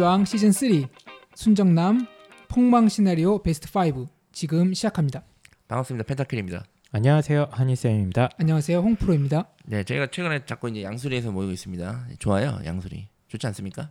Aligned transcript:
입시왕 0.00 0.24
시즌 0.24 0.50
3 0.50 0.86
순정남 1.34 2.06
폭망 2.48 2.88
시나리오 2.88 3.42
베스트 3.42 3.68
5 3.76 4.08
지금 4.32 4.72
시작합니다. 4.72 5.22
반갑습니다. 5.68 6.06
펜타클입니다. 6.06 6.64
안녕하세요 6.92 7.48
한희쌤입니다. 7.50 8.30
안녕하세요 8.38 8.78
홍프로입니다. 8.78 9.50
네, 9.66 9.84
저희가 9.84 10.06
최근에 10.06 10.46
자꾸 10.46 10.70
이제 10.70 10.82
양수리에서 10.82 11.32
모이고 11.32 11.52
있습니다. 11.52 12.06
좋아요, 12.18 12.58
양수리. 12.64 13.08
좋지 13.28 13.46
않습니까? 13.48 13.90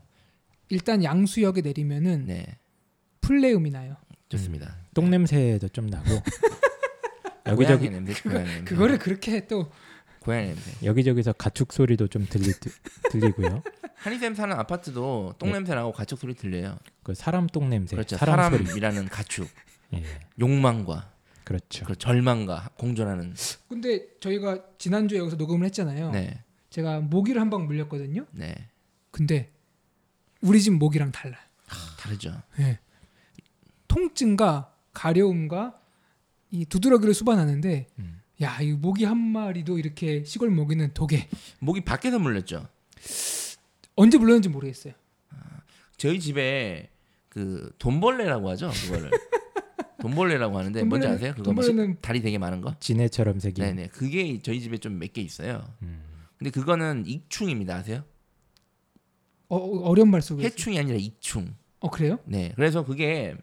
일단 0.70 1.04
양수역에 1.04 1.62
내리면은 1.62 2.26
네, 2.26 2.58
풀레음이 3.22 3.70
나요. 3.70 3.96
좋습니다. 4.30 4.78
똥 4.96 5.12
냄새도 5.12 5.68
좀 5.70 5.86
나고 5.86 6.10
여기저기 7.46 7.92
냄새, 7.92 8.14
냄새. 8.28 8.64
그거를 8.64 8.98
그렇게 8.98 9.46
또 9.46 9.72
고양이 10.22 10.48
냄새. 10.48 10.72
여기저기서 10.84 11.34
가축 11.34 11.72
소리도 11.72 12.08
좀 12.08 12.26
들리 12.28 12.52
들리고요. 13.12 13.62
한이쌤 14.00 14.36
사는 14.36 14.56
아파트도 14.56 15.36
똥 15.38 15.50
네. 15.50 15.54
냄새 15.54 15.76
나고 15.76 15.92
가축 15.92 16.20
소리 16.20 16.34
들려요. 16.34 16.78
그 17.04 17.14
사람 17.14 17.48
똥 17.48 17.70
냄새, 17.70 17.96
그렇죠. 17.96 18.18
사람 18.18 18.52
소리. 18.52 18.64
사람이라는 18.66 19.08
가축, 19.10 19.48
예, 19.96 20.04
욕망과 20.40 21.12
그렇죠. 21.44 21.86
그 21.86 21.96
절망과 21.96 22.72
공존하는. 22.78 23.34
근데 23.68 24.08
저희가 24.20 24.60
지난주에 24.78 25.20
여기서 25.20 25.36
녹음을 25.36 25.66
했잖아요. 25.66 26.12
네, 26.12 26.44
제가 26.70 27.00
모기를 27.02 27.42
한 27.42 27.50
방 27.50 27.66
물렸거든요. 27.66 28.26
네, 28.32 28.56
근데 29.12 29.52
우리 30.42 30.62
집 30.62 30.72
모기랑 30.74 31.12
달라요. 31.12 31.42
다르죠. 32.00 32.42
예. 32.60 32.80
통증과 33.88 34.74
가려움과 34.94 35.80
이 36.52 36.66
두드러기를 36.66 37.14
수반하는데 37.14 37.88
음. 38.00 38.22
야, 38.42 38.60
이 38.62 38.72
모기 38.72 39.04
한 39.04 39.18
마리도 39.18 39.78
이렇게 39.78 40.24
시골 40.24 40.50
모기는 40.52 40.94
독에 40.94 41.28
목이 41.60 41.82
밖에서 41.82 42.20
물렸죠. 42.20 42.68
언제 44.00 44.18
물렸는지 44.18 44.50
모르겠어요. 44.50 44.94
저희 45.98 46.20
집에 46.20 46.90
그 47.28 47.72
돈벌레라고 47.80 48.50
하죠. 48.52 48.70
그거를 48.86 49.12
돈벌레라고 50.02 50.58
하는데 50.58 50.84
뭔지 50.84 51.08
돈벌레는- 51.08 51.14
아세요? 51.14 51.34
그거 51.36 51.52
뭐 51.52 51.62
시- 51.62 51.70
돈벌레는 51.70 51.98
다리 52.02 52.22
되게 52.22 52.38
많은 52.38 52.62
거. 52.62 52.74
진해처럼 52.80 53.40
생긴. 53.40 53.66
네네. 53.66 53.88
그게 53.88 54.40
저희 54.42 54.62
집에 54.62 54.78
좀 54.78 54.94
몇 54.98 55.12
개 55.14 55.22
있어요. 55.22 55.74
음. 55.82 56.04
근데 56.38 56.52
그거는 56.52 57.04
익충입니다. 57.06 57.76
아세요? 57.76 58.04
어, 59.50 59.58
어려운 59.58 60.10
말 60.12 60.22
속에 60.22 60.44
해충이 60.46 60.80
아니라 60.80 60.98
익충. 60.98 61.54
어 61.82 61.90
그래요? 61.90 62.20
네. 62.26 62.54
그래서 62.56 62.86
그게 62.86 63.36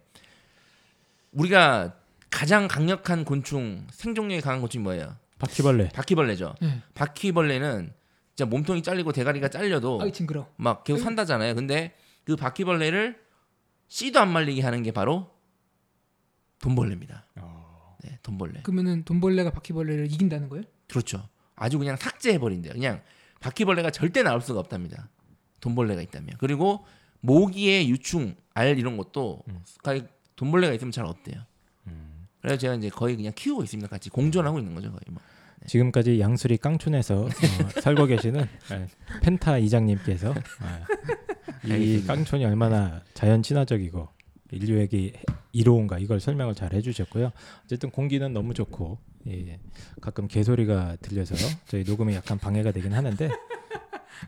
우리가 1.32 1.96
가장 2.30 2.68
강력한 2.68 3.24
곤충, 3.24 3.86
생존력이 3.90 4.40
강한 4.40 4.60
곤충이 4.60 4.82
뭐예요? 4.82 5.16
바퀴벌레. 5.38 5.88
바퀴벌레죠. 5.90 6.54
네. 6.62 6.82
바퀴벌레는 6.94 7.92
진짜 8.36 8.48
몸통이 8.50 8.82
잘리고 8.82 9.12
대가리가 9.12 9.48
잘려도 9.48 9.98
아이 10.02 10.12
징그러. 10.12 10.46
막 10.56 10.84
계속 10.84 11.02
산다잖아요. 11.02 11.54
근데 11.54 11.96
그 12.24 12.36
바퀴벌레를 12.36 13.18
씨도 13.88 14.20
안 14.20 14.30
말리게 14.30 14.60
하는 14.60 14.82
게 14.82 14.92
바로 14.92 15.30
돈벌레입니다. 16.60 17.24
어. 17.36 17.96
네, 18.04 18.18
돈벌레. 18.22 18.60
그러면은 18.62 19.04
돈벌레가 19.04 19.50
바퀴벌레를 19.50 20.12
이긴다는 20.12 20.50
거예요? 20.50 20.64
그렇죠. 20.86 21.26
아주 21.54 21.78
그냥 21.78 21.96
삭제해 21.96 22.38
버린대요. 22.38 22.74
그냥 22.74 23.02
바퀴벌레가 23.40 23.90
절대 23.90 24.22
나올 24.22 24.42
수가 24.42 24.60
없답니다. 24.60 25.08
돈벌레가 25.60 26.02
있다면. 26.02 26.36
그리고 26.38 26.84
모기의 27.20 27.88
유충, 27.88 28.36
알 28.52 28.78
이런 28.78 28.98
것도 28.98 29.42
음. 29.48 29.64
돈벌레가 30.36 30.74
있으면 30.74 30.92
잘 30.92 31.06
없대요. 31.06 31.40
음. 31.86 32.26
그래서 32.42 32.58
제가 32.58 32.74
이제 32.74 32.90
거의 32.90 33.16
그냥 33.16 33.32
키우고 33.34 33.62
있습니다. 33.62 33.88
같이 33.88 34.10
공존하고 34.10 34.58
있는 34.58 34.74
거죠, 34.74 34.90
거의 34.90 35.00
뭐. 35.08 35.22
지금까지 35.66 36.20
양수리 36.20 36.56
깡촌에서 36.58 37.24
어, 37.24 37.28
살고 37.82 38.06
계시는 38.06 38.46
예, 38.72 38.86
펜타 39.22 39.58
이장님께서 39.58 40.34
아, 40.60 40.86
이. 41.76 42.02
깡촌이 42.06 42.44
얼마나 42.44 43.02
자연 43.14 43.42
친화적이고 43.42 44.08
인류에게 44.52 45.12
이로운가 45.52 45.98
이걸 45.98 46.20
설명을 46.20 46.54
잘 46.54 46.72
해주셨고요. 46.72 47.32
어쨌든 47.64 47.90
공기는 47.90 48.32
너무 48.32 48.54
좋고 48.54 48.98
예, 49.28 49.58
가끔 50.00 50.28
개소리가 50.28 50.96
들려서 51.02 51.34
저희 51.66 51.82
녹음에 51.84 52.14
약간 52.14 52.38
방해가 52.38 52.70
되긴 52.72 52.92
하는데 52.92 53.28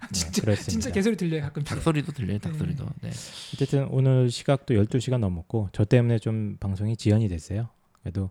네, 0.00 0.12
진짜 0.12 0.42
그렇습니다. 0.42 0.70
진짜 0.70 0.90
개소리 0.90 1.16
들려요 1.16 1.42
가끔. 1.42 1.64
닭소리도 1.64 2.12
들려요, 2.12 2.38
닭소리도. 2.38 2.84
네. 3.02 3.10
어쨌든 3.54 3.86
오늘 3.90 4.30
시각도 4.30 4.74
12시가 4.74 5.18
넘었고 5.18 5.70
저 5.72 5.84
때문에 5.84 6.18
좀 6.18 6.56
방송이 6.58 6.96
지연이 6.96 7.28
됐어요. 7.28 7.68
그래도 8.02 8.30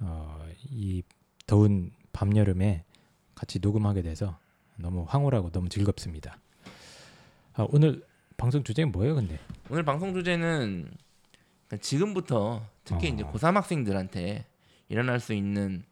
어, 0.00 0.38
이 0.70 1.02
더운 1.46 1.90
밤 2.14 2.34
여름에 2.34 2.84
같이 3.34 3.58
녹음하게 3.58 4.00
돼서 4.00 4.38
너무 4.76 5.04
황홀하고 5.06 5.50
너무 5.50 5.68
즐겁습니다. 5.68 6.38
아, 7.52 7.66
오늘 7.68 8.02
방송 8.38 8.64
주제는 8.64 8.90
뭐예요, 8.92 9.16
근데? 9.16 9.38
오늘 9.68 9.84
방송 9.84 10.14
주제는 10.14 10.90
그러니까 11.66 11.76
지금부터 11.82 12.66
특히 12.84 13.10
어. 13.10 13.14
이제 13.14 13.22
고3 13.24 13.52
학생들한테 13.54 14.46
일어날 14.88 15.20
수 15.20 15.34
있는 15.34 15.84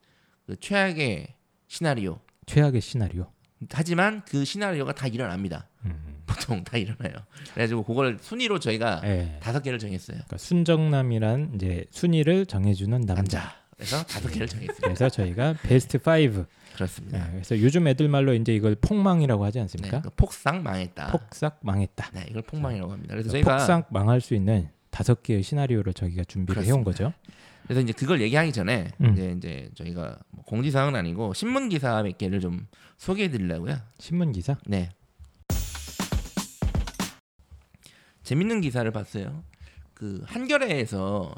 그 0.47 0.59
최악의 0.59 1.35
시나리오. 1.69 2.19
최악의 2.47 2.81
시나리오. 2.81 3.31
하지만 3.71 4.25
그 4.25 4.45
시나리오가 4.45 4.93
다 4.93 5.07
일어납니다. 5.07 5.69
음. 5.85 6.23
보통 6.27 6.65
다 6.65 6.77
일어나요. 6.77 7.15
그래가지고 7.53 7.85
그걸 7.85 8.19
순위로 8.21 8.59
저희가 8.59 9.03
예. 9.05 9.39
다섯 9.41 9.63
개를 9.63 9.79
정했어요. 9.79 10.17
그러니까 10.17 10.39
순정남이란 10.39 11.53
이제 11.55 11.85
순위를 11.91 12.47
정해주는 12.47 13.01
남자. 13.03 13.15
남자. 13.15 13.62
그래서 13.83 14.05
다섯 14.05 14.29
개를 14.31 14.47
정했어요. 14.47 14.79
그래서 14.81 15.09
저희가 15.09 15.55
베스트 15.63 15.97
5. 15.99 16.45
그렇습니다. 16.75 17.19
예, 17.27 17.31
그래서 17.33 17.59
요즘 17.61 17.87
애들 17.89 18.09
말로 18.09 18.33
이제 18.33 18.55
이걸 18.55 18.77
폭망이라고 18.77 19.45
하지 19.45 19.59
네, 19.59 19.63
않습니까? 19.63 20.01
그 20.01 20.11
폭삭 20.17 20.63
망했다. 20.63 21.11
폭삭 21.11 21.59
망했다. 21.63 22.11
네, 22.15 22.27
이걸 22.31 22.43
폭망이라고 22.43 22.93
합니다. 22.93 23.13
그래서 23.15 23.31
저희가 23.31 23.57
폭삭 23.59 23.89
망할 23.91 24.21
수 24.21 24.35
있는 24.35 24.69
다섯 24.91 25.23
개의 25.23 25.43
시나리오를 25.43 25.93
저희가 25.93 26.25
준비를 26.25 26.65
해온 26.65 26.85
거죠. 26.85 27.13
그래서 27.65 27.81
이제 27.81 27.93
그걸 27.93 28.21
얘기하기 28.21 28.53
전에 28.53 28.91
음. 29.01 29.13
이제 29.13 29.35
이제 29.37 29.71
저희가 29.75 30.19
뭐 30.31 30.45
공지사항은 30.45 30.97
아니고 30.97 31.35
신문 31.35 31.69
기사 31.69 32.03
몇 32.03 32.17
개를 32.17 32.41
좀 32.41 32.67
소개해드리려고요. 32.99 33.77
신문 33.99 34.33
기사. 34.33 34.57
네. 34.67 34.91
재밌는 38.23 38.61
기사를 38.61 38.89
봤어요. 38.91 39.43
그 39.95 40.23
한겨레에서 40.27 41.35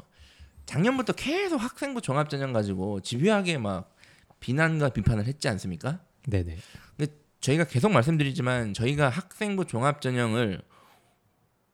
작년부터 0.65 1.13
계속 1.13 1.61
학생부 1.61 2.01
종합전형 2.01 2.53
가지고 2.53 2.99
집요하게 3.01 3.57
막 3.57 3.93
비난과 4.39 4.89
비판을 4.89 5.25
했지 5.27 5.47
않습니까? 5.47 5.99
네네. 6.27 6.57
저희가 7.45 7.65
계속 7.65 7.91
말씀드리지만 7.91 8.73
저희가 8.73 9.09
학생부 9.09 9.65
종합전형을 9.65 10.61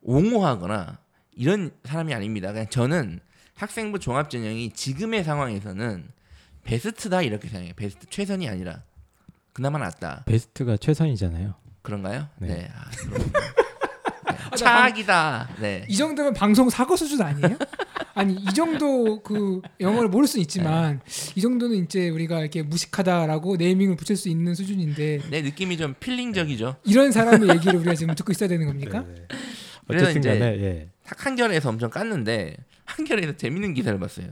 옹호하거나 0.02 1.00
이런 1.32 1.72
사람이 1.86 2.14
아닙니다. 2.14 2.52
그냥 2.52 2.68
저는 2.70 3.20
학생부 3.56 4.00
종합전형이 4.00 4.72
지금의 4.72 5.24
상황에서는 5.24 6.10
베스트다 6.64 7.22
이렇게 7.22 7.48
생각해요. 7.48 7.74
베스트 7.76 8.06
최선이 8.10 8.50
아니라 8.50 8.84
그나마 9.54 9.78
낫다. 9.80 10.24
베스트가 10.26 10.78
최선이잖아요. 10.78 11.56
그런가요? 11.82 12.28
네. 12.40 12.48
네. 12.48 12.72
아. 12.76 12.90
네. 13.10 14.38
나 14.52 14.56
차악이다. 14.56 15.50
네. 15.60 15.86
이 15.88 15.96
정도면 15.96 16.34
방송 16.34 16.70
사고 16.70 16.96
수준 16.98 17.22
아니에요? 17.22 17.58
아니 18.14 18.34
이 18.36 18.46
정도 18.54 19.22
그 19.24 19.62
영어를 19.80 20.10
모를 20.10 20.28
수는 20.28 20.42
있지만 20.42 21.00
이 21.36 21.42
정도는 21.42 21.78
이제 21.86 22.10
우리가 22.10 22.40
이렇게 22.42 22.62
무식하다라고 22.64 23.56
네이밍을 23.58 23.96
붙일 23.96 24.16
수 24.18 24.30
있는 24.30 24.54
수준인데 24.56 25.22
내 25.30 25.42
느낌이 25.42 25.78
좀 25.78 25.94
필링적이죠. 26.00 26.76
이런 26.84 27.12
사람의 27.12 27.50
얘기를 27.50 27.76
우리가 27.76 27.96
지금 27.96 28.16
듣고 28.16 28.32
있어야 28.32 28.50
되는 28.50 28.66
겁니까? 28.68 29.06
그래서 29.88 30.06
어쨌든 30.10 30.20
이제- 30.22 30.40
간에 30.40 30.62
예. 30.62 30.90
학- 31.06 31.26
한겨레에서 31.26 31.70
엄청 31.70 31.90
깠는데 31.90 32.56
한겨레에서 32.86 33.38
재밌는 33.38 33.74
기사를 33.74 33.98
봤어요. 34.00 34.28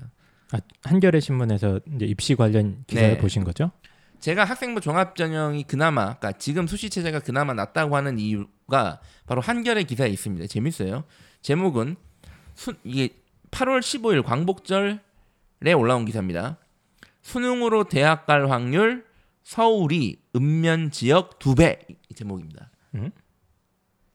아, 0.52 0.60
한겨레 0.84 1.20
신문에서 1.20 1.80
이제 1.96 2.06
입시 2.06 2.36
관련 2.36 2.84
기사를 2.88 3.10
네. 3.10 3.18
보신 3.18 3.44
거죠? 3.44 3.72
제가 4.20 4.44
학생부 4.44 4.82
종합 4.82 5.16
전형이 5.16 5.64
그나마 5.64 6.16
그러니까 6.18 6.34
지금 6.34 6.68
수시 6.68 6.90
체제가 6.90 7.20
그나마 7.22 7.54
낫다고 7.54 7.96
하는 7.96 8.20
이유가 8.20 9.00
바로 9.26 9.40
한겨레 9.42 9.84
기사에 9.84 10.10
있습니다. 10.10 10.48
재밌어요. 10.48 11.06
제목은 11.42 11.96
수, 12.56 12.74
이게 12.84 13.10
8월 13.52 13.80
15일 13.80 14.24
광복절에 14.24 15.74
올라온 15.76 16.06
기사입니다. 16.06 16.58
수능으로 17.22 17.86
대학 17.86 18.26
갈 18.26 18.50
확률 18.50 19.06
서울이 19.44 20.22
읍면 20.36 20.92
지역 20.92 21.40
두 21.40 21.56
배 21.56 21.80
제목입니다. 22.16 22.70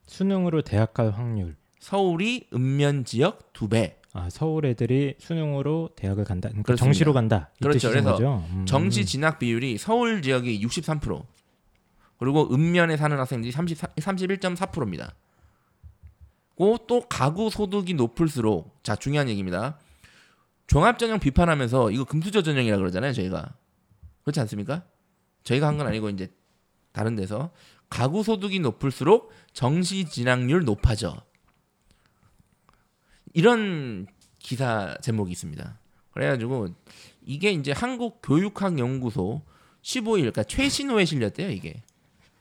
수능으로 0.07 0.61
대학 0.61 0.93
갈 0.93 1.11
확률. 1.11 1.55
서울이 1.79 2.47
읍면 2.53 3.05
지역 3.05 3.51
두 3.53 3.67
배. 3.67 3.97
아, 4.13 4.29
서울 4.29 4.65
애들이 4.65 5.15
수능으로 5.19 5.89
대학을 5.95 6.23
간다. 6.23 6.47
그러니까 6.49 6.67
그렇습니다. 6.67 6.85
정시로 6.85 7.13
간다. 7.13 7.49
이 7.59 7.63
그렇죠. 7.63 7.89
그래서? 7.89 8.17
음. 8.51 8.65
정시 8.65 9.05
진학 9.05 9.39
비율이 9.39 9.77
서울 9.77 10.21
지역이 10.21 10.65
63% 10.65 11.25
그리고 12.17 12.47
읍면에 12.53 12.95
사는 12.95 13.17
학생들이 13.17 13.51
30, 13.51 13.77
31.4%입니다. 13.97 15.15
또 16.87 17.01
가구 17.09 17.49
소득이 17.49 17.93
높을수록 17.93 18.79
자 18.83 18.95
중요한 18.95 19.27
얘기입니다. 19.29 19.79
종합전형 20.67 21.19
비판하면서 21.19 21.91
이거 21.91 22.05
금수저 22.05 22.41
전형이라 22.41 22.77
그러잖아요 22.77 23.13
저희가 23.13 23.55
그렇지 24.23 24.39
않습니까? 24.41 24.83
저희가 25.43 25.67
한 25.67 25.77
건 25.77 25.85
아니고 25.87 26.09
이제 26.09 26.33
다른 26.91 27.15
데서 27.15 27.51
가구 27.89 28.23
소득이 28.23 28.59
높을수록 28.59 29.31
정시 29.53 30.05
진학률 30.05 30.63
높아져 30.63 31.21
이런 33.33 34.07
기사 34.39 34.97
제목이 35.01 35.31
있습니다. 35.31 35.79
그래가지고 36.11 36.69
이게 37.21 37.51
이제 37.51 37.71
한국 37.73 38.21
교육학 38.23 38.79
연구소 38.79 39.41
15일 39.81 40.17
그러니까 40.19 40.43
최신호에 40.43 41.05
실렸대요 41.05 41.49
이게. 41.49 41.83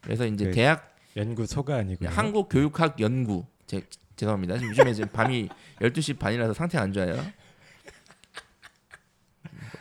그래서 0.00 0.26
이제 0.26 0.46
그 0.46 0.50
대학 0.52 0.96
연구소가 1.16 1.76
아니고 1.76 2.06
한국 2.08 2.48
교육학 2.48 3.00
연구 3.00 3.46
제, 3.66 3.82
죄송합니다. 4.16 4.58
지금 4.58 4.70
요즘에 4.70 4.94
지금 4.94 5.10
밤이 5.10 5.48
12시 5.80 6.18
반이라서 6.18 6.54
상태가 6.54 6.82
안 6.84 6.92
좋아요. 6.92 7.24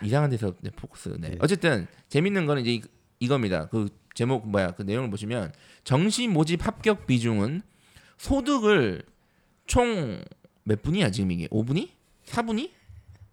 이상한 0.02 0.30
데서 0.30 0.54
네, 0.62 0.70
포커스. 0.72 1.18
네. 1.20 1.32
예. 1.34 1.38
어쨌든 1.40 1.88
재밌는 2.10 2.46
거는 2.46 2.64
이제 2.64 2.74
이, 2.74 2.82
이겁니다. 3.20 3.68
그 3.68 3.90
제목 4.14 4.48
뭐야? 4.48 4.72
그 4.72 4.82
내용을 4.84 5.10
보시면 5.10 5.54
정시 5.84 6.28
모집 6.28 6.66
합격 6.66 7.08
비중은 7.08 7.62
소득을 8.18 9.04
총 9.66 10.24
몇 10.64 10.82
분이야 10.82 11.12
지금 11.12 11.32
이게 11.32 11.48
5분이? 11.48 11.90
4분이? 12.26 12.72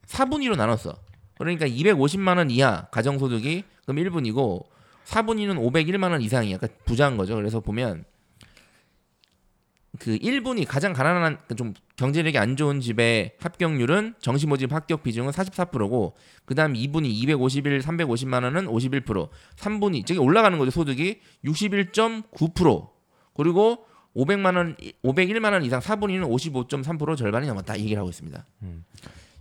4분위로 0.06 0.56
나눴어. 0.56 0.94
그러니까 1.38 1.66
250만 1.66 2.36
원 2.36 2.50
이하 2.50 2.86
가정 2.90 3.18
소득이 3.18 3.64
그럼 3.84 3.96
1분이고 4.04 4.66
4분위는 5.06 5.56
501만 5.56 6.10
원 6.10 6.20
이상이야. 6.20 6.58
그러니까 6.58 6.82
부자인 6.84 7.16
거죠. 7.16 7.34
그래서 7.36 7.60
보면 7.60 8.04
그 9.98 10.16
1분이 10.16 10.66
가장 10.66 10.92
가난한 10.92 11.38
좀 11.56 11.74
경제력이 11.96 12.38
안 12.38 12.56
좋은 12.56 12.80
집의 12.80 13.32
합격률은 13.38 14.14
정시 14.20 14.46
모집 14.46 14.72
합격 14.72 15.02
비중은 15.02 15.32
44%고 15.32 16.14
그다음 16.44 16.74
2분이 16.74 17.06
251 17.06 17.80
350만 17.80 18.44
원은 18.44 18.66
51%, 18.66 19.28
3분이 19.56 20.06
저기 20.06 20.20
올라가는 20.20 20.56
거죠. 20.58 20.70
소득이 20.70 21.20
61.9% 21.44 22.88
그리고 23.34 23.84
500만 24.14 24.56
원 24.56 24.76
501만 25.04 25.52
원 25.52 25.64
이상 25.64 25.80
4분위는 25.80 26.28
55.3% 26.28 27.16
절반이 27.16 27.46
넘었다 27.46 27.76
이 27.76 27.82
얘기를 27.82 27.98
하고 27.98 28.10
있습니다. 28.10 28.46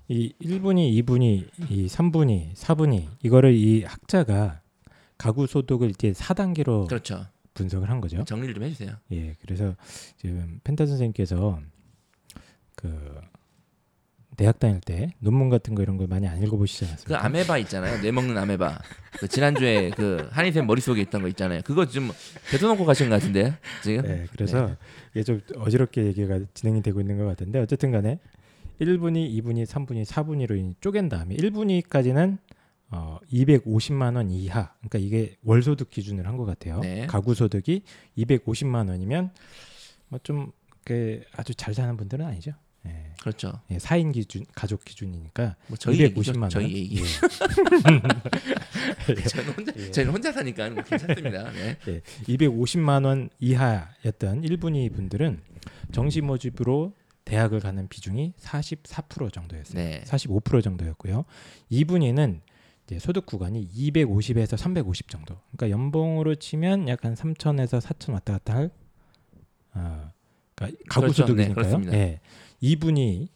이 0.07 0.33
1분위, 0.41 1.03
2분위, 1.03 1.47
이 1.69 1.85
3분위, 1.85 2.55
4분위 2.55 3.05
이거를 3.21 3.53
이 3.53 3.83
학자가 3.83 4.61
가구 5.17 5.45
소득을 5.45 5.91
이제 5.91 6.11
4단계로 6.11 6.87
그렇죠. 6.87 7.25
분석을 7.59 7.89
한 7.89 7.99
거죠. 7.99 8.23
정리를 8.23 8.53
좀 8.53 8.63
해주세요. 8.63 8.93
예, 9.11 9.35
그래서 9.41 9.75
지금 10.17 10.61
펜타 10.63 10.85
선생님께서 10.85 11.59
그 12.75 13.19
대학 14.37 14.57
다닐 14.59 14.79
때 14.79 15.13
논문 15.19 15.49
같은 15.49 15.75
거 15.75 15.83
이런 15.83 15.97
걸 15.97 16.07
많이 16.07 16.25
안 16.25 16.41
읽어보시지 16.41 16.85
그 16.85 16.89
않았습니까? 16.89 17.25
아메바 17.25 17.57
있잖아요. 17.57 18.01
뇌 18.01 18.11
먹는 18.13 18.37
아메바. 18.37 18.79
그 19.19 19.27
지난주에 19.27 19.89
그 19.89 20.29
한희쌤 20.31 20.65
머릿속에 20.65 21.01
있던 21.01 21.21
거 21.21 21.27
있잖아요. 21.27 21.61
그거 21.65 21.85
좀 21.85 22.09
뱉어놓고 22.49 22.85
가신 22.85 23.09
것 23.09 23.15
같은데 23.15 23.57
지금. 23.83 24.03
네, 24.03 24.25
그래서 24.31 24.77
이게 25.11 25.23
좀 25.23 25.41
어지럽게 25.57 26.05
얘기가 26.05 26.39
진행이 26.53 26.81
되고 26.81 27.01
있는 27.01 27.17
것 27.17 27.25
같은데 27.25 27.59
어쨌든 27.59 27.91
간에 27.91 28.19
1분위, 28.79 29.29
2분위, 29.43 29.65
3분위, 29.65 30.05
4분위로 30.05 30.73
쪼갠 30.79 31.09
다음에 31.09 31.35
1분위까지는 31.35 32.37
어 32.91 33.19
250만 33.31 34.15
원 34.15 34.31
이하. 34.31 34.73
그러니까 34.79 34.99
이게 34.99 35.35
월 35.43 35.61
소득 35.61 35.89
기준을 35.89 36.25
한 36.27 36.37
것 36.37 36.45
같아요. 36.45 36.79
네. 36.79 37.05
가구 37.07 37.35
소득이 37.35 37.83
250만 38.17 38.89
원이면 38.89 39.31
뭐좀 40.09 40.51
아주 41.35 41.53
잘 41.53 41.73
사는 41.73 41.95
분들은 41.97 42.25
아니죠. 42.25 42.53
예. 42.87 43.11
그렇죠. 43.19 43.59
예, 43.71 43.77
4인 43.77 44.13
기준, 44.13 44.45
가족 44.55 44.85
기준이니까 44.85 45.57
뭐 45.67 45.77
저희 45.77 45.97
250만 45.97 46.01
얘기죠. 46.05 46.39
원. 46.39 46.49
저희 46.49 46.73
얘기. 46.73 47.01
예. 47.01 47.03
저는 49.27 49.53
혼자 49.53 49.73
예. 49.77 49.91
저희는 49.91 50.13
혼자 50.13 50.31
사니까 50.31 50.69
뭐 50.69 50.83
괜찮습니다. 50.83 51.51
네. 51.51 51.77
250만 52.23 53.05
원 53.05 53.29
이하였던 53.39 54.41
1분위 54.43 54.93
분들은 54.93 55.41
정시 55.91 56.21
모집으로 56.21 56.93
대학을 57.25 57.59
가는 57.59 57.87
비중이 57.87 58.33
44% 58.39 59.31
정도였어요. 59.31 59.83
네. 59.83 60.01
45% 60.05 60.63
정도였고요. 60.63 61.25
2분위는 61.71 62.39
이제 62.89 62.97
소득 62.97 63.27
구간이 63.27 63.69
250에서 63.69 64.57
350 64.57 65.09
정도. 65.09 65.37
그러니까 65.51 65.69
연봉으로 65.69 66.35
치면 66.35 66.87
약간 66.87 67.13
3천에서 67.13 67.79
4천 67.79 68.13
왔다 68.13 68.33
갔다 68.33 68.55
할 68.55 68.71
아, 69.73 70.11
그러니까 70.55 70.81
가구 70.89 71.01
그렇죠. 71.05 71.21
네, 71.21 71.27
소득이니까요. 71.27 71.53
그렇습니다. 71.53 71.93
예. 71.93 72.19
2분이 72.63 73.27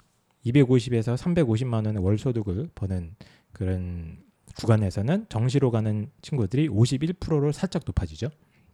250에서 0.48 1.16
350만 1.16 1.86
원의 1.86 2.04
월 2.04 2.18
소득을 2.18 2.70
버는 2.74 3.16
그런 3.52 4.24
구간에서는 4.58 5.28
정시로 5.30 5.70
가는 5.70 6.10
친구들이 6.24 6.68
51%로 6.70 7.52
살짝 7.52 7.84
높아지죠. 7.86 8.30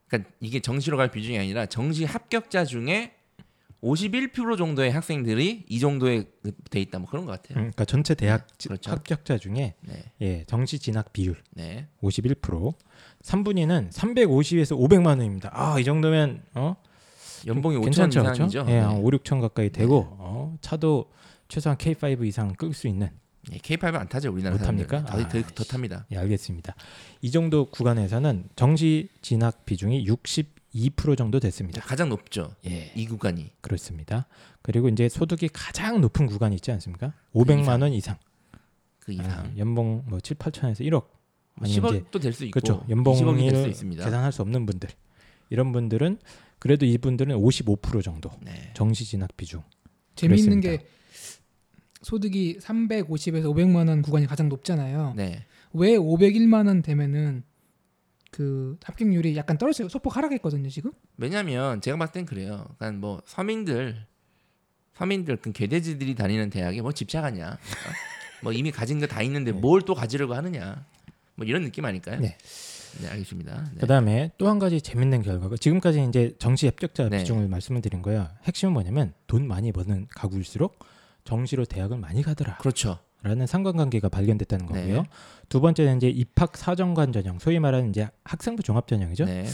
그러니까 0.08 0.32
이게 0.40 0.62
정시로 0.62 0.96
갈 0.96 1.12
비중이 1.12 1.38
아니라 1.38 1.66
정시 1.66 2.06
합격자 2.06 2.64
중에 2.64 3.16
51% 3.84 4.58
정도의 4.58 4.92
학생들이 4.92 5.66
이 5.68 5.80
정도에 5.80 6.26
돼 6.70 6.82
있다. 6.82 7.00
뭐 7.00 7.08
그런 7.10 7.26
것 7.26 7.32
같아요. 7.32 7.56
그러니까 7.56 7.86
전체 7.86 8.14
대학 8.14 8.46
지- 8.60 8.68
그렇죠. 8.68 8.92
합격자 8.92 9.38
중에 9.38 9.76
네. 9.82 10.04
예, 10.22 10.44
정시 10.48 10.80
진학 10.80 11.14
비율 11.14 11.38
네. 11.52 11.88
51%. 12.02 12.74
3분위는 13.24 13.92
350에서 13.92 14.78
500만 14.78 15.08
원입니다. 15.08 15.50
아, 15.54 15.80
이 15.80 15.84
정도면 15.84 16.44
어? 16.56 16.76
연봉이 17.48 17.78
5천 17.78 17.84
괜찮죠, 17.86 18.20
이상이죠. 18.22 18.48
그렇죠? 18.66 18.72
예, 18.72 18.78
한 18.80 18.96
네. 18.96 19.02
5, 19.02 19.04
6천 19.12 19.40
가까이 19.42 19.70
되고 19.70 20.08
어, 20.20 20.58
차도 20.62 21.10
최소한 21.48 21.78
K5 21.78 22.26
이상 22.28 22.54
끌 22.56 22.74
수 22.74 22.88
있는 22.88 23.10
네, 23.50 23.58
K5 23.60 23.96
안 23.96 24.08
타죠 24.10 24.30
우리나라 24.32 24.58
못. 24.58 24.64
탑니까? 24.64 25.06
더, 25.06 25.18
더, 25.28 25.40
아, 25.40 25.42
더 25.56 25.64
탑니다. 25.64 26.06
예, 26.12 26.18
알겠습니다. 26.18 26.76
이 27.22 27.32
정도 27.32 27.66
구간에서는 27.66 28.50
정시 28.58 29.08
진학 29.22 29.66
비중이 29.66 30.06
62% 30.76 31.18
정도 31.18 31.40
됐습니다. 31.40 31.82
가장 31.82 32.10
높죠. 32.10 32.56
예. 32.68 32.92
이 32.96 33.06
구간이 33.08 33.52
그렇습니다. 33.62 34.28
그리고 34.62 34.90
이제 34.90 35.10
소득이 35.10 35.50
가장 35.50 36.02
높은 36.02 36.26
구간이 36.28 36.56
있지 36.56 36.72
않습니까? 36.72 37.14
500만 37.34 37.82
원 37.82 37.94
이상. 37.94 38.18
그 39.00 39.12
이상. 39.14 39.30
아, 39.32 39.52
연봉 39.58 40.04
뭐 40.08 40.20
7, 40.20 40.38
8천에서 40.38 40.82
1억. 40.82 41.08
아니면 41.62 41.96
이제 41.96 42.02
10억도 42.04 42.22
될 42.22 42.34
수 42.34 42.46
있고 42.46 42.60
그렇죠. 42.60 42.86
20억이 42.88 43.50
될 43.50 43.64
수 43.64 43.68
있습니다. 43.68 44.04
계산할 44.06 44.32
수 44.32 44.42
없는 44.42 44.66
분들. 44.66 44.90
이런 45.50 45.72
분들은 45.72 46.20
그래도 46.60 46.86
이분들은 46.86 47.36
55% 47.36 48.04
정도 48.04 48.30
네. 48.42 48.72
정시 48.76 49.06
진학 49.06 49.36
비중. 49.36 49.64
재미있는 50.16 50.62
그렇습니다. 50.62 50.84
게 50.84 50.90
소득이 52.02 52.60
350에서 52.62 53.46
500만 53.46 53.90
원 53.90 54.02
구간이 54.02 54.26
가장 54.28 54.48
높잖아요. 54.50 55.14
네. 55.18 55.46
왜 55.74 55.98
501만 55.98 56.68
원 56.68 56.82
되면은 56.82 57.44
그 58.32 58.78
합격률이 58.84 59.36
약간 59.36 59.58
떨어져요. 59.58 59.90
소폭 59.90 60.16
하락했거든요, 60.18 60.70
지금. 60.70 60.92
왜냐면 61.18 61.82
제가 61.82 61.98
봤을 61.98 62.14
땐 62.14 62.26
그래요. 62.26 62.66
그러니까 62.78 63.00
뭐 63.00 63.22
서민들 63.26 64.06
서민들 64.94 65.38
그 65.38 65.52
괴대지들이 65.52 66.16
다니는 66.16 66.50
대학에 66.50 66.82
뭐 66.82 66.92
집착하냐. 66.92 67.48
어? 67.52 67.58
뭐 68.44 68.52
이미 68.54 68.72
가진 68.72 69.00
거 69.00 69.08
다 69.08 69.22
있는데 69.24 69.52
뭘또 69.54 69.96
가지려고 69.96 70.34
하느냐. 70.36 70.86
뭐 71.36 71.46
이런 71.46 71.64
느낌 71.64 71.86
아닐까요? 71.86 72.20
네. 72.20 72.38
네, 73.02 73.08
알겠습니다. 73.08 73.72
네. 73.76 73.80
그다음에 73.82 74.32
또 74.38 74.48
한 74.50 74.60
가지 74.60 74.82
재밌는 74.82 75.22
결과가 75.22 75.56
지금까지 75.58 76.04
이제 76.10 76.36
정시 76.40 76.66
합격자 76.66 77.10
네. 77.10 77.20
비중을 77.20 77.48
말씀을 77.48 77.82
드린 77.82 78.02
거야. 78.02 78.36
핵심은 78.44 78.74
뭐냐면 78.74 79.14
돈 79.28 79.48
많이 79.48 79.72
버는 79.72 80.08
가구일수록 80.10 80.80
정시로 81.24 81.66
대학을 81.66 81.98
많이 81.98 82.22
가더라. 82.24 82.58
그렇죠. 82.58 83.00
라는 83.22 83.48
상관관계가 83.48 84.10
발견됐다는 84.10 84.68
네. 84.68 84.82
거고요. 84.82 85.06
두 85.50 85.60
번째는 85.60 85.98
이제 85.98 86.10
입학 86.10 86.56
사정관 86.56 87.12
전형, 87.12 87.38
소위 87.40 87.60
말하는 87.60 87.90
이제 87.90 88.08
학생부 88.24 88.64
종합 88.64 88.88
전형이죠. 88.88 89.26
네. 89.26 89.46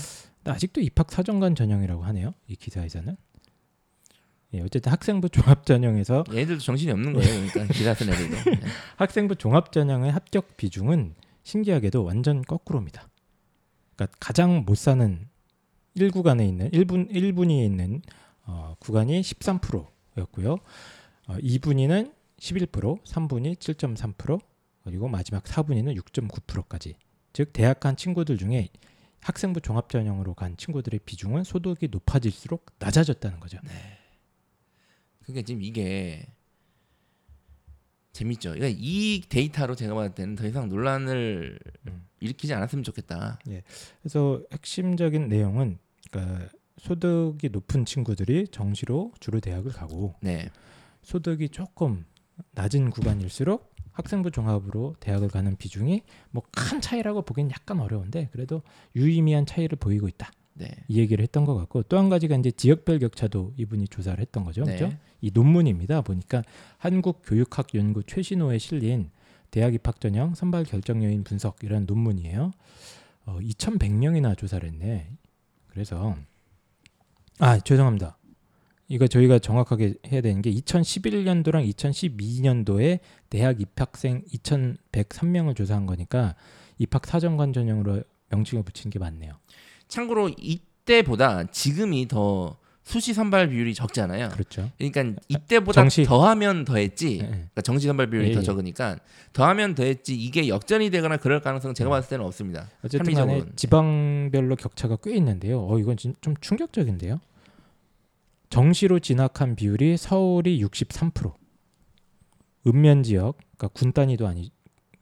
아직도 0.43 0.81
입학 0.81 1.11
사정관 1.11 1.55
전형이라고 1.55 2.03
하네요. 2.03 2.33
이 2.47 2.55
기사에서는. 2.55 3.15
예, 4.53 4.61
어쨌든 4.61 4.91
학생부 4.91 5.29
종합 5.29 5.65
전형에서 5.65 6.23
얘들도 6.31 6.59
정신이 6.59 6.91
없는 6.91 7.13
거예요. 7.13 7.27
그러니까 7.49 7.65
기사 7.73 7.93
쓴 7.93 8.09
애들도. 8.09 8.51
네. 8.51 8.59
학생부 8.97 9.35
종합 9.35 9.71
전형의 9.71 10.11
합격 10.11 10.55
비중은 10.57 11.15
신기하게도 11.43 12.03
완전 12.03 12.41
거꾸로입니다. 12.43 13.07
그러니까 13.95 14.15
가장 14.19 14.63
못 14.65 14.77
사는 14.77 15.27
1구간에 15.97 16.47
있는 16.47 16.69
1분 16.71 17.11
1분위에 17.11 17.65
있는 17.65 18.01
어, 18.45 18.75
구간이 18.79 19.21
13%였고요. 19.21 20.57
어, 21.27 21.37
2분위는 21.37 22.13
11%, 22.45 23.03
3분위 23.03 23.55
7.3%, 23.55 24.39
그리고 24.83 25.07
마지막 25.07 25.43
4분위는 25.43 25.99
6.9%까지. 25.99 26.95
즉 27.33 27.51
대학 27.53 27.79
간 27.79 27.95
친구들 27.95 28.37
중에 28.37 28.69
학생부 29.21 29.61
종합 29.61 29.89
전형으로 29.89 30.35
간 30.35 30.55
친구들의 30.55 30.99
비중은 31.05 31.43
소득이 31.43 31.87
높아질수록 31.89 32.67
낮아졌다는 32.77 33.39
거죠. 33.39 33.57
그러니까 35.23 35.43
지금 35.43 35.63
이게 35.63 36.27
재밌죠. 38.13 38.53
그러니까 38.53 38.77
이 38.79 39.23
데이터로 39.27 39.75
제가 39.75 39.95
봤을 39.95 40.13
때는 40.13 40.35
더 40.35 40.47
이상 40.47 40.69
논란을 40.69 41.59
음. 41.87 42.07
일으키지 42.19 42.53
않았으면 42.53 42.83
좋겠다. 42.83 43.39
그래서 44.01 44.43
핵심적인 44.53 45.27
내용은 45.27 45.79
그러니까 46.11 46.47
소득이 46.77 47.49
높은 47.49 47.85
친구들이 47.85 48.47
정시로 48.49 49.11
주로 49.19 49.39
대학을 49.39 49.71
가고 49.71 50.13
네. 50.21 50.49
소득이 51.01 51.49
조금 51.49 52.05
낮은 52.51 52.89
구간일수록 52.91 53.73
학생부 53.91 54.31
종합으로 54.31 54.95
대학을 54.99 55.29
가는 55.29 55.55
비중이 55.55 56.01
뭐 56.31 56.43
큰 56.51 56.81
차이라고 56.81 57.21
보기엔 57.23 57.49
약간 57.51 57.79
어려운데 57.79 58.29
그래도 58.31 58.61
유의미한 58.95 59.45
차이를 59.45 59.77
보이고 59.77 60.07
있다. 60.07 60.31
네. 60.53 60.69
이 60.87 60.99
얘기를 60.99 61.21
했던 61.23 61.45
것 61.45 61.55
같고 61.55 61.83
또 61.83 61.97
한 61.97 62.09
가지가 62.09 62.35
이제 62.37 62.49
지역별 62.51 62.99
격차도 62.99 63.53
이분이 63.57 63.87
조사를 63.89 64.19
했던 64.19 64.43
거죠. 64.43 64.63
네. 64.63 64.75
그렇죠? 64.77 64.97
이 65.21 65.31
논문입니다. 65.33 66.01
보니까 66.01 66.43
한국 66.77 67.21
교육학 67.25 67.73
연구 67.75 68.03
최신호에 68.03 68.57
실린 68.57 69.11
대학 69.51 69.73
입학 69.73 69.99
전형 70.01 70.33
선발 70.33 70.63
결정 70.65 71.03
요인 71.03 71.23
분석 71.23 71.63
이런 71.63 71.85
논문이에요. 71.85 72.51
어, 73.25 73.37
2,100명이나 73.41 74.37
조사를 74.37 74.67
했네. 74.67 75.09
그래서 75.67 76.15
아 77.39 77.59
죄송합니다. 77.59 78.17
이거 78.87 79.07
저희가 79.07 79.39
정확하게 79.39 79.95
해야 80.11 80.21
되는 80.21 80.41
게 80.41 80.51
2011년도랑 80.51 81.67
2012년도에 81.75 82.99
대학 83.29 83.59
입학생 83.59 84.21
2,103명을 84.31 85.55
조사한 85.55 85.85
거니까 85.85 86.35
입학 86.77 87.05
사정관 87.07 87.51
전형으로 87.53 88.03
명칭을 88.29 88.63
붙인 88.63 88.91
게 88.91 88.99
맞네요. 88.99 89.33
참고로 89.87 90.29
이때보다 90.37 91.45
지금이 91.45 92.07
더 92.07 92.57
수시 92.83 93.13
선발 93.15 93.49
비율이 93.49 93.73
적잖아요. 93.73 94.29
그렇죠. 94.29 94.69
그러니까 94.77 95.19
이때보다 95.29 95.81
정시. 95.81 96.03
더하면 96.03 96.65
더했지. 96.65 97.17
예, 97.17 97.23
예. 97.23 97.27
그러니까 97.27 97.61
정시 97.63 97.87
선발 97.87 98.11
비율이 98.11 98.29
예, 98.29 98.33
더 98.33 98.41
예. 98.41 98.43
적으니까 98.43 98.99
더하면 99.33 99.73
더했지 99.73 100.15
이게 100.15 100.47
역전이 100.47 100.91
되거나 100.91 101.17
그럴 101.17 101.41
가능성은 101.41 101.73
제가 101.73 101.89
봤을 101.89 102.09
때는 102.09 102.25
없습니다. 102.25 102.69
어쨌든. 102.83 103.51
지방별로 103.55 104.55
격차가 104.55 104.97
꽤 105.01 105.15
있는데요. 105.15 105.65
어 105.67 105.79
이건 105.79 105.97
진- 105.97 106.13
좀 106.21 106.35
충격적인데요. 106.39 107.19
정시로 108.49 108.99
진학한 108.99 109.55
비율이 109.55 109.97
서울이 109.97 110.61
63%, 110.63 111.33
읍면 112.67 113.03
지역, 113.03 113.37
그러니까 113.37 113.67
군 113.69 113.91
단위도 113.91 114.27
아니 114.27 114.51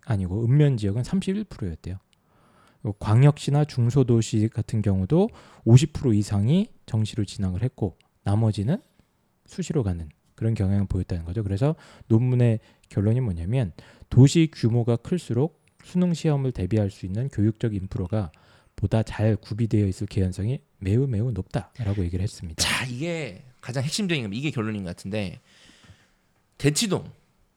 아니고 0.06 0.44
읍면 0.44 0.78
지역은 0.78 1.02
31%였대요. 1.02 1.98
광역시나 3.00 3.64
중소도시 3.66 4.50
같은 4.50 4.82
경우도 4.82 5.30
50% 5.66 6.16
이상이 6.16 6.68
정시로 6.86 7.24
진학을 7.24 7.64
했고 7.64 7.98
나머지는 8.24 8.82
수시로 9.46 9.84
가는 9.84 10.10
그런 10.36 10.54
경향을 10.54 10.88
보였다는 10.88 11.24
거죠. 11.24 11.44
그래서 11.44 11.76
논문의 12.08 12.60
결론이 12.90 13.22
뭐냐면 13.22 13.72
도시 14.10 14.50
규모가 14.52 14.98
클수록 14.98 15.64
수능 15.84 16.14
시험을 16.14 16.52
대비할 16.52 16.90
수 16.90 17.06
있는 17.06 17.30
교육적 17.30 17.74
인프라가 17.74 18.32
보다 18.76 19.04
잘 19.04 19.36
구비되어 19.36 19.88
있을 19.88 20.08
개연성이 20.08 20.60
매우 20.80 21.08
매우 21.08 21.32
높다라고 21.32 22.04
얘기를 22.04 22.22
했습니다. 22.24 22.62
자 22.62 22.86
이게 22.86 23.44
가장 23.62 23.84
핵심적인. 23.84 24.34
이게 24.34 24.52
결론인 24.52 24.84
것 24.84 24.90
같은데 24.90 25.40
대치동 26.58 27.10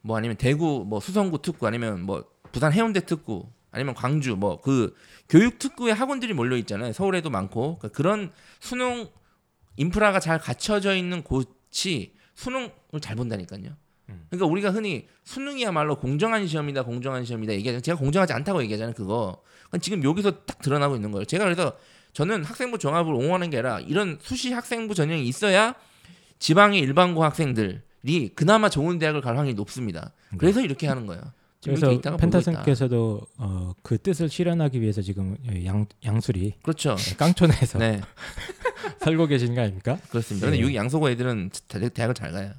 뭐 0.02 0.16
아니면 0.16 0.37
대구 0.37 0.85
뭐 0.87 1.00
수성구 1.00 1.42
특구 1.42 1.66
아니면 1.66 2.02
뭐 2.02 2.25
부산 2.52 2.73
해운대 2.73 3.00
특구 3.06 3.49
아니면 3.73 3.94
광주 3.94 4.37
뭐 4.37 4.61
그 4.62 4.94
교육 5.28 5.58
특구의 5.58 5.94
학원들이 5.94 6.32
몰려 6.32 6.56
있잖아요. 6.58 6.92
서울에도 6.92 7.30
많고 7.30 7.78
그러니까 7.78 7.88
그런 7.96 8.32
수능 8.61 9.08
인프라가 9.76 10.20
잘 10.20 10.38
갖춰져 10.38 10.94
있는 10.96 11.23
곳이 11.23 12.14
수능을 12.35 12.70
잘 13.00 13.16
본다니까요. 13.16 13.76
음. 14.08 14.26
그러니까 14.30 14.46
우리가 14.46 14.70
흔히 14.70 15.06
수능이야말로 15.25 15.96
공정한 15.96 16.46
시험이다, 16.46 16.82
공정한 16.84 17.25
시험이다 17.25 17.52
얘기하잖아요. 17.54 17.80
제가 17.80 17.98
공정하지 17.98 18.32
않다고 18.32 18.62
얘기하잖아요. 18.62 18.94
그거 18.94 19.42
지금 19.80 20.02
여기서 20.04 20.44
딱 20.46 20.58
드러나고 20.60 20.94
있는 20.94 21.10
거예요. 21.12 21.25
제가 21.25 21.44
그래서 21.44 21.76
저는 22.12 22.44
학생부 22.44 22.78
종합을 22.78 23.12
옹호하는 23.12 23.50
게 23.50 23.58
아니라 23.58 23.80
이런 23.80 24.18
수시 24.22 24.52
학생부 24.52 24.94
전형이 24.94 25.26
있어야 25.26 25.75
지방의 26.38 26.80
일반고 26.80 27.25
학생들이 27.25 27.80
그나마 28.34 28.68
좋은 28.68 28.98
대학을 28.98 29.20
갈 29.20 29.36
확률이 29.36 29.54
높습니다. 29.54 30.12
그래서 30.38 30.60
이렇게 30.60 30.86
하는 30.86 31.06
거예요. 31.06 31.22
그래서. 31.64 32.00
펜타슨께서도 32.16 33.22
어, 33.38 33.72
그 33.82 33.98
뜻을 33.98 34.28
실현하기 34.28 34.80
위해서 34.80 35.02
지금 35.02 35.36
양, 35.64 35.84
양수리 36.04 36.54
그렇죠. 36.62 36.94
깡촌에서 37.18 37.78
네, 37.80 38.00
살고 39.00 39.26
계신 39.26 39.54
거 39.56 39.62
아닙니까? 39.62 39.98
그렇습니다. 40.10 40.46
근데 40.46 40.58
네. 40.58 40.62
여기 40.64 40.76
양소고 40.76 41.10
애들은 41.10 41.50
다- 41.66 41.80
대학을 41.88 42.14
잘 42.14 42.30
가요. 42.30 42.52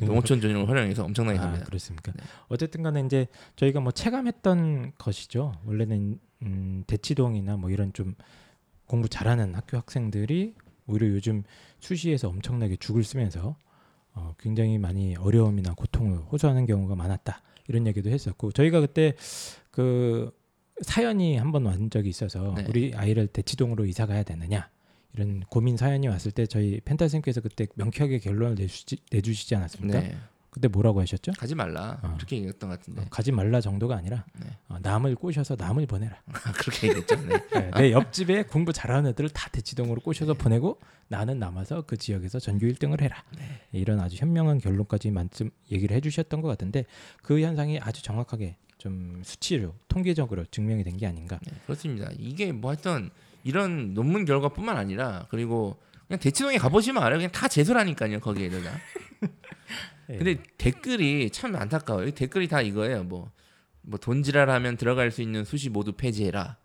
농어촌 0.00 0.40
전형을 0.40 0.68
활용해서 0.68 1.04
엄청나게 1.04 1.38
아, 1.38 1.42
갑니다. 1.42 1.64
그렇습니까? 1.66 2.12
네. 2.12 2.22
어쨌든 2.48 2.82
간에 2.82 3.00
이제 3.00 3.26
저희가 3.56 3.80
뭐 3.80 3.92
체감했던 3.92 4.92
것이죠. 4.98 5.52
원래는 5.64 6.18
음, 6.42 6.84
대치동이나 6.86 7.56
뭐 7.56 7.70
이런 7.70 7.92
좀 7.92 8.14
공부 8.86 9.08
잘하는 9.08 9.54
학교 9.54 9.76
학생들이 9.78 10.54
오히려 10.86 11.08
요즘 11.08 11.42
수시에서 11.80 12.28
엄청나게 12.28 12.76
죽을 12.76 13.04
쓰면서 13.04 13.56
어, 14.12 14.34
굉장히 14.38 14.78
많이 14.78 15.16
어려움이나 15.16 15.74
고통을 15.74 16.18
호소하는 16.18 16.66
경우가 16.66 16.94
많았다. 16.94 17.42
이런 17.68 17.86
얘기도 17.86 18.10
했었고 18.10 18.52
저희가 18.52 18.80
그때 18.80 19.14
그 19.70 20.30
사연이 20.82 21.36
한번왔 21.36 21.90
적이 21.90 22.08
있어서 22.10 22.54
네. 22.56 22.64
우리 22.68 22.92
아이를 22.94 23.26
대치동으로 23.28 23.86
이사 23.86 24.06
가야 24.06 24.22
되느냐 24.22 24.70
이런 25.16 25.40
고민 25.48 25.76
사연이 25.76 26.08
왔을 26.08 26.30
때 26.30 26.46
저희 26.46 26.80
펜타쌤께서 26.84 27.40
그때 27.40 27.66
명쾌하게 27.74 28.18
결론을 28.18 28.54
내주시, 28.56 28.84
내주시지 29.10 29.54
않았습니까? 29.56 30.00
네, 30.00 30.16
그때 30.50 30.68
뭐라고 30.68 31.00
하셨죠? 31.00 31.32
가지 31.38 31.54
말라 31.54 31.98
어. 32.02 32.14
그렇게 32.16 32.36
얘기했던 32.36 32.68
것 32.68 32.78
같은데 32.78 33.02
어, 33.02 33.06
가지 33.10 33.32
말라 33.32 33.60
정도가 33.62 33.96
아니라 33.96 34.24
네. 34.38 34.48
어, 34.68 34.76
남을 34.82 35.14
꼬셔서 35.16 35.56
남을 35.58 35.86
보내라. 35.86 36.20
그렇게 36.60 36.88
얘기했죠. 36.88 37.16
네. 37.26 37.36
네, 37.52 37.70
내 37.76 37.92
옆집에 37.92 38.42
공부 38.44 38.72
잘하는 38.74 39.10
애들을 39.10 39.30
다 39.30 39.48
대치동으로 39.50 40.00
꼬셔서 40.02 40.34
보내고 40.34 40.78
나는 41.08 41.38
남아서 41.38 41.82
그 41.82 41.96
지역에서 41.96 42.38
전교 42.38 42.66
1등을 42.66 43.00
해라. 43.00 43.22
이런 43.72 44.00
아주 44.00 44.16
현명한 44.16 44.58
결론까지 44.58 45.10
만점 45.12 45.50
얘기를 45.72 45.96
해주셨던 45.96 46.42
것 46.42 46.48
같은데 46.48 46.84
그 47.22 47.40
현상이 47.40 47.78
아주 47.80 48.02
정확하게 48.02 48.56
좀 48.78 49.22
수치로 49.24 49.74
통계적으로 49.88 50.44
증명이 50.50 50.84
된 50.84 50.96
게 50.98 51.06
아닌가. 51.06 51.38
네, 51.46 51.52
그렇습니다. 51.64 52.10
이게 52.18 52.52
뭐 52.52 52.70
하여튼 52.70 53.10
이런 53.46 53.94
논문 53.94 54.24
결과뿐만 54.24 54.76
아니라 54.76 55.26
그리고 55.30 55.80
그냥 56.08 56.18
대치동에 56.18 56.58
가보시면 56.58 57.00
알아요. 57.00 57.18
그냥 57.18 57.30
다 57.30 57.46
재수라니까요. 57.46 58.18
거기에 58.18 58.50
다. 58.50 58.58
예. 60.10 60.16
근데 60.16 60.42
댓글이 60.58 61.30
참 61.30 61.54
안타까워요. 61.54 62.10
댓글이 62.10 62.48
다 62.48 62.60
이거예요. 62.60 63.04
뭐, 63.04 63.30
뭐 63.82 64.00
돈지랄하면 64.00 64.76
들어갈 64.76 65.12
수 65.12 65.22
있는 65.22 65.44
수시 65.44 65.70
모두 65.70 65.92
폐지해라. 65.92 66.56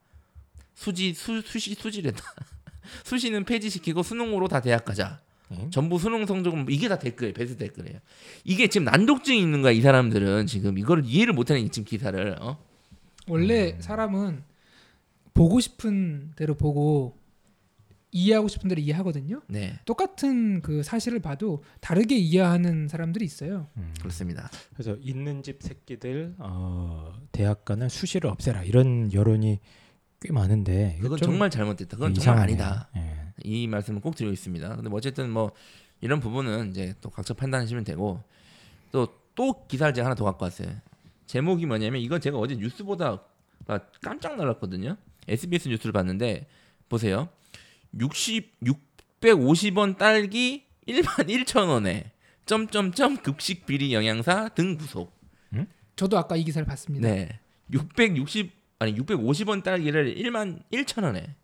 수지 0.73 1.13
수, 1.13 1.41
수시 1.41 1.75
수지래다. 1.75 2.19
수시는 3.05 3.45
폐지시키고 3.45 4.01
수능으로 4.01 4.47
다 4.47 4.59
대학 4.59 4.83
가자. 4.83 5.21
예. 5.51 5.69
전부 5.69 5.99
수능 5.99 6.25
성적은 6.25 6.65
이게 6.69 6.87
다 6.87 6.97
댓글 6.97 7.31
베스트 7.31 7.57
댓글이에요. 7.57 7.99
이게 8.43 8.67
지금 8.67 8.85
난독증이 8.85 9.39
있는 9.39 9.61
거야 9.61 9.71
이 9.71 9.81
사람들은 9.81 10.47
지금 10.47 10.79
이거를 10.79 11.03
이해를 11.05 11.33
못하는 11.33 11.61
이 11.61 11.69
지금 11.69 11.85
기사를 11.85 12.37
어? 12.39 12.57
원래 13.27 13.73
음. 13.73 13.81
사람은 13.81 14.50
보고 15.33 15.59
싶은 15.59 16.31
대로 16.35 16.55
보고 16.55 17.19
이해하고 18.11 18.47
싶은 18.49 18.67
대로 18.67 18.81
이해하거든요. 18.81 19.41
네 19.47 19.79
똑같은 19.85 20.61
그 20.61 20.83
사실을 20.83 21.19
봐도 21.19 21.63
다르게 21.79 22.17
이해하는 22.17 22.87
사람들이 22.87 23.23
있어요. 23.23 23.67
음. 23.77 23.93
그렇습니다. 23.99 24.49
그래서 24.73 24.97
있는 25.01 25.43
집 25.43 25.61
새끼들 25.61 26.35
어, 26.39 27.13
대학 27.31 27.63
가는 27.63 27.87
수시를 27.87 28.29
없애라 28.29 28.63
이런 28.63 29.13
여론이 29.13 29.59
꽤 30.19 30.31
많은데 30.31 30.97
그건 31.01 31.17
좀 31.17 31.29
정말 31.29 31.49
잘못됐다. 31.49 31.97
그건 31.97 32.13
정말 32.13 32.49
이상하네요. 32.49 32.63
아니다. 32.65 32.89
예. 32.97 33.33
이 33.43 33.67
말씀을 33.67 34.01
꼭 34.01 34.15
드리고 34.15 34.33
있습니다. 34.33 34.75
근데 34.75 34.89
뭐 34.89 34.97
어쨌든 34.97 35.29
뭐 35.29 35.51
이런 36.01 36.19
부분은 36.19 36.71
이제 36.71 36.93
또 37.01 37.09
각자 37.09 37.33
판단하시면 37.33 37.85
되고 37.85 38.21
또또 38.91 39.67
기사를 39.67 39.93
제가 39.93 40.07
하나 40.07 40.15
더 40.15 40.25
갖고 40.25 40.43
왔어요. 40.43 40.69
제목이 41.27 41.65
뭐냐면 41.65 42.01
이건 42.01 42.19
제가 42.19 42.37
어제 42.37 42.55
뉴스 42.55 42.83
보다 42.83 43.23
깜짝 44.01 44.35
놀랐거든요. 44.35 44.97
SBS 45.27 45.69
뉴스를 45.69 45.91
봤는데 45.91 46.47
보세요. 46.89 47.29
60 47.99 48.59
650원 49.21 49.97
딸기 49.97 50.65
1만 50.87 51.27
1천 51.29 51.67
원에 51.67 52.11
점점점 52.45 53.17
급식 53.17 53.65
비리 53.65 53.93
영양사 53.93 54.49
등 54.49 54.77
구속. 54.77 55.19
저도 55.95 56.17
아까 56.17 56.35
이 56.35 56.43
기사를 56.43 56.65
봤습니다. 56.65 57.07
네. 57.07 57.39
660 57.71 58.51
아니 58.79 58.95
650원 58.95 59.63
딸기를 59.63 60.15
1만 60.15 60.63
1천 60.71 61.03
원에. 61.03 61.35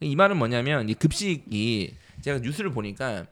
이 0.00 0.16
말은 0.16 0.36
뭐냐면 0.36 0.88
이 0.88 0.94
급식이 0.94 1.94
제가 2.22 2.38
뉴스를 2.40 2.70
보니까 2.70 3.26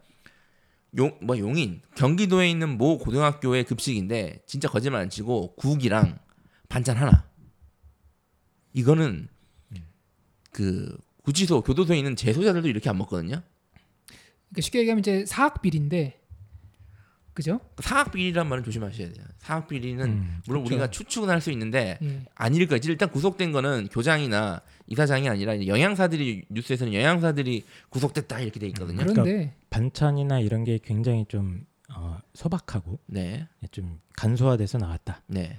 용 0.96 1.18
뭐 1.20 1.38
용인 1.38 1.82
경기도에 1.96 2.48
있는 2.48 2.78
모 2.78 2.98
고등학교의 2.98 3.64
급식인데 3.64 4.42
진짜 4.46 4.68
거짓말 4.68 5.02
안 5.02 5.10
치고 5.10 5.54
국이랑 5.56 6.18
반찬 6.68 6.96
하나. 6.96 7.28
이거는 8.72 9.28
그 10.52 10.96
구치소 11.22 11.62
교도소에 11.62 11.98
있는 11.98 12.16
재소자들도 12.16 12.68
이렇게 12.68 12.88
안 12.88 12.98
먹거든요. 12.98 13.42
그러니까 14.48 14.60
쉽게 14.62 14.80
얘기하면 14.80 15.00
이제 15.00 15.24
사학 15.26 15.60
비리인데 15.62 16.18
그죠? 17.34 17.60
사학 17.80 18.10
비리란 18.10 18.48
말은 18.48 18.64
조심하셔야 18.64 19.12
돼요. 19.12 19.24
사학 19.38 19.68
비리는 19.68 20.04
음, 20.04 20.40
물론 20.46 20.64
그렇죠. 20.64 20.74
우리가 20.74 20.90
추측은 20.90 21.28
할 21.30 21.40
수 21.40 21.52
있는데 21.52 21.96
예. 22.02 22.24
아닐 22.34 22.66
거지. 22.66 22.88
일단 22.90 23.08
구속된 23.10 23.52
거는 23.52 23.88
교장이나 23.92 24.60
이사장이 24.88 25.28
아니라 25.28 25.64
영양사들이 25.66 26.46
뉴스에서는 26.48 26.92
영양사들이 26.94 27.64
구속됐다 27.90 28.40
이렇게 28.40 28.58
돼 28.58 28.66
있거든요. 28.68 29.04
그런데 29.06 29.54
반찬이나 29.70 30.40
이런 30.40 30.64
게 30.64 30.78
굉장히 30.82 31.26
좀 31.28 31.64
어, 31.94 32.18
소박하고 32.34 32.98
네, 33.06 33.46
좀 33.70 34.00
간소화돼서 34.16 34.78
나왔다. 34.78 35.22
네, 35.28 35.58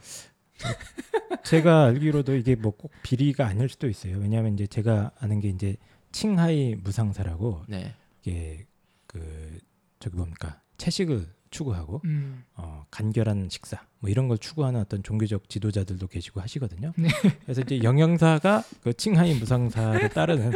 제가 1.44 1.86
알기로도 1.86 2.36
이게 2.36 2.56
뭐 2.56 2.72
꼭 2.72 2.92
비리가 3.04 3.48
아닐 3.48 3.70
수도 3.70 3.88
있어요. 3.90 4.18
왜냐하면 4.18 4.54
이제 4.54 4.68
제가 4.68 5.12
아는 5.20 5.40
게 5.40 5.50
이제 5.50 5.76
칭하이 6.12 6.76
무상사라고 6.76 7.64
네. 7.68 7.94
이게 8.22 8.66
그 9.08 9.60
저기 10.00 10.16
뭡니까 10.16 10.62
채식을 10.78 11.28
추구하고 11.52 12.02
음. 12.06 12.44
어, 12.56 12.86
간결한 12.92 13.50
식사 13.50 13.84
뭐 14.00 14.10
이런 14.10 14.28
걸 14.28 14.38
추구하는 14.38 14.80
어떤 14.80 15.02
종교적 15.04 15.50
지도자들도 15.50 16.08
계시고 16.08 16.42
하시거든요. 16.42 16.94
네. 16.96 17.10
그래서 17.44 17.62
이제 17.62 17.82
영양사가 17.84 18.64
그 18.84 18.94
칭하이 18.94 19.34
무상사를 19.36 20.08
따르는 20.14 20.52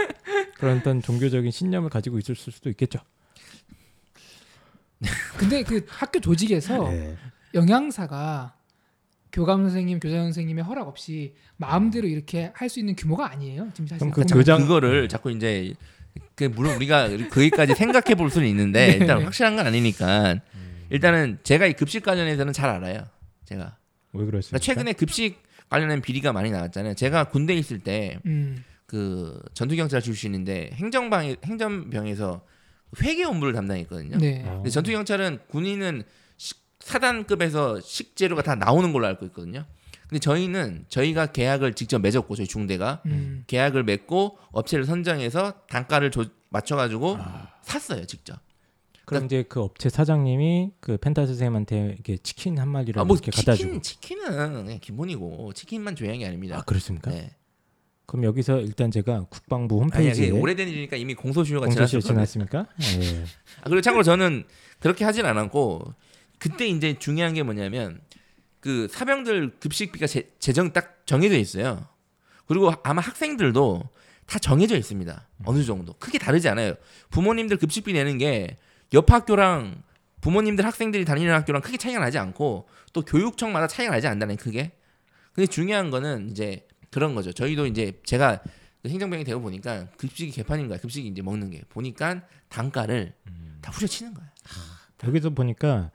그런 0.56 0.78
어떤 0.78 1.02
종교적인 1.02 1.52
신념을 1.52 1.90
가지고 1.90 2.20
있을 2.20 2.36
수도 2.36 2.70
있겠죠. 2.70 3.00
근데 5.38 5.64
그 5.64 5.86
학교 5.90 6.20
조직에서 6.20 6.90
네. 6.90 7.18
영양사가 7.54 8.56
교감 9.34 9.64
선생님, 9.64 10.00
교장 10.00 10.20
선생님의 10.26 10.64
허락 10.64 10.88
없이 10.88 11.34
마음대로 11.58 12.08
이렇게 12.08 12.52
할 12.54 12.70
수 12.70 12.80
있는 12.80 12.96
규모가 12.96 13.30
아니에요. 13.32 13.68
지금 13.74 13.88
사실 13.88 14.10
그. 14.12 14.22
교장- 14.24 14.62
그거를 14.62 15.10
자꾸 15.10 15.32
이제 15.32 15.74
그 16.36 16.46
물론 16.46 16.76
우리가 16.76 17.10
거기까지 17.32 17.74
생각해 17.76 18.16
볼 18.16 18.30
수는 18.30 18.48
있는데 18.48 18.88
네. 18.94 18.98
일단 18.98 19.24
확실한 19.24 19.56
건 19.56 19.66
아니니까 19.68 20.40
일단은 20.90 21.40
제가 21.44 21.66
이 21.66 21.74
급식 21.74 22.04
관련해서는 22.04 22.54
잘 22.54 22.70
알아요. 22.70 23.06
제가 23.46 23.78
왜 24.14 24.26
그랬습니까? 24.26 24.50
그러니까 24.50 24.60
최근에 24.60 24.94
급식 24.94 25.42
관련된 25.70 26.02
비리가 26.02 26.32
많이 26.32 26.52
나왔잖아요. 26.52 26.94
제가 26.94 27.26
군대 27.26 27.54
에 27.54 27.58
있을 27.58 27.80
때 27.80 28.20
음. 28.28 28.64
그 28.86 29.42
전투경찰 29.56 30.02
출신인데 30.02 30.72
행정방에 30.74 31.38
행정병에서 31.44 32.46
회계 33.02 33.24
업무를 33.24 33.54
담당했거든요. 33.54 34.18
네. 34.20 34.44
어. 34.46 34.58
근데 34.58 34.70
전투경찰은 34.70 35.40
군인은 35.48 35.98
식- 36.00 36.23
사단급에서 36.84 37.80
식재료가 37.80 38.44
다 38.44 38.56
나오는 38.56 38.92
걸로 38.94 39.08
알고 39.08 39.26
있거든요. 39.28 39.66
근데 40.08 40.20
저희는 40.20 40.86
저희가 40.90 41.28
계약을 41.28 41.74
직접 41.74 42.00
맺었고 42.00 42.36
저희 42.36 42.46
중대가 42.46 43.02
음. 43.06 43.46
계약을 43.48 43.84
맺고 43.84 44.38
업체를 44.52 44.86
선정해서 44.86 45.54
단가를 45.70 46.12
조- 46.12 46.26
맞춰가지고 46.50 47.18
아. 47.20 47.48
샀어요 47.64 48.06
직접. 48.06 48.38
그럼 49.06 49.26
이제 49.26 49.44
그 49.48 49.62
업체 49.62 49.90
사장님이 49.90 50.72
그 50.80 50.98
펜타 50.98 51.26
선생님한테 51.26 51.94
이렇게 51.96 52.18
치킨 52.18 52.58
한 52.60 52.70
마리를 52.70 53.00
아, 53.00 53.04
뭐 53.04 53.16
이렇게 53.16 53.32
갖다 53.32 53.54
치킨 53.54 53.70
주고 53.72 53.82
치킨은 53.82 54.64
그냥 54.66 54.80
기본이고 54.80 55.54
치킨만 55.54 55.96
게 56.20 56.28
아닙니다. 56.28 56.58
아 56.58 56.62
그렇습니까? 56.62 57.12
네. 57.12 57.32
그럼 58.06 58.26
여기서 58.26 58.60
일단 58.60 58.92
제가 58.92 59.26
국방부 59.30 59.76
아니 59.76 59.84
홈페이지에 59.84 60.28
이게 60.28 60.38
오래된 60.38 60.68
일이니까 60.68 60.98
이미 60.98 61.16
공소시효가 61.16 61.66
공소시효. 61.66 62.02
지났습니까? 62.02 62.68
예. 63.02 63.24
아, 63.62 63.64
그리고 63.66 63.82
참고로 63.82 64.04
저는 64.04 64.44
그렇게 64.80 65.04
하진 65.06 65.26
않았고 65.26 65.94
그때 66.44 66.68
이제 66.68 67.00
중요한 67.00 67.34
게 67.34 67.42
뭐냐면 67.42 68.02
그 68.60 68.90
사병들 68.92 69.60
급식비가 69.60 70.08
제, 70.08 70.30
재정 70.40 70.74
딱 70.74 71.04
정해져 71.06 71.38
있어요. 71.38 71.88
그리고 72.48 72.74
아마 72.84 73.02
학생들도 73.02 73.90
다 74.26 74.40
정해져 74.40 74.76
있습니다. 74.76 75.30
어느 75.46 75.64
정도 75.64 75.94
크게 75.94 76.18
다르지 76.18 76.50
않아요. 76.50 76.76
부모님들 77.12 77.56
급식비 77.58 77.94
내는 77.94 78.18
게 78.18 78.58
옆 78.94 79.12
학교랑 79.12 79.82
부모님들 80.22 80.66
학생들이 80.66 81.04
다니는 81.04 81.34
학교랑 81.34 81.62
크게 81.62 81.78
차이가 81.78 82.00
나지 82.00 82.18
않고 82.20 82.68
또 82.94 83.02
교육청마다 83.02 83.68
차이가 83.68 83.92
나지 83.94 84.08
않다는 84.08 84.38
크게. 84.38 84.72
근데 85.34 85.48
중요한 85.48 85.90
거는 85.90 86.30
이제 86.30 86.68
그런 86.92 87.16
거죠. 87.16 87.34
저희도 87.34 87.66
이제 87.66 88.00
제가 88.06 88.42
그 88.84 88.90
행정병이 88.90 89.24
되고 89.24 89.42
보니까 89.42 89.88
급식이 89.98 90.32
개판인 90.32 90.68
거야. 90.68 90.78
급식이 90.78 91.08
이제 91.08 91.22
먹는 91.22 91.50
게 91.50 91.64
보니까 91.70 92.22
단가를 92.50 93.14
다 93.62 93.72
후려치는 93.72 94.14
거야. 94.14 94.32
여기서 95.06 95.32
보니까 95.32 95.92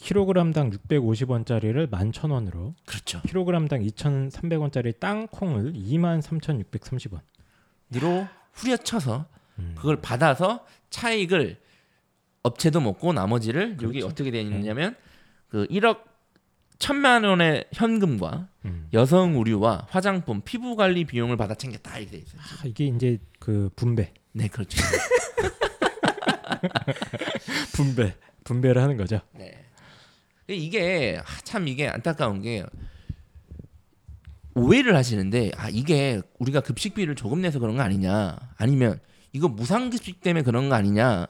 킬로그램당 0.00 0.70
650원짜리를 0.70 1.90
11,000원으로 1.90 2.74
그렇죠. 2.86 3.20
킬로그램당 3.22 3.82
2,300원짜리 3.82 4.98
땅콩을 4.98 5.74
23,630원. 5.74 7.20
니로 7.92 8.26
후려쳐서 8.54 9.26
음. 9.58 9.74
그걸 9.76 10.00
받아서 10.00 10.64
차익을 10.88 11.60
업체도 12.42 12.80
먹고 12.80 13.12
나머지를 13.12 13.72
여기 13.82 14.00
그렇죠. 14.00 14.06
어떻게 14.06 14.30
되어 14.30 14.40
있냐면 14.40 14.96
그 15.48 15.66
1억 15.66 16.04
천만 16.78 17.24
원의 17.24 17.66
현금과 17.74 18.48
음. 18.64 18.88
여성 18.94 19.36
의류와 19.36 19.88
화장품, 19.90 20.40
피부 20.40 20.76
관리 20.76 21.04
비용을 21.04 21.36
받아 21.36 21.54
챙겼다 21.54 21.98
이렇게 21.98 22.12
돼 22.12 22.18
있어요. 22.22 22.40
아, 22.40 22.66
이게 22.66 22.86
이제 22.86 23.18
그 23.38 23.68
분배, 23.76 24.14
네, 24.32 24.48
그렇죠. 24.48 24.82
분배, 27.74 28.14
분배를 28.44 28.80
하는 28.80 28.96
거죠. 28.96 29.20
네. 29.34 29.59
이게 30.54 31.20
아, 31.20 31.40
참 31.44 31.68
이게 31.68 31.88
안타까운 31.88 32.42
게 32.42 32.64
오해를 34.54 34.96
하시는데 34.96 35.52
아 35.56 35.68
이게 35.70 36.20
우리가 36.38 36.60
급식비를 36.60 37.14
조금 37.14 37.40
내서 37.40 37.58
그런 37.58 37.76
거 37.76 37.82
아니냐 37.82 38.36
아니면 38.56 38.98
이거 39.32 39.48
무상급식 39.48 40.20
때문에 40.22 40.42
그런 40.42 40.68
거 40.68 40.74
아니냐 40.74 41.26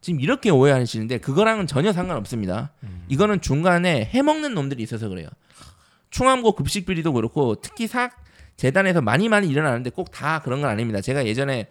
지금 0.00 0.20
이렇게 0.20 0.50
오해하시는데 0.50 1.18
그거랑은 1.18 1.66
전혀 1.66 1.92
상관없습니다. 1.92 2.72
이거는 3.08 3.40
중간에 3.40 4.04
해먹는 4.06 4.54
놈들이 4.54 4.82
있어서 4.82 5.08
그래요. 5.08 5.28
충암고 6.10 6.52
급식 6.52 6.86
비리도 6.86 7.12
그렇고 7.12 7.60
특히 7.60 7.86
사 7.86 8.10
재단에서 8.56 9.00
많이 9.00 9.28
많이 9.28 9.48
일어나는데 9.48 9.90
꼭 9.90 10.10
다 10.10 10.40
그런 10.40 10.60
건 10.60 10.70
아닙니다. 10.70 11.00
제가 11.00 11.26
예전에 11.26 11.70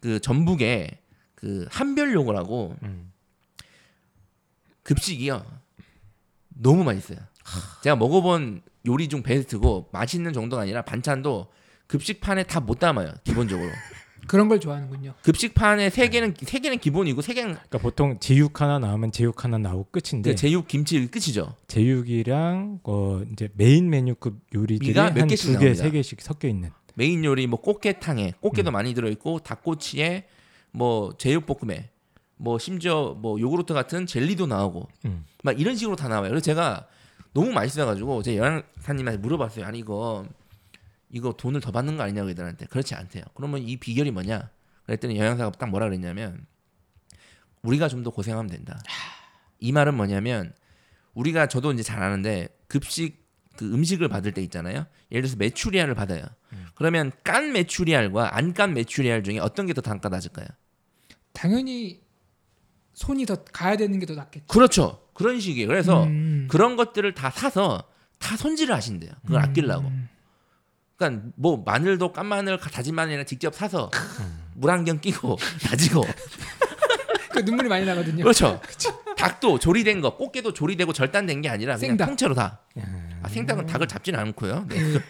그 0.00 0.20
전북에 0.20 0.88
그 1.34 1.66
한별고라고 1.70 2.76
음. 2.82 3.12
급식이요 4.82 5.44
너무 6.54 6.84
맛있어요. 6.84 7.18
제가 7.82 7.96
먹어본 7.96 8.62
요리 8.86 9.08
중 9.08 9.22
베스트고 9.22 9.88
맛있는 9.92 10.32
정도가 10.32 10.62
아니라 10.62 10.82
반찬도 10.82 11.46
급식판에 11.86 12.44
다 12.44 12.60
못 12.60 12.78
담아요 12.78 13.12
기본적으로. 13.24 13.70
그런 14.28 14.48
걸 14.48 14.60
좋아하는군요. 14.60 15.14
급식판에 15.24 15.90
세 15.90 16.08
개는 16.08 16.34
세 16.42 16.60
개는 16.60 16.78
기본이고 16.78 17.22
세 17.22 17.34
개는 17.34 17.54
그러니까 17.54 17.78
보통 17.78 18.18
제육 18.20 18.60
하나 18.60 18.78
나오면 18.78 19.10
제육 19.10 19.42
하나 19.42 19.58
나오고 19.58 19.88
끝인데 19.90 20.30
그 20.30 20.36
제육 20.36 20.68
김치 20.68 21.04
끝이죠. 21.08 21.56
제육이랑 21.66 22.80
어 22.84 23.20
이제 23.32 23.48
메인 23.54 23.90
메뉴급 23.90 24.38
요리들이 24.54 24.88
미가 24.90 25.10
몇한 25.10 25.26
개씩 25.28 25.46
두 25.46 25.58
개, 25.58 25.64
나옵니다. 25.64 25.84
세 25.84 25.90
개씩 25.90 26.20
섞여 26.22 26.46
있는. 26.48 26.70
메인 26.94 27.24
요리 27.24 27.48
뭐 27.48 27.60
꽃게탕에 27.60 28.34
꽃게도 28.40 28.70
음. 28.70 28.72
많이 28.72 28.94
들어 28.94 29.08
있고 29.10 29.40
닭꼬치에 29.40 30.26
뭐 30.70 31.12
제육볶음에 31.18 31.90
뭐 32.36 32.58
심지어 32.58 33.16
뭐 33.20 33.40
요구르트 33.40 33.74
같은 33.74 34.06
젤리도 34.06 34.46
나오고 34.46 34.88
음. 35.06 35.24
막 35.42 35.58
이런 35.60 35.76
식으로 35.76 35.96
다 35.96 36.08
나와요. 36.08 36.30
그래서 36.30 36.42
제가 36.44 36.86
너무 37.34 37.50
맛있어가지고 37.52 38.22
제 38.22 38.36
영양사님한테 38.36 39.18
물어봤어요. 39.18 39.64
아니 39.66 39.78
이거 39.78 40.26
이거 41.10 41.32
돈을 41.32 41.60
더 41.60 41.70
받는 41.72 41.96
거 41.96 42.02
아니냐고 42.04 42.30
애들한테 42.30 42.66
그렇지 42.66 42.94
않대요. 42.94 43.24
그러면 43.34 43.62
이 43.62 43.76
비결이 43.76 44.10
뭐냐? 44.10 44.50
그랬더니 44.86 45.18
영양사가 45.18 45.52
딱 45.52 45.68
뭐라 45.68 45.86
그랬냐면 45.86 46.46
우리가 47.62 47.88
좀 47.88 48.02
더 48.02 48.10
고생하면 48.10 48.50
된다. 48.50 48.80
이 49.60 49.70
말은 49.72 49.94
뭐냐면 49.94 50.52
우리가 51.14 51.46
저도 51.46 51.72
이제 51.72 51.82
잘 51.82 52.02
아는데 52.02 52.48
급식 52.68 53.22
그 53.56 53.72
음식을 53.72 54.08
받을 54.08 54.32
때 54.32 54.42
있잖아요. 54.42 54.86
예를 55.10 55.22
들어서 55.22 55.36
메추리알을 55.36 55.94
받아요. 55.94 56.24
그러면 56.74 57.12
깐 57.22 57.52
메추리알과 57.52 58.34
안 58.36 58.54
깐 58.54 58.72
메추리알 58.74 59.22
중에 59.22 59.38
어떤 59.38 59.66
게 59.66 59.72
더 59.74 59.80
단가 59.82 60.08
낮을까요? 60.08 60.46
당연히 61.32 62.00
손이 62.94 63.26
더 63.26 63.44
가야 63.44 63.76
되는 63.76 63.98
게 63.98 64.06
더 64.06 64.14
낫겠죠. 64.14 64.46
그렇죠. 64.46 65.01
그런 65.14 65.40
식이에요. 65.40 65.68
그래서 65.68 66.04
음. 66.04 66.46
그런 66.50 66.76
것들을 66.76 67.12
다 67.14 67.30
사서 67.30 67.84
다 68.18 68.36
손질을 68.36 68.74
하신대요. 68.74 69.10
그걸 69.26 69.42
아끼려고. 69.42 69.88
음. 69.88 70.08
그러니까 70.96 71.28
뭐 71.36 71.62
마늘도 71.64 72.12
깐 72.12 72.26
마늘 72.26 72.58
다진 72.58 72.94
마늘이나 72.94 73.24
직접 73.24 73.54
사서 73.54 73.90
물안경 74.54 75.00
끼고 75.00 75.36
다지고 75.64 76.04
그 77.32 77.40
눈물이 77.40 77.68
많이 77.68 77.84
나거든요. 77.84 78.22
그렇죠. 78.22 78.60
닭도 79.16 79.58
조리된 79.58 80.00
거, 80.00 80.16
꽃게도 80.16 80.52
조리되고 80.52 80.92
절단된 80.92 81.42
게 81.42 81.48
아니라 81.48 81.76
그냥 81.76 81.90
생닭. 81.90 82.06
통째로 82.06 82.34
다. 82.34 82.60
아, 83.22 83.28
생닭은 83.28 83.66
닭을 83.66 83.88
잡지는 83.88 84.18
않고요. 84.18 84.66
네. 84.68 84.76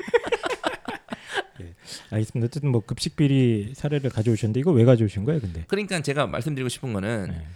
알겠습니다. 2.10 2.46
어쨌든 2.46 2.70
뭐 2.70 2.82
급식 2.84 3.16
비리 3.16 3.72
사례를 3.74 4.10
가져오셨는데 4.10 4.60
이거 4.60 4.70
왜 4.70 4.84
가져오신 4.84 5.24
거예요, 5.24 5.40
근데? 5.40 5.64
그러니까 5.66 6.00
제가 6.00 6.26
말씀드리고 6.26 6.68
싶은 6.68 6.92
거는 6.92 7.28
네. 7.30 7.46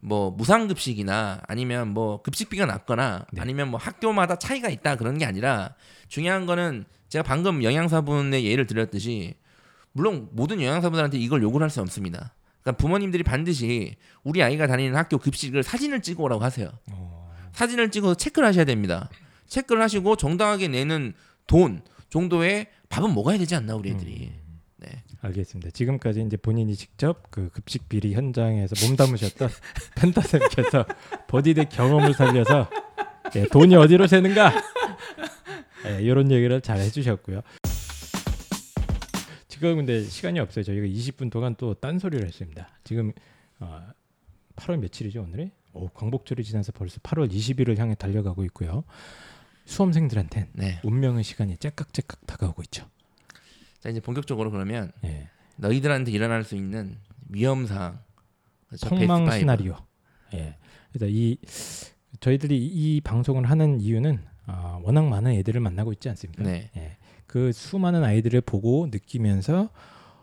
뭐 0.00 0.30
무상급식이나 0.30 1.42
아니면 1.46 1.88
뭐 1.88 2.22
급식비가 2.22 2.66
낮거나 2.66 3.26
네. 3.32 3.40
아니면 3.40 3.68
뭐 3.70 3.78
학교마다 3.78 4.36
차이가 4.36 4.68
있다 4.68 4.96
그런 4.96 5.18
게 5.18 5.24
아니라 5.24 5.74
중요한 6.08 6.46
거는 6.46 6.84
제가 7.08 7.22
방금 7.22 7.62
영양사분의 7.62 8.44
예를 8.46 8.66
드렸듯이 8.66 9.34
물론 9.92 10.28
모든 10.32 10.60
영양사분들한테 10.62 11.18
이걸 11.18 11.42
요구를 11.42 11.64
할 11.64 11.70
수 11.70 11.80
없습니다. 11.80 12.34
그러니까 12.62 12.80
부모님들이 12.80 13.22
반드시 13.22 13.96
우리 14.22 14.42
아이가 14.42 14.66
다니는 14.66 14.96
학교 14.96 15.18
급식을 15.18 15.62
사진을 15.62 16.02
찍어 16.02 16.22
오라고 16.24 16.42
하세요. 16.44 16.70
어, 16.92 17.32
사진을 17.52 17.90
찍어서 17.90 18.14
체크를 18.14 18.46
하셔야 18.48 18.64
됩니다. 18.64 19.08
체크를 19.46 19.82
하시고 19.82 20.16
정당하게 20.16 20.68
내는 20.68 21.14
돈 21.46 21.82
정도의 22.10 22.68
밥은 22.88 23.14
먹어야 23.14 23.38
되지 23.38 23.54
않나 23.54 23.74
우리 23.74 23.90
애들이. 23.90 24.18
네. 24.32 24.39
알겠습니다. 25.22 25.70
지금까지 25.70 26.22
이제 26.22 26.36
본인이 26.36 26.74
직접 26.74 27.30
그 27.30 27.50
급식 27.50 27.88
비리 27.88 28.14
현장에서 28.14 28.74
몸담으셨던 28.86 29.48
펜타쌤께서 29.96 30.86
버디의 31.28 31.68
경험을 31.68 32.14
살려서 32.14 32.68
예, 33.36 33.44
돈이 33.46 33.76
어디로 33.76 34.06
새는가 34.06 34.52
예, 35.86 36.02
이런 36.02 36.30
얘기를 36.30 36.60
잘 36.60 36.78
해주셨고요. 36.78 37.42
지금 39.48 39.76
근데 39.76 40.02
시간이 40.02 40.40
없어요. 40.40 40.64
저희가 40.64 40.86
20분 40.86 41.30
동안 41.30 41.54
또 41.58 41.74
딴소리를 41.74 42.26
했습니다. 42.26 42.68
지금 42.82 43.12
어, 43.58 43.86
8월 44.56 44.78
며칠이죠 44.78 45.22
오늘이? 45.22 45.50
오, 45.72 45.88
광복절이 45.88 46.42
지나서 46.44 46.72
벌써 46.72 46.98
8월 47.00 47.30
20일을 47.30 47.76
향해 47.78 47.94
달려가고 47.94 48.42
있고요. 48.44 48.84
수험생들한텐 49.66 50.48
네. 50.54 50.80
운명의 50.82 51.22
시간이 51.22 51.58
째깍째깍 51.58 52.26
다가오고 52.26 52.62
있죠. 52.64 52.88
자 53.80 53.88
이제 53.88 54.00
본격적으로 54.00 54.50
그러면 54.50 54.92
예. 55.04 55.28
너희들한테 55.56 56.10
일어날 56.10 56.44
수 56.44 56.54
있는 56.54 56.96
위험 57.28 57.66
사항. 57.66 58.00
폭망. 58.86 59.30
시나리오. 59.30 59.76
예. 60.34 60.56
그래서 60.92 61.06
이 61.08 61.38
저희들이 62.20 62.56
이 62.56 63.00
방송을 63.00 63.48
하는 63.48 63.80
이유는 63.80 64.22
아, 64.46 64.80
워낙 64.82 65.06
많은 65.06 65.32
애들을 65.32 65.60
만나고 65.60 65.92
있지 65.92 66.08
않습니까? 66.10 66.42
네. 66.42 66.70
예. 66.76 66.96
그 67.26 67.52
수많은 67.52 68.04
아이들을 68.04 68.40
보고 68.42 68.88
느끼면서 68.90 69.70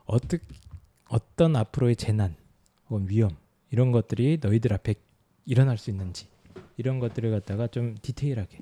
어떻 0.05 0.41
어떤 1.09 1.55
앞으로의 1.55 1.95
재난 1.95 2.35
혹은 2.89 3.09
위험 3.09 3.31
이런 3.71 3.91
것들이 3.91 4.39
너희들 4.41 4.73
앞에 4.73 4.95
일어날 5.45 5.77
수 5.77 5.89
있는지 5.89 6.27
이런 6.75 6.99
것들을 6.99 7.31
갖다가 7.31 7.67
좀 7.67 7.95
디테일하게 8.01 8.59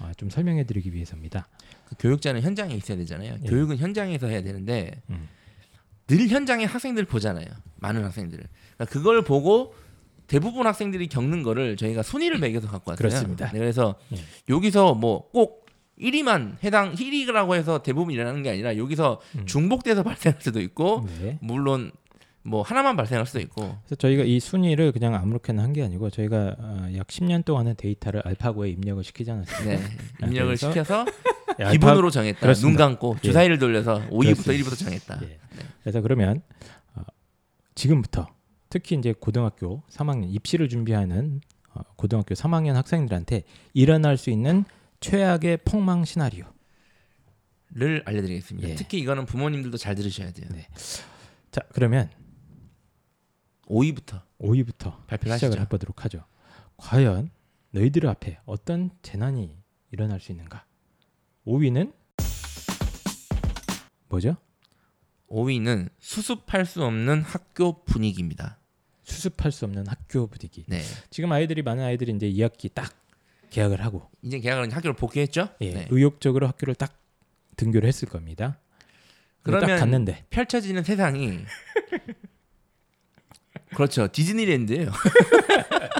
아, 0.00 0.12
좀 0.14 0.30
설명해드리기 0.30 0.92
위해서입니다. 0.92 1.48
그 1.98 2.02
교육자는 2.08 2.42
현장에 2.42 2.74
있어야 2.74 2.96
되잖아요. 2.98 3.36
예. 3.44 3.48
교육은 3.48 3.76
현장에서 3.78 4.26
해야 4.26 4.42
되는데 4.42 5.02
음. 5.10 5.28
늘 6.06 6.28
현장에 6.28 6.64
학생들 6.64 7.04
보잖아요. 7.04 7.46
많은 7.76 8.04
학생들을. 8.04 8.44
그러니까 8.76 8.92
그걸 8.92 9.22
보고 9.24 9.74
대부분 10.26 10.66
학생들이 10.66 11.08
겪는 11.08 11.42
거를 11.42 11.76
저희가 11.76 12.02
순위를 12.02 12.38
매겨서 12.38 12.68
갖고 12.68 12.90
왔어요. 12.90 13.08
그렇습니다. 13.08 13.50
네, 13.52 13.58
그래서 13.58 13.96
예. 14.14 14.18
여기서 14.48 14.94
뭐 14.94 15.30
꼭 15.32 15.62
1위만 16.00 16.56
해당 16.64 16.94
1위라고 16.94 17.54
해서 17.54 17.82
대부분 17.82 18.12
일어나는 18.14 18.42
게 18.42 18.50
아니라 18.50 18.76
여기서 18.76 19.20
음. 19.36 19.46
중복돼서 19.46 20.02
발생할 20.04 20.40
수도 20.40 20.60
있고 20.60 21.06
네. 21.20 21.38
물론 21.40 21.92
뭐 22.44 22.62
하나만 22.62 22.96
발생할 22.96 23.24
수도 23.26 23.38
있고 23.40 23.78
그래서 23.84 23.94
저희가 23.96 24.24
이 24.24 24.40
순위를 24.40 24.90
그냥 24.90 25.14
아무렇게나 25.14 25.62
한 25.62 25.72
게 25.72 25.82
아니고 25.84 26.10
저희가 26.10 26.56
어, 26.58 26.88
약 26.96 27.06
10년 27.06 27.44
동안의 27.44 27.76
데이터를 27.76 28.22
알파고에 28.24 28.70
입력을 28.70 29.04
시키지 29.04 29.30
않았습니까? 29.30 29.76
네, 29.76 30.26
입력을 30.26 30.56
시켜서 30.56 31.04
예, 31.58 31.64
알파- 31.64 31.70
기본으로 31.72 32.10
정했다. 32.10 32.38
눈 32.38 32.42
그렇습니다. 32.42 32.84
감고 32.86 33.16
예. 33.22 33.26
주사위를 33.28 33.58
돌려서 33.58 34.00
5위부터 34.08 34.44
그렇습니다. 34.44 34.52
1위부터 34.52 34.78
정했다. 34.78 35.20
예. 35.22 35.38
그래서 35.82 36.00
그러면 36.00 36.42
어, 36.94 37.02
지금부터 37.74 38.28
특히 38.70 38.96
이제 38.96 39.12
고등학교 39.18 39.82
3학년 39.90 40.32
입시를 40.32 40.68
준비하는 40.68 41.40
어, 41.74 41.80
고등학교 41.96 42.34
3학년 42.34 42.72
학생들한테 42.74 43.42
일어날 43.74 44.16
수 44.16 44.30
있는 44.30 44.64
최악의 45.00 45.58
폭망 45.64 46.04
시나리오. 46.04 46.44
를 47.74 48.02
알려드리겠습니다. 48.04 48.68
예. 48.68 48.74
특히 48.74 48.98
이거는 48.98 49.24
부모님들도 49.24 49.78
잘 49.78 49.94
들으셔야 49.94 50.30
돼요. 50.32 50.46
네. 50.50 50.68
자 51.50 51.62
그러면 51.72 52.10
5위부터 53.66 54.20
5위부터 54.40 55.06
발표를 55.06 55.36
시작을. 55.38 55.60
해보도록 55.60 56.04
하죠. 56.04 56.24
과연 56.76 57.30
너희들 57.70 58.06
앞에 58.06 58.38
어떤 58.44 58.90
재난이 59.02 59.56
일어날 59.90 60.20
수 60.20 60.32
있는가? 60.32 60.66
5위는 61.46 61.92
뭐죠? 64.08 64.36
5위는 65.28 65.88
수습할 65.98 66.66
수 66.66 66.84
없는 66.84 67.22
학교 67.22 67.82
분위기입니다. 67.84 68.58
수습할 69.02 69.50
수 69.50 69.64
없는 69.64 69.86
학교 69.86 70.26
분위기. 70.26 70.64
네. 70.68 70.82
지금 71.10 71.32
아이들이 71.32 71.62
많은 71.62 71.82
아이들이 71.82 72.12
이제 72.12 72.30
2학기 72.30 72.72
딱 72.72 72.92
계약을 73.50 73.84
하고 73.84 74.10
이제 74.22 74.38
계약을 74.40 74.74
학교를 74.74 74.94
복귀했죠? 74.94 75.48
예, 75.60 75.72
네. 75.72 75.86
의욕적으로 75.90 76.46
학교를 76.48 76.74
딱 76.74 76.98
등교를 77.56 77.88
했을 77.88 78.08
겁니다. 78.08 78.58
그러면 79.42 79.78
갔는데 79.78 80.24
펼쳐지는 80.30 80.84
세상이 80.84 81.40
그렇죠. 83.74 84.06
디즈니랜드예요. 84.08 84.90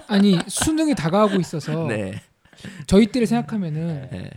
아니 0.07 0.38
수능이 0.46 0.94
다가오고 0.94 1.40
있어서 1.40 1.87
네. 1.87 2.22
저희 2.87 3.07
때를 3.07 3.26
생각하면은 3.26 4.09
네. 4.11 4.31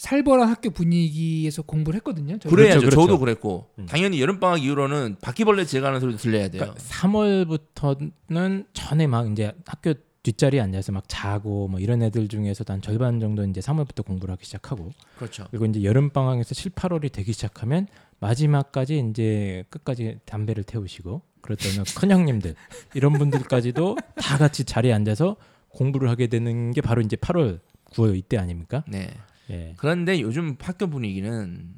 살벌한 0.00 0.48
학교 0.48 0.70
분위기에서 0.70 1.60
공부를 1.60 1.98
했거든요. 1.98 2.38
저희 2.38 2.50
그래야죠. 2.50 2.80
그렇죠, 2.80 2.96
그렇죠. 2.96 3.06
저도 3.06 3.18
그랬고 3.18 3.68
음. 3.78 3.84
당연히 3.84 4.18
여름 4.22 4.40
방학 4.40 4.64
이후로는 4.64 5.16
바퀴벌레 5.20 5.66
제거하는 5.66 6.00
소리도 6.00 6.18
들려야 6.18 6.48
돼요. 6.48 6.62
그러니까 6.62 6.82
3월부터는 6.82 8.64
전에 8.72 9.06
막 9.06 9.30
이제 9.30 9.52
학교 9.66 9.92
뒷자리에 10.22 10.58
앉아서 10.58 10.92
막 10.92 11.04
자고 11.06 11.68
뭐 11.68 11.80
이런 11.80 12.02
애들 12.02 12.28
중에서도 12.28 12.72
한 12.72 12.80
절반 12.80 13.20
정도 13.20 13.44
이제 13.44 13.60
3월부터 13.60 14.06
공부를 14.06 14.32
하기 14.32 14.46
시작하고 14.46 14.90
그렇죠. 15.18 15.46
그리고 15.50 15.66
이제 15.66 15.82
여름 15.82 16.08
방학에서 16.08 16.54
7, 16.54 16.72
8월이 16.72 17.12
되기 17.12 17.34
시작하면 17.34 17.86
마지막까지 18.20 19.04
이제 19.10 19.64
끝까지 19.68 20.20
담배를 20.24 20.64
태우시고 20.64 21.20
그랬더니 21.42 21.76
큰 21.94 22.10
형님들 22.10 22.54
이런 22.94 23.12
분들까지도 23.12 23.98
다 24.16 24.38
같이 24.38 24.64
자리에 24.64 24.94
앉아서 24.94 25.36
공부를 25.68 26.08
하게 26.08 26.26
되는 26.26 26.70
게 26.70 26.80
바로 26.80 27.02
이제 27.02 27.16
8월 27.16 27.60
9월 27.92 28.16
이때 28.16 28.38
아닙니까? 28.38 28.82
네. 28.88 29.10
예. 29.50 29.74
그런데 29.76 30.20
요즘 30.20 30.56
학교 30.60 30.86
분위기는 30.86 31.74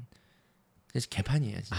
사실 0.92 1.08
개판이에요. 1.10 1.60
진짜. 1.62 1.76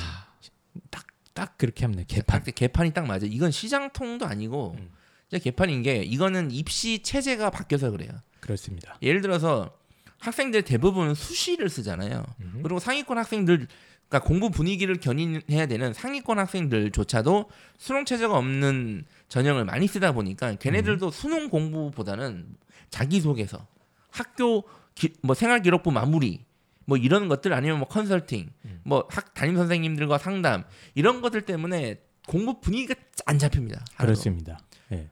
딱 1.33 1.57
그렇게 1.57 1.85
하면 1.85 1.97
돼요. 1.97 2.05
개판. 2.07 2.43
딱 2.43 2.55
개판이 2.55 2.93
딱 2.93 3.07
맞아. 3.07 3.25
이건 3.25 3.51
시장통도 3.51 4.25
아니고 4.25 4.75
음. 4.77 4.89
진짜 5.29 5.43
개판인 5.43 5.81
게 5.81 5.97
이거는 5.97 6.51
입시 6.51 7.01
체제가 7.01 7.49
바뀌어서 7.49 7.91
그래요. 7.91 8.11
그렇습니다. 8.39 8.97
예를 9.01 9.21
들어서 9.21 9.75
학생들 10.19 10.61
대부분 10.61 11.15
수시를 11.15 11.69
쓰잖아요. 11.69 12.23
음. 12.39 12.59
그리고 12.61 12.79
상위권 12.79 13.17
학생들 13.17 13.67
그러니까 14.07 14.27
공부 14.27 14.51
분위기를 14.51 14.95
견인해야 14.97 15.65
되는 15.65 15.91
상위권 15.91 16.37
학생들조차도 16.37 17.49
수능 17.79 18.05
체제가 18.05 18.37
없는 18.37 19.05
전형을 19.27 19.65
많이 19.65 19.87
쓰다 19.87 20.11
보니까 20.11 20.53
걔네들도 20.55 21.09
수능 21.09 21.49
공부보다는 21.49 22.55
자기 22.91 23.19
소개서, 23.21 23.65
학교 24.11 24.63
기, 24.95 25.13
뭐 25.21 25.33
생활 25.35 25.61
기록부 25.61 25.91
마무리 25.91 26.45
뭐 26.85 26.97
이런 26.97 27.27
것들 27.29 27.53
아니면 27.53 27.79
뭐 27.79 27.87
컨설팅, 27.87 28.49
음. 28.65 28.81
뭐학 28.83 29.33
담임 29.33 29.55
선생님들과 29.55 30.17
상담 30.17 30.63
이런 30.95 31.21
것들 31.21 31.43
때문에 31.43 32.01
공부 32.27 32.59
분위기가 32.59 32.95
안 33.25 33.37
잡힙니다. 33.39 33.79
하나도. 33.95 34.03
그렇습니다. 34.05 34.59
예. 34.91 35.09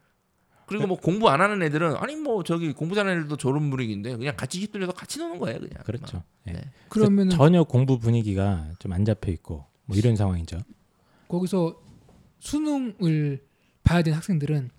그리고 0.66 0.88
뭐 0.88 0.98
공부 0.98 1.30
안 1.30 1.42
하는 1.42 1.62
애들은 1.64 1.96
아니 1.98 2.16
뭐 2.16 2.44
저기 2.44 2.72
공부 2.72 2.96
잘하는 2.96 3.20
애들도 3.20 3.36
졸음 3.38 3.70
분위기인데 3.70 4.16
그냥 4.16 4.36
같이 4.38 4.60
휩쓸려서 4.62 4.94
같이 4.94 5.20
노는 5.20 5.38
거예요 5.40 5.60
그냥. 5.60 5.84
그렇죠. 5.84 6.24
예. 6.48 6.54
네. 6.54 6.62
그러면은 6.90 7.30
전혀 7.36 7.64
공부 7.64 8.00
분위기가 8.00 8.70
좀 8.80 8.92
안 8.94 9.04
잡혀 9.06 9.32
있고 9.32 9.66
뭐 9.86 9.98
이런 9.98 10.16
상황이죠. 10.16 10.60
거기서 11.28 11.76
수능을 12.40 13.44
봐야 13.84 14.02
되는 14.02 14.16
학생들은 14.18 14.70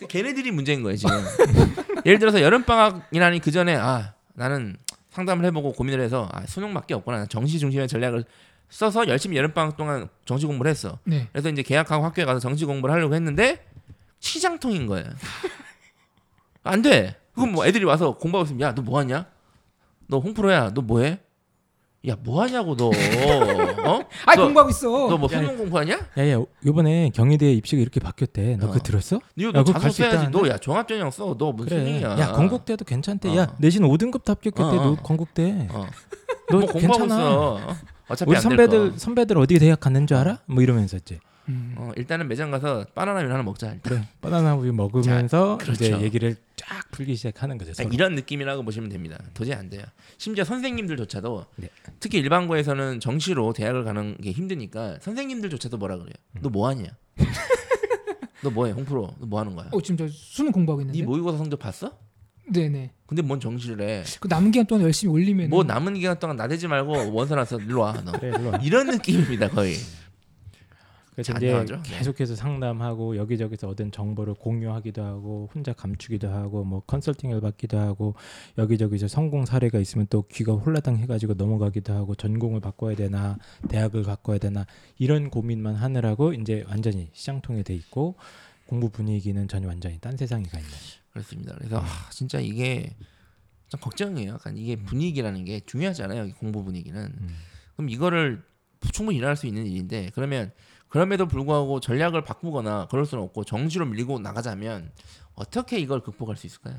그 0.00 0.06
걔네들이 0.06 0.50
문제인 0.50 0.82
거예요 0.82 0.96
지금. 0.96 1.14
예를 2.06 2.18
들어서 2.18 2.40
여름 2.40 2.64
방학이라니 2.64 3.40
그 3.40 3.50
전에 3.50 3.76
아 3.76 4.14
나는 4.34 4.76
상담을 5.10 5.44
해보고 5.46 5.72
고민을 5.72 6.00
해서 6.00 6.28
아 6.32 6.44
수능밖에 6.46 6.94
없구나 6.94 7.26
정시 7.26 7.58
중심의 7.58 7.86
전략을 7.88 8.24
써서 8.70 9.06
열심히 9.08 9.36
여름 9.36 9.52
방학 9.52 9.76
동안 9.76 10.08
정시 10.24 10.46
공부를 10.46 10.70
했어. 10.70 10.98
네. 11.04 11.28
그래서 11.32 11.48
이제 11.50 11.62
계약하고 11.62 12.04
학교에 12.04 12.24
가서 12.24 12.38
정시 12.40 12.64
공부를 12.64 12.94
하려고 12.94 13.14
했는데 13.14 13.64
시장통인 14.20 14.86
거예요. 14.86 15.06
안 16.62 16.82
돼. 16.82 17.16
그럼 17.34 17.52
뭐 17.52 17.66
애들이 17.66 17.84
와서 17.84 18.16
공부하고 18.16 18.46
있으면 18.46 18.60
야 18.68 18.74
너 18.74 18.82
뭐 18.82 18.98
하냐? 19.00 19.26
너 20.06 20.18
홍프로야 20.18 20.72
너 20.74 20.82
뭐해? 20.82 21.18
야 22.08 22.16
뭐 22.24 22.40
하냐고 22.42 22.74
너 22.76 22.86
어? 23.84 24.00
아 24.26 24.34
너- 24.34 24.44
공부하고 24.44 24.70
있어. 24.70 24.88
너 24.88 25.18
뭐 25.18 25.28
수능 25.28 25.56
공부하냐? 25.58 25.98
야야 26.16 26.42
요번에 26.64 27.10
경희대 27.14 27.52
입시가 27.52 27.82
이렇게 27.82 28.00
바뀌었대. 28.00 28.56
너 28.56 28.66
어. 28.66 28.70
그거 28.70 28.80
들었어? 28.82 29.20
너, 29.36 29.44
야, 29.48 29.52
너 29.52 29.64
그거 29.64 29.72
자소 29.74 29.82
갈수 29.82 29.96
써야지. 30.02 30.30
너 30.30 30.48
야 30.48 30.56
종합전형 30.56 31.10
써. 31.10 31.36
너 31.36 31.52
무슨 31.52 31.68
그래. 31.68 32.00
소리야? 32.00 32.18
야 32.18 32.32
건국대도 32.32 32.84
괜찮대. 32.86 33.28
어. 33.30 33.36
야 33.36 33.54
내신 33.58 33.82
5등급 33.82 34.24
도 34.24 34.32
합격했대. 34.32 34.62
어, 34.62 34.66
어. 34.80 34.84
너 34.84 34.96
건국대. 34.96 35.68
어. 35.72 35.86
너뭐 36.50 36.66
공부하고 36.66 36.98
괜찮아. 36.98 37.30
어? 37.36 37.76
어차피 38.08 38.30
우리 38.30 38.36
안될 38.38 38.40
선배들 38.40 38.90
거. 38.92 38.98
선배들 38.98 39.38
어디 39.38 39.58
대학 39.58 39.78
갔는 39.80 40.06
줄 40.06 40.16
알아? 40.16 40.38
뭐 40.46 40.62
이러면서 40.62 40.96
이제 40.96 41.18
음. 41.48 41.74
어, 41.78 41.90
일단은 41.96 42.28
매장 42.28 42.50
가서 42.50 42.84
바나나면 42.94 43.30
하나 43.32 43.42
먹자. 43.42 43.72
일단. 43.72 43.80
그래 43.82 44.08
바나나 44.20 44.54
우유 44.54 44.72
먹으면서 44.72 45.58
자, 45.58 45.72
이제 45.72 45.88
그렇죠. 45.88 46.04
얘기를 46.04 46.36
쫙 46.56 46.90
풀기 46.92 47.16
시작하는 47.16 47.58
거죠. 47.58 47.72
서로. 47.74 47.88
이런 47.92 48.14
느낌이라고 48.14 48.62
보시면 48.62 48.88
됩니다. 48.88 49.18
도저히 49.34 49.54
안 49.56 49.68
돼요. 49.70 49.82
심지어 50.18 50.44
선생님들조차도 50.44 51.46
네. 51.56 51.68
특히 51.98 52.18
일반고에서는 52.18 53.00
정시로 53.00 53.52
대학을 53.52 53.84
가는 53.84 54.16
게 54.18 54.30
힘드니까 54.32 54.98
선생님들조차도 55.00 55.76
뭐라 55.78 55.96
그래요? 55.98 56.12
음. 56.36 56.40
너 56.42 56.48
뭐 56.50 56.68
하냐? 56.68 56.84
너 58.42 58.50
뭐해? 58.50 58.72
홍프로 58.72 59.14
너 59.18 59.26
뭐 59.26 59.40
하는 59.40 59.54
거야? 59.54 59.68
어 59.72 59.80
지금 59.82 59.96
저 59.98 60.08
수능 60.08 60.52
공부하고 60.52 60.82
있는데. 60.82 60.98
네 61.00 61.04
모의고사 61.04 61.36
성적 61.38 61.58
봤어? 61.58 61.92
네네. 62.52 62.90
근데 63.06 63.22
뭔 63.22 63.38
정시를 63.38 63.80
해? 63.88 64.02
그 64.18 64.26
남은 64.28 64.50
기간 64.50 64.66
동안 64.66 64.84
열심히 64.84 65.12
올리면 65.12 65.50
뭐 65.50 65.62
남은 65.62 65.94
기간 65.94 66.18
동안 66.18 66.36
나대지 66.36 66.66
말고 66.68 67.12
원서 67.12 67.34
나서 67.36 67.58
일로 67.60 67.80
와. 67.80 67.92
너. 68.04 68.12
그래 68.12 68.32
일로 68.38 68.50
와. 68.50 68.58
이런 68.62 68.86
느낌입니다 68.88 69.50
거의. 69.50 69.74
그래서 71.20 71.34
안 71.34 71.42
이제 71.42 71.52
나가죠. 71.52 71.82
네. 71.82 71.98
계속해서 71.98 72.34
상담하고 72.34 73.16
여기저기서 73.16 73.68
얻은 73.68 73.92
정보를 73.92 74.34
공유하기도 74.34 75.02
하고 75.02 75.50
혼자 75.54 75.72
감추기도 75.72 76.28
하고 76.28 76.64
뭐 76.64 76.80
컨설팅을 76.86 77.40
받기도 77.40 77.78
하고 77.78 78.14
여기저기서 78.56 79.06
성공 79.08 79.44
사례가 79.44 79.78
있으면 79.78 80.06
또 80.08 80.22
귀가 80.28 80.54
홀라당 80.54 80.96
해가지고 80.96 81.34
넘어가기도 81.34 81.92
하고 81.92 82.14
전공을 82.14 82.60
바꿔야 82.60 82.96
되나 82.96 83.38
대학을 83.68 84.02
바꿔야 84.02 84.38
되나 84.38 84.66
이런 84.98 85.30
고민만 85.30 85.74
하느라고 85.74 86.32
이제 86.32 86.64
완전히 86.68 87.10
시장통에 87.12 87.62
돼 87.62 87.74
있고 87.74 88.16
공부 88.66 88.88
분위기는 88.88 89.46
전혀 89.48 89.68
완전히 89.68 89.98
딴 89.98 90.16
세상에 90.16 90.44
가 90.44 90.58
있는. 90.58 90.72
그렇습니다. 91.12 91.54
그래서 91.58 91.80
아, 91.80 92.08
진짜 92.10 92.40
이게 92.40 92.96
좀 93.68 93.80
걱정이에요. 93.80 94.32
약간 94.34 94.56
이게 94.56 94.76
분위기라는 94.76 95.44
게 95.44 95.60
중요하잖아요. 95.60 96.24
이 96.26 96.32
공부 96.32 96.64
분위기는. 96.64 97.00
음. 97.02 97.36
그럼 97.76 97.90
이거를 97.90 98.42
충분히 98.92 99.18
일어날 99.18 99.36
수 99.36 99.46
있는 99.46 99.66
일인데 99.66 100.10
그러면 100.14 100.52
그럼에도 100.90 101.26
불구하고 101.26 101.80
전략을 101.80 102.24
바꾸거나 102.24 102.88
그럴 102.90 103.06
수는 103.06 103.24
없고 103.24 103.44
정시로 103.44 103.86
밀고 103.86 104.18
나가자면 104.18 104.90
어떻게 105.34 105.78
이걸 105.78 106.00
극복할 106.00 106.36
수 106.36 106.46
있을까요? 106.46 106.74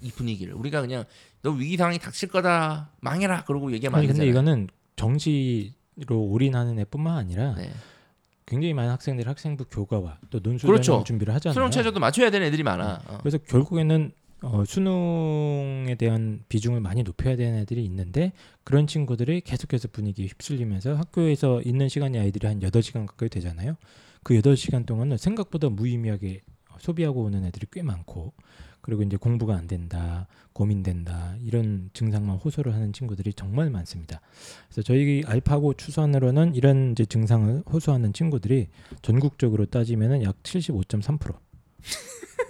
이 0.00 0.10
분위기를 0.10 0.54
우리가 0.54 0.80
그냥 0.80 1.04
너 1.42 1.50
위기 1.50 1.76
상황이 1.76 1.98
닥칠 1.98 2.30
거다 2.30 2.90
망해라 3.00 3.44
그러고 3.44 3.72
얘기하면 3.72 3.98
아니 3.98 4.08
안 4.08 4.14
근데. 4.14 4.28
이거는 4.28 4.68
정시로 4.96 5.72
올인하는 6.10 6.78
애뿐만 6.78 7.16
아니라 7.16 7.54
네. 7.54 7.70
굉장히 8.46 8.72
많은 8.72 8.90
학생들이 8.92 9.28
학생부 9.28 9.66
교과와 9.66 10.18
또 10.30 10.40
논술 10.40 10.68
그렇죠. 10.68 11.04
준비를 11.04 11.34
하잖아요. 11.34 11.54
수능 11.54 11.70
최저도 11.70 12.00
맞춰야 12.00 12.30
되는 12.30 12.46
애들이 12.46 12.62
많아. 12.62 13.02
어. 13.06 13.18
그래서 13.18 13.38
결국에는 13.38 14.12
어, 14.48 14.64
수능에 14.64 15.96
대한 15.96 16.44
비중을 16.48 16.80
많이 16.80 17.02
높여야 17.02 17.34
되는 17.34 17.58
애들이 17.58 17.84
있는데 17.84 18.32
그런 18.62 18.86
친구들이 18.86 19.40
계속해서 19.40 19.88
분위기에 19.88 20.26
휩쓸리면서 20.26 20.94
학교에서 20.94 21.60
있는 21.62 21.88
시간이 21.88 22.16
아이들이 22.16 22.46
한 22.46 22.60
8시간 22.60 23.06
가까이 23.06 23.28
되잖아요. 23.28 23.76
그 24.22 24.34
8시간 24.34 24.86
동안은 24.86 25.16
생각보다 25.16 25.68
무의미하게 25.68 26.42
소비하고 26.78 27.24
오는 27.24 27.44
애들이 27.44 27.66
꽤 27.72 27.82
많고 27.82 28.34
그리고 28.82 29.02
이제 29.02 29.16
공부가 29.16 29.56
안 29.56 29.66
된다, 29.66 30.28
고민된다 30.52 31.34
이런 31.40 31.90
증상만 31.92 32.36
호소를 32.36 32.72
하는 32.72 32.92
친구들이 32.92 33.32
정말 33.34 33.68
많습니다. 33.70 34.20
그래서 34.68 34.82
저희 34.82 35.24
알파고 35.26 35.74
추산으로는 35.74 36.54
이런 36.54 36.92
이제 36.92 37.04
증상을 37.04 37.64
호소하는 37.72 38.12
친구들이 38.12 38.68
전국적으로 39.02 39.66
따지면은 39.66 40.22
약 40.22 40.40
75.3%. 40.44 41.34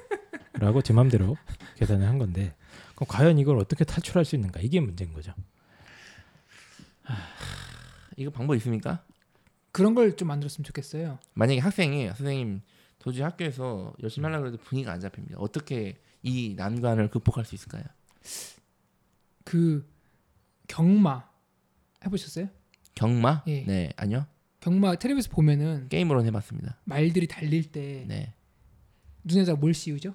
라고 0.58 0.82
제 0.82 0.92
맘대로 0.92 1.36
계산을 1.76 2.06
한 2.06 2.18
건데 2.18 2.54
그럼 2.94 3.06
과연 3.08 3.38
이걸 3.38 3.58
어떻게 3.58 3.84
탈출할 3.84 4.24
수 4.24 4.34
있는가 4.36 4.60
이게 4.60 4.80
문제인 4.80 5.12
거죠. 5.12 5.32
이거 8.16 8.30
방법 8.30 8.54
있습니까? 8.56 9.04
그런 9.72 9.94
걸 9.94 10.16
좀 10.16 10.28
만들었으면 10.28 10.64
좋겠어요. 10.64 11.18
만약에 11.34 11.60
학생이 11.60 12.06
선생님 12.08 12.62
도저히 12.98 13.22
학교에서 13.22 13.92
열심히 14.02 14.24
하려고 14.26 14.46
해도 14.46 14.56
분위기가 14.56 14.92
안 14.92 15.00
잡힙니다. 15.00 15.38
어떻게 15.38 15.98
이 16.22 16.54
난관을 16.56 17.10
극복할 17.10 17.44
수 17.44 17.54
있을까요? 17.54 17.84
그 19.44 19.86
경마 20.68 21.28
해보셨어요? 22.04 22.48
경마? 22.94 23.44
예. 23.46 23.64
네, 23.66 23.92
아니요. 23.96 24.26
경마 24.60 24.96
텔레비에서 24.96 25.28
보면은 25.30 25.88
게임으로는 25.90 26.26
해봤습니다. 26.28 26.78
말들이 26.84 27.28
달릴 27.28 27.70
때 27.70 28.04
네. 28.08 28.34
눈에다 29.24 29.54
뭘 29.54 29.74
씌우죠? 29.74 30.14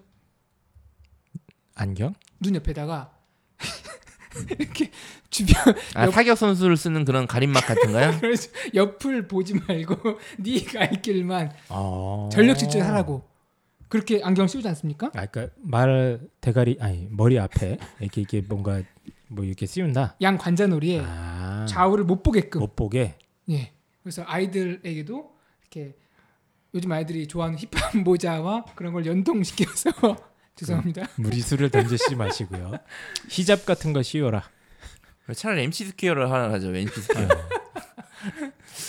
안경? 1.82 2.14
눈 2.40 2.56
옆에다가 2.56 3.12
이렇게 4.60 4.92
주변 5.30 5.56
아 5.96 6.06
옆- 6.06 6.14
사격 6.14 6.38
선수를 6.38 6.78
쓰는 6.78 7.04
그런 7.06 7.28
가림막 7.28 7.66
같은가요? 7.66 8.18
그래서 8.22 8.50
옆을 8.74 9.28
보지 9.28 9.56
말고 9.68 9.96
네가 10.40 10.72
갈 10.80 11.02
길만 11.02 11.52
아. 11.70 12.30
전력 12.32 12.56
질주하라고 12.58 13.28
그렇게 13.90 14.22
안경 14.24 14.48
씌우지 14.48 14.68
않습니까? 14.70 15.08
아, 15.16 15.26
그러니까 15.26 15.54
말 15.62 16.22
대가리 16.40 16.78
아니 16.80 17.08
머리 17.12 17.38
앞에 17.38 17.78
이렇게 18.00 18.22
이렇게 18.22 18.42
뭔가 18.42 18.82
뭐 19.28 19.44
이렇게 19.44 19.66
씌운다. 19.66 20.16
양 20.22 20.38
관자놀이에 20.38 21.02
아. 21.06 21.66
좌우를 21.68 22.06
못 22.06 22.24
보게끔. 22.24 22.60
못 22.60 22.76
보게. 22.76 23.18
예. 23.50 23.74
그래서 24.04 24.24
아이들에게도 24.26 25.32
이렇게 25.62 25.96
요즘 26.74 26.92
아이들이 26.92 27.28
좋아하는 27.28 27.58
힙합 27.60 27.98
모자와 27.98 28.64
그런 28.76 28.94
걸 28.94 29.06
연동시켜서 29.06 29.92
죄송합니다. 30.62 31.08
무리수를 31.16 31.70
던지지 31.70 32.16
마시고요. 32.16 32.74
히잡 33.30 33.66
같은 33.66 33.94
거 33.94 34.04
씌워라. 34.04 34.44
차라리 35.36 35.64
MC 35.64 35.86
스퀘어를 35.86 36.32
하나 36.32 36.52
하죠. 36.54 36.76
MC 36.76 37.02
스퀘어. 37.02 37.28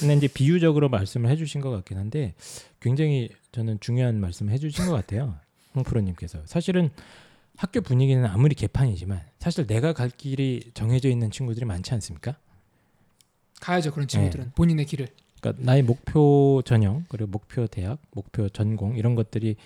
근데 0.00 0.14
이제 0.14 0.28
비유적으로 0.28 0.88
말씀을 0.88 1.30
해주신 1.30 1.60
것 1.60 1.70
같긴 1.70 1.96
한데 1.96 2.34
굉장히 2.80 3.30
저는 3.52 3.80
중요한 3.80 4.20
말씀을 4.20 4.52
해주신 4.52 4.86
것 4.86 4.92
같아요. 4.92 5.36
홍프로님께서 5.74 6.40
사실은 6.44 6.90
학교 7.56 7.80
분위기는 7.80 8.24
아무리 8.26 8.54
개판이지만 8.54 9.22
사실 9.38 9.66
내가 9.66 9.92
갈 9.92 10.10
길이 10.10 10.70
정해져 10.74 11.08
있는 11.08 11.30
친구들이 11.30 11.64
많지 11.64 11.94
않습니까? 11.94 12.36
가야죠 13.60 13.92
그런 13.92 14.08
친구들은 14.08 14.52
본인의 14.54 14.84
길을. 14.86 15.08
그러니까 15.40 15.64
나의 15.64 15.82
목표 15.82 16.62
전형 16.64 17.04
그리고 17.08 17.30
목표 17.30 17.66
대학, 17.66 17.98
목표 18.10 18.48
전공 18.48 18.96
이런 18.96 19.14
것들이 19.14 19.56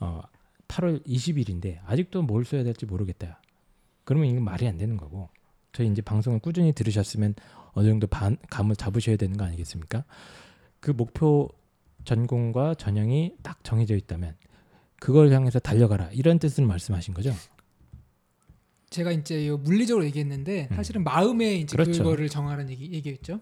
어, 0.00 0.22
8월 0.68 1.04
20일인데 1.06 1.78
아직도 1.86 2.22
뭘 2.22 2.44
써야 2.44 2.64
될지 2.64 2.86
모르겠다. 2.86 3.40
그러면 4.04 4.28
이건 4.28 4.44
말이 4.44 4.66
안 4.66 4.76
되는 4.76 4.96
거고 4.96 5.28
저희 5.72 5.88
이제 5.88 6.02
방송을 6.02 6.38
꾸준히 6.38 6.72
들으셨으면 6.72 7.34
어느 7.72 7.88
정도 7.88 8.06
반, 8.06 8.36
감을 8.50 8.76
잡으셔야 8.76 9.16
되는 9.16 9.36
거 9.36 9.44
아니겠습니까? 9.44 10.04
그 10.80 10.90
목표 10.90 11.48
전공과 12.04 12.74
전형이 12.74 13.36
딱 13.42 13.64
정해져 13.64 13.96
있다면 13.96 14.36
그걸 15.00 15.32
향해서 15.32 15.58
달려가라 15.58 16.10
이런 16.12 16.38
뜻을 16.38 16.64
말씀하신 16.66 17.14
거죠? 17.14 17.32
제가 18.90 19.10
이제 19.10 19.48
요 19.48 19.56
물리적으로 19.56 20.04
얘기했는데 20.04 20.68
음. 20.70 20.76
사실은 20.76 21.02
마음에 21.02 21.56
이제 21.56 21.76
그렇죠. 21.76 22.04
그거를 22.04 22.28
정하라는 22.28 22.70
얘기 22.70 22.92
얘기했죠. 22.92 23.40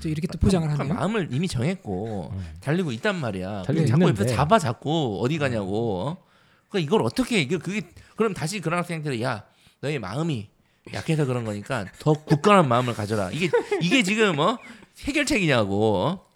저 0.00 0.08
이렇게 0.08 0.26
또 0.26 0.38
포장을 0.38 0.68
그러니까 0.68 0.84
하네요. 0.84 0.94
마음을 0.94 1.28
이미 1.32 1.48
정했고 1.48 2.30
음. 2.32 2.44
달리고 2.60 2.92
있단 2.92 3.16
말이야. 3.18 3.62
달리고 3.62 3.86
자꾸 3.86 4.02
있는데. 4.02 4.22
옆에서 4.22 4.36
잡아 4.36 4.58
잡고 4.58 5.20
어디 5.22 5.38
가냐고. 5.38 6.08
어? 6.08 6.29
그러니까 6.70 6.78
이걸 6.78 7.02
어떻게 7.02 7.40
이게 7.40 7.58
그게 7.58 7.82
그럼 8.16 8.32
다시 8.32 8.60
그런 8.60 8.78
학생들이 8.78 9.22
야 9.22 9.44
너의 9.80 9.98
마음이 9.98 10.48
약해서 10.94 11.26
그런 11.26 11.44
거니까 11.44 11.86
더 11.98 12.12
굳건한 12.12 12.68
마음을 12.68 12.94
가져라. 12.94 13.30
이게 13.30 13.50
이게 13.82 14.02
지금 14.02 14.38
어 14.38 14.58
해결책이냐고. 15.00 15.96
어? 15.96 16.26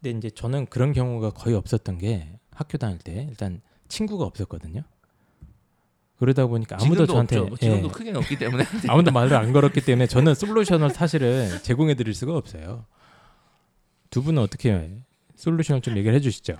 근데 0.00 0.16
이제 0.18 0.30
저는 0.30 0.66
그런 0.66 0.92
경우가 0.92 1.30
거의 1.30 1.56
없었던 1.56 1.98
게 1.98 2.38
학교 2.52 2.76
다닐 2.78 2.98
때 2.98 3.26
일단 3.28 3.60
친구가 3.88 4.24
없었거든요. 4.24 4.82
그러다 6.18 6.46
보니까 6.46 6.76
아무도 6.80 7.06
저한테 7.06 7.38
없죠. 7.38 7.48
뭐 7.48 7.56
지금도 7.56 7.88
예, 7.88 7.92
크게 7.92 8.10
없기 8.12 8.36
때문에 8.38 8.64
아무도 8.88 9.12
말을 9.12 9.36
안 9.36 9.52
걸었기 9.52 9.80
때문에 9.82 10.08
저는 10.08 10.34
솔루션을 10.34 10.90
사실은 10.90 11.62
제공해 11.62 11.94
드릴 11.94 12.12
수가 12.14 12.36
없어요. 12.36 12.86
두 14.10 14.22
분은 14.22 14.42
어떻게 14.42 15.00
솔루션을 15.36 15.80
좀 15.80 15.96
얘기를 15.96 16.14
해 16.16 16.20
주시죠. 16.20 16.56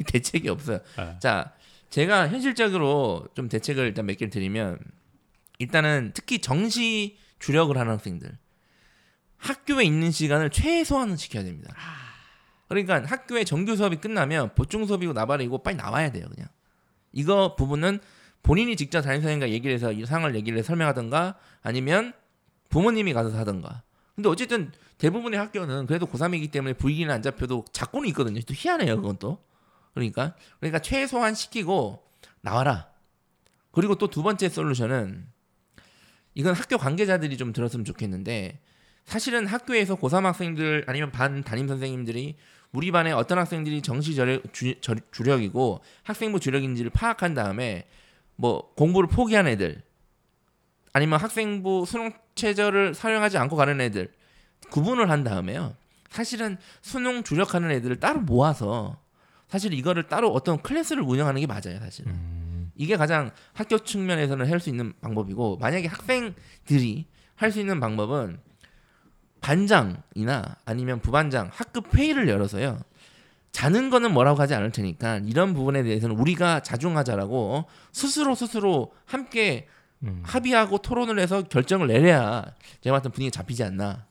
대책이 0.06 0.48
없어요. 0.48 0.80
아. 0.96 1.18
자, 1.18 1.52
제가 1.90 2.28
현실적으로 2.28 3.26
좀 3.34 3.48
대책을 3.48 3.84
일단 3.84 4.06
몇 4.06 4.16
개를 4.16 4.30
드리면 4.30 4.78
일단은 5.58 6.12
특히 6.14 6.40
정시 6.40 7.18
주력을 7.38 7.76
하는 7.76 7.92
학생들 7.92 8.38
학교에 9.36 9.84
있는 9.84 10.10
시간을 10.10 10.50
최소한 10.50 11.16
시켜야 11.16 11.42
됩니다. 11.42 11.74
그러니까 12.68 13.02
학교에 13.04 13.44
정규 13.44 13.76
수업이 13.76 13.96
끝나면 13.96 14.54
보충 14.54 14.86
수업이고 14.86 15.12
나발이고 15.12 15.62
빨리 15.62 15.76
나와야 15.76 16.10
돼요, 16.10 16.26
그냥. 16.32 16.48
이거 17.12 17.54
부분은 17.56 18.00
본인이 18.42 18.76
직접 18.76 19.02
담임 19.02 19.20
선생님과 19.20 19.50
얘기를 19.50 19.74
해서 19.74 19.92
이 19.92 20.06
상황을 20.06 20.34
얘기를 20.34 20.58
해서 20.58 20.68
설명하든가 20.68 21.36
아니면 21.62 22.14
부모님이 22.70 23.12
가서 23.12 23.36
하든가. 23.36 23.82
근데 24.14 24.28
어쨌든 24.28 24.72
대부분의 24.98 25.38
학교는 25.38 25.86
그래도 25.86 26.06
고3이기 26.06 26.50
때문에 26.50 26.74
불기는 26.74 27.12
안 27.12 27.22
잡혀도 27.22 27.66
작고는 27.72 28.08
있거든요. 28.10 28.40
또 28.40 28.54
희한해요, 28.56 28.96
그건 28.96 29.16
또. 29.18 29.42
그러니까 29.94 30.34
그러니까 30.60 30.78
최소한 30.80 31.34
시키고 31.34 32.02
나와라. 32.40 32.88
그리고 33.72 33.94
또 33.96 34.08
두 34.08 34.22
번째 34.22 34.48
솔루션은 34.48 35.26
이건 36.34 36.54
학교 36.54 36.78
관계자들이 36.78 37.36
좀 37.36 37.52
들었으면 37.52 37.84
좋겠는데 37.84 38.60
사실은 39.04 39.46
학교에서 39.46 39.96
고3 39.96 40.22
학생들 40.22 40.84
아니면 40.86 41.10
반 41.10 41.42
담임 41.42 41.68
선생님들이 41.68 42.36
우리 42.72 42.90
반에 42.90 43.12
어떤 43.12 43.38
학생들이 43.38 43.82
정시 43.82 44.14
저력, 44.14 44.52
주, 44.54 44.74
저- 44.80 44.94
주력 45.10 45.42
이고 45.42 45.82
학생부 46.04 46.40
주력인지를 46.40 46.90
파악한 46.90 47.34
다음에 47.34 47.86
뭐 48.36 48.72
공부를 48.74 49.08
포기한 49.08 49.46
애들 49.46 49.82
아니면 50.94 51.20
학생부 51.20 51.84
수능 51.86 52.12
최저를 52.34 52.94
사용하지 52.94 53.36
않고 53.38 53.56
가는 53.56 53.78
애들 53.80 54.10
구분을 54.70 55.10
한 55.10 55.22
다음에요. 55.24 55.74
사실은 56.08 56.56
수능 56.80 57.22
주력하는 57.24 57.70
애들을 57.70 58.00
따로 58.00 58.20
모아서 58.20 58.98
사실 59.52 59.74
이거를 59.74 60.04
따로 60.08 60.30
어떤 60.32 60.62
클래스를 60.62 61.02
운영하는 61.02 61.38
게 61.38 61.46
맞아요, 61.46 61.78
사실은. 61.78 62.10
음, 62.10 62.72
이게 62.74 62.96
가장 62.96 63.32
학교 63.52 63.78
측면에서는 63.78 64.50
할 64.50 64.58
수 64.60 64.70
있는 64.70 64.94
방법이고 65.02 65.58
만약에 65.58 65.88
학생들이 65.88 67.04
할 67.36 67.52
수 67.52 67.60
있는 67.60 67.78
방법은 67.78 68.38
반장이나 69.42 70.56
아니면 70.64 71.00
부반장 71.00 71.50
학급 71.52 71.94
회의를 71.94 72.28
열어서요. 72.30 72.80
자는 73.50 73.90
거는 73.90 74.14
뭐라고 74.14 74.40
하지 74.40 74.54
않을 74.54 74.72
테니까 74.72 75.18
이런 75.26 75.52
부분에 75.52 75.82
대해서는 75.82 76.16
우리가 76.16 76.60
자중하자라고 76.60 77.54
어? 77.56 77.64
스스로 77.92 78.34
스스로 78.34 78.94
함께 79.04 79.68
음. 80.02 80.22
합의하고 80.24 80.78
토론을 80.78 81.18
해서 81.18 81.42
결정을 81.42 81.88
내려야 81.88 82.46
제가 82.80 82.96
봤을 82.96 83.10
때 83.10 83.14
분위기 83.14 83.30
잡히지 83.30 83.64
않나 83.64 84.06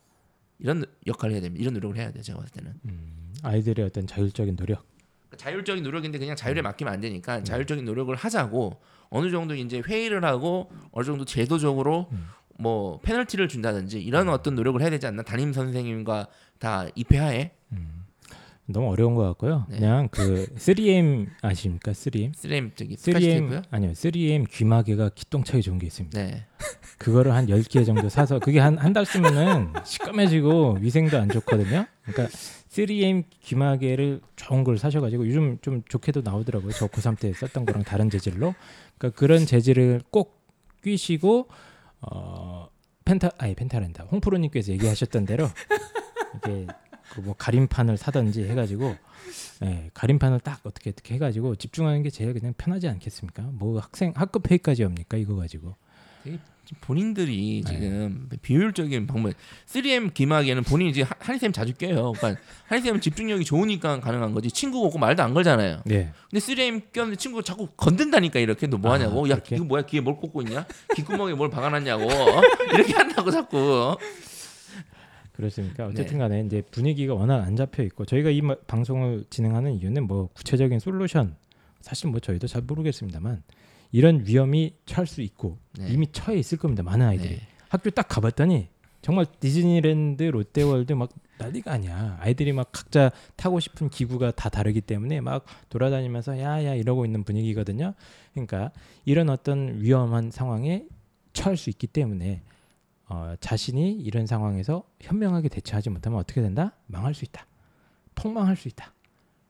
이런 0.60 0.84
역할을 1.08 1.32
해야 1.34 1.42
됩니다. 1.42 1.60
이런 1.60 1.74
노력을 1.74 1.96
해야 1.96 2.12
돼요. 2.12 2.22
제가 2.22 2.38
봤을 2.38 2.52
때는 2.52 2.74
음, 2.84 3.34
아이들의 3.42 3.84
어떤 3.84 4.06
자율적인 4.06 4.54
노력. 4.54 4.91
그러니까 5.32 5.36
자율적인 5.36 5.82
노력인데 5.82 6.18
그냥 6.18 6.36
자율에 6.36 6.60
음. 6.60 6.64
맡기면 6.64 6.92
안 6.92 7.00
되니까 7.00 7.42
자율적인 7.42 7.84
노력을 7.84 8.14
하자고 8.14 8.80
어느 9.08 9.30
정도 9.30 9.54
이제 9.54 9.82
회의를 9.86 10.24
하고 10.24 10.70
어느 10.92 11.04
정도 11.04 11.24
제도적으로 11.24 12.08
음. 12.12 12.28
뭐 12.58 13.00
페널티를 13.00 13.48
준다든지 13.48 14.00
이런 14.00 14.28
어떤 14.28 14.54
노력을 14.54 14.80
해야 14.80 14.90
되지 14.90 15.06
않나 15.06 15.22
담임 15.22 15.52
선생님과 15.52 16.28
다 16.58 16.86
입회하에 16.94 17.52
너무 18.66 18.90
어려운 18.90 19.14
것 19.14 19.22
같고요. 19.24 19.66
네. 19.68 19.78
그냥 19.78 20.08
그 20.10 20.46
3M 20.56 21.28
아십니까? 21.42 21.92
3M. 21.92 22.32
3M 22.34 22.76
저기 22.76 22.96
스카치 22.96 23.26
3M 23.26 23.30
테이프요? 23.30 23.62
아니요. 23.70 23.92
3M 23.92 24.50
귀마개가 24.50 25.10
기똥차게 25.10 25.62
좋은 25.62 25.78
게 25.78 25.86
있습니다. 25.86 26.18
네. 26.18 26.46
그거를 27.02 27.32
한 27.34 27.46
10개 27.46 27.84
정도 27.84 28.08
사서 28.08 28.38
그게 28.38 28.58
한 28.60 28.78
한 28.78 28.92
달 28.92 29.04
쓰면은 29.06 29.72
시꺼매지고 29.84 30.78
위생도 30.80 31.18
안 31.18 31.28
좋거든요. 31.28 31.86
그러니까 32.04 32.36
3M 32.70 33.24
귀마개를 33.40 34.20
좋은 34.36 34.64
걸 34.64 34.78
사셔 34.78 35.00
가지고 35.00 35.26
요즘 35.26 35.58
좀 35.60 35.82
좋게도 35.88 36.22
나오더라고요. 36.22 36.72
저 36.72 36.86
고3 36.86 37.18
때 37.18 37.32
썼던 37.32 37.66
거랑 37.66 37.82
다른 37.84 38.08
재질로. 38.10 38.54
그러니까 38.98 39.18
그런 39.18 39.44
재질을 39.46 40.02
꼭 40.10 40.40
끼시고 40.82 41.48
어 42.02 42.68
펜타 43.04 43.30
아니 43.38 43.54
펜타랜다. 43.54 44.04
홍프로 44.04 44.38
님께서 44.38 44.72
얘기하셨던 44.72 45.26
대로 45.26 45.48
이게 46.36 46.66
그뭐 47.10 47.34
가림판을 47.36 47.96
사든지 47.98 48.44
해 48.48 48.54
가지고 48.54 48.96
예, 49.64 49.90
가림판을 49.94 50.40
딱 50.40 50.60
어떻게 50.64 50.90
어떻게 50.90 51.14
해 51.14 51.18
가지고 51.18 51.56
집중하는 51.56 52.02
게 52.02 52.10
제일 52.10 52.32
그냥 52.32 52.54
편하지 52.56 52.88
않겠습니까? 52.88 53.42
뭐 53.52 53.78
학생 53.80 54.12
학급 54.16 54.50
회의까지 54.50 54.84
옵니까? 54.84 55.16
이거 55.18 55.36
가지고. 55.36 55.76
지금 56.24 56.38
본인들이 56.80 57.62
네. 57.66 57.72
지금 57.72 58.28
비효율적인 58.40 59.06
방법 59.06 59.32
3M 59.66 60.14
기막에는 60.14 60.62
본인이 60.62 60.92
지금 60.94 61.08
한- 61.10 61.18
한이쌤 61.20 61.52
자주 61.52 61.74
껴요. 61.74 62.12
그러니까 62.12 62.40
한이쌤은 62.66 63.00
집중력이 63.00 63.44
좋으니까 63.44 64.00
가능한 64.00 64.32
거지 64.32 64.50
친구가 64.50 64.86
오고 64.88 64.98
말도 64.98 65.22
안 65.22 65.34
걸잖아요. 65.34 65.82
네. 65.84 66.12
근데 66.30 66.44
3M 66.44 66.92
꼈는데 66.92 67.16
친구가 67.16 67.42
자꾸 67.42 67.66
건든다니까 67.76 68.40
이렇게 68.40 68.66
너 68.66 68.78
뭐 68.78 68.92
하냐고 68.92 69.26
아, 69.26 69.30
야? 69.30 69.38
이거 69.52 69.64
뭐야 69.64 69.82
귀에 69.82 70.00
뭘 70.00 70.16
꽂고 70.16 70.42
있냐 70.42 70.66
귓구멍에 70.96 71.34
뭘 71.34 71.50
박아놨냐고 71.50 72.04
어? 72.04 72.40
이렇게 72.72 72.94
한다고 72.94 73.30
자꾸 73.30 73.96
그렇습니까? 75.32 75.84
네. 75.86 75.90
어쨌든 75.92 76.18
간에 76.18 76.42
이제 76.46 76.62
분위기가 76.70 77.14
워낙 77.14 77.42
안 77.42 77.56
잡혀 77.56 77.82
있고 77.84 78.04
저희가 78.04 78.30
이 78.30 78.40
마- 78.42 78.56
방송을 78.66 79.24
진행하는 79.30 79.72
이유는 79.74 80.06
뭐 80.06 80.28
구체적인 80.34 80.78
솔루션 80.78 81.36
사실 81.80 82.10
뭐 82.10 82.20
저희도 82.20 82.46
잘 82.46 82.62
모르겠습니다만 82.62 83.42
이런 83.92 84.26
위험이 84.26 84.74
처할 84.86 85.06
수 85.06 85.20
있고 85.20 85.58
네. 85.78 85.88
이미 85.90 86.10
처해 86.10 86.38
있을 86.38 86.58
겁니다. 86.58 86.82
많은 86.82 87.06
아이들이 87.06 87.36
네. 87.36 87.40
학교 87.68 87.90
딱 87.90 88.08
가봤더니 88.08 88.68
정말 89.02 89.26
디즈니랜드, 89.40 90.22
롯데월드 90.22 90.92
막 90.92 91.10
난리가 91.38 91.72
아니야. 91.72 92.16
아이들이 92.20 92.52
막 92.52 92.70
각자 92.70 93.10
타고 93.36 93.58
싶은 93.58 93.90
기구가 93.90 94.30
다 94.30 94.48
다르기 94.48 94.80
때문에 94.80 95.20
막 95.20 95.44
돌아다니면서 95.68 96.38
야야 96.38 96.74
이러고 96.74 97.04
있는 97.04 97.24
분위기거든요. 97.24 97.94
그러니까 98.32 98.70
이런 99.04 99.28
어떤 99.28 99.80
위험한 99.80 100.30
상황에 100.30 100.86
처할 101.32 101.56
수 101.56 101.68
있기 101.70 101.88
때문에 101.88 102.42
어, 103.08 103.34
자신이 103.40 103.92
이런 103.92 104.26
상황에서 104.26 104.84
현명하게 105.00 105.48
대처하지 105.48 105.90
못하면 105.90 106.18
어떻게 106.18 106.40
된다? 106.40 106.72
망할 106.86 107.12
수 107.12 107.24
있다. 107.24 107.46
폭망할 108.14 108.56
수 108.56 108.68
있다. 108.68 108.92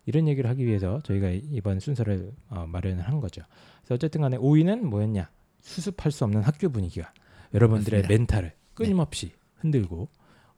이런 0.06 0.28
얘기를 0.28 0.48
하기 0.50 0.66
위해서 0.66 1.00
저희가 1.02 1.30
이번 1.30 1.80
순서를 1.80 2.32
어, 2.48 2.66
마련을 2.66 3.02
한 3.02 3.20
거죠. 3.20 3.42
그래서 3.80 3.94
어쨌든 3.94 4.20
간에 4.20 4.36
5위는 4.36 4.80
뭐였냐? 4.82 5.30
수습할 5.60 6.10
수 6.10 6.24
없는 6.24 6.42
학교 6.42 6.68
분위기가 6.68 7.12
여러분들의 7.54 8.02
그렇습니다. 8.02 8.08
멘탈을 8.08 8.52
끊임없이 8.74 9.32
흔들고 9.56 10.08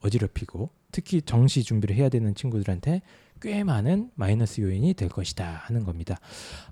어지럽히고 0.00 0.70
특히 0.92 1.20
정시 1.20 1.62
준비를 1.62 1.96
해야 1.96 2.08
되는 2.08 2.34
친구들한테 2.34 3.02
꽤 3.40 3.64
많은 3.64 4.10
마이너스 4.14 4.60
요인이 4.60 4.94
될 4.94 5.08
것이다 5.08 5.44
하는 5.64 5.84
겁니다. 5.84 6.18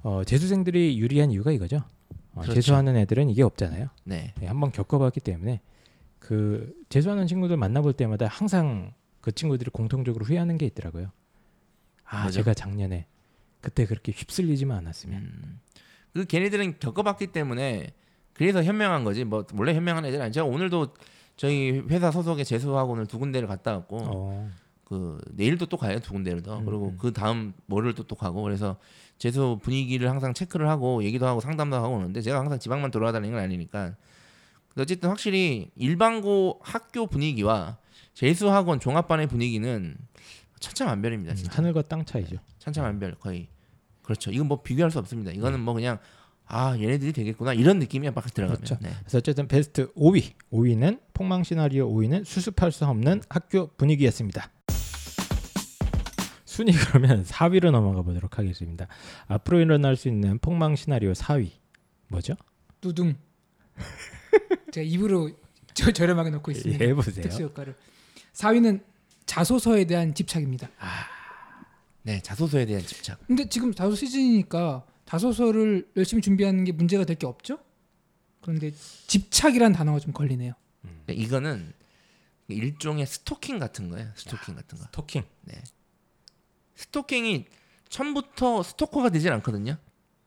어, 0.02 0.22
재수생들이 0.24 0.98
유리한 0.98 1.30
이유가 1.30 1.50
이거죠. 1.50 1.82
어, 2.34 2.40
그렇죠. 2.40 2.54
재수하는 2.54 2.96
애들은 2.96 3.28
이게 3.28 3.42
없잖아요. 3.42 3.88
네. 4.04 4.32
네, 4.40 4.46
한번 4.46 4.72
겪어봤기 4.72 5.20
때문에 5.20 5.60
그 6.18 6.74
재수하는 6.88 7.26
친구들 7.26 7.56
만나볼 7.56 7.92
때마다 7.92 8.26
항상 8.26 8.94
그 9.20 9.32
친구들이 9.32 9.70
공통적으로 9.70 10.24
후회하는 10.24 10.56
게 10.56 10.66
있더라고요. 10.66 11.10
아, 12.12 12.22
뭐죠? 12.22 12.36
제가 12.36 12.54
작년에 12.54 13.06
그때 13.60 13.86
그렇게 13.86 14.12
휩쓸리지만 14.12 14.78
않았으면. 14.78 15.20
음. 15.20 15.60
그 16.12 16.24
걔네들은 16.24 16.78
겪어봤기 16.78 17.28
때문에 17.28 17.94
그래서 18.34 18.62
현명한 18.62 19.04
거지 19.04 19.24
뭐 19.24 19.46
원래 19.54 19.74
현명한 19.74 20.04
애들 20.04 20.20
아니죠 20.20 20.46
오늘도 20.46 20.94
저희 21.36 21.82
회사 21.88 22.10
소속의 22.10 22.44
재수하고 22.44 22.92
오늘 22.92 23.06
두 23.06 23.18
군데를 23.18 23.48
갔다 23.48 23.72
왔고 23.72 23.98
어. 24.00 24.50
그 24.84 25.18
내일도 25.30 25.66
또 25.66 25.76
가요 25.76 25.98
두 26.00 26.12
군데를 26.12 26.42
더 26.42 26.58
음, 26.58 26.66
그리고 26.66 26.88
음. 26.88 26.98
그 26.98 27.12
다음 27.12 27.54
월요일도 27.68 28.04
또 28.04 28.14
가고 28.14 28.42
그래서 28.42 28.76
재수 29.18 29.58
분위기를 29.62 30.10
항상 30.10 30.34
체크를 30.34 30.68
하고 30.68 31.02
얘기도 31.04 31.26
하고 31.26 31.40
상담도 31.40 31.76
하고 31.76 31.96
오는데 31.96 32.20
제가 32.20 32.38
항상 32.38 32.58
지방만 32.58 32.90
돌아다니는 32.90 33.34
건 33.34 33.44
아니니까 33.44 33.94
어쨌든 34.76 35.08
확실히 35.08 35.70
일반고 35.76 36.60
학교 36.62 37.06
분위기와 37.06 37.78
재수학원 38.14 38.80
종합반의 38.80 39.26
분위기는 39.28 39.96
천차만별입니다 40.62 41.32
음, 41.32 41.36
진짜 41.36 41.52
하늘과 41.58 41.82
땅 41.82 42.04
차이죠. 42.04 42.36
천차만별 42.58 43.16
거의 43.20 43.48
그렇죠 44.02 44.30
이건 44.30 44.48
뭐 44.48 44.62
비교할 44.62 44.90
수 44.90 44.98
없습니다 44.98 45.30
이거는 45.32 45.60
뭐 45.60 45.74
그냥 45.74 45.98
아 46.46 46.76
얘네들이 46.78 47.12
되겠구나 47.12 47.52
이런 47.52 47.78
느낌이 47.78 48.08
막 48.10 48.32
들어가면 48.32 48.56
그렇죠. 48.62 48.78
네. 48.80 48.90
그래서 49.00 49.18
어쨌든 49.18 49.48
베스트 49.48 49.92
5위, 49.94 50.32
5위는 50.52 51.00
폭망 51.14 51.44
시나리오 51.44 51.88
5위는 51.92 52.24
수습할 52.24 52.72
수 52.72 52.84
없는 52.86 53.22
학교 53.28 53.68
분위기였습니다. 53.76 54.50
순위 56.44 56.72
그러면 56.72 57.24
4위로 57.24 57.70
넘어가 57.70 58.02
보도록 58.02 58.38
하겠습니다. 58.38 58.86
앞으로 59.28 59.60
일어날 59.60 59.96
수 59.96 60.08
있는 60.08 60.38
폭망 60.38 60.76
시나리오 60.76 61.12
4위 61.12 61.50
뭐죠? 62.08 62.34
두둥. 62.80 63.14
제가 64.72 64.84
입으로 64.86 65.30
저, 65.74 65.90
저렴하게 65.90 66.30
넣고 66.30 66.50
있습니다. 66.50 66.84
예, 66.84 66.88
해보세요. 66.90 67.22
특수 67.22 67.42
효과를. 67.44 67.74
4위는 68.34 68.82
자소서에 69.26 69.84
대한 69.84 70.14
집착입니다. 70.14 70.68
네 72.02 72.20
자소서에 72.20 72.66
대한 72.66 72.82
집착 72.84 73.18
근데 73.26 73.48
지금 73.48 73.72
자소 73.72 73.94
시즌이니까 73.94 74.84
자소서를 75.06 75.88
열심히 75.96 76.20
준비하는 76.22 76.64
게 76.64 76.72
문제가 76.72 77.04
될 77.04 77.16
게 77.16 77.26
없죠? 77.26 77.58
그런데 78.40 78.72
집착이란 79.06 79.72
단어가 79.72 79.98
좀 80.00 80.12
걸리네요. 80.12 80.54
그러니까 80.82 81.12
이거는 81.12 81.72
일종의 82.48 83.06
스토킹 83.06 83.58
같은 83.60 83.88
거예요 83.88 84.10
스토킹 84.16 84.56
같은 84.56 84.78
거 84.78 84.84
토킹. 84.90 85.22
스토킹이 86.74 87.46
처음부터 87.88 88.62
스토커가 88.62 89.10
되진 89.10 89.30
않거든요 89.32 89.72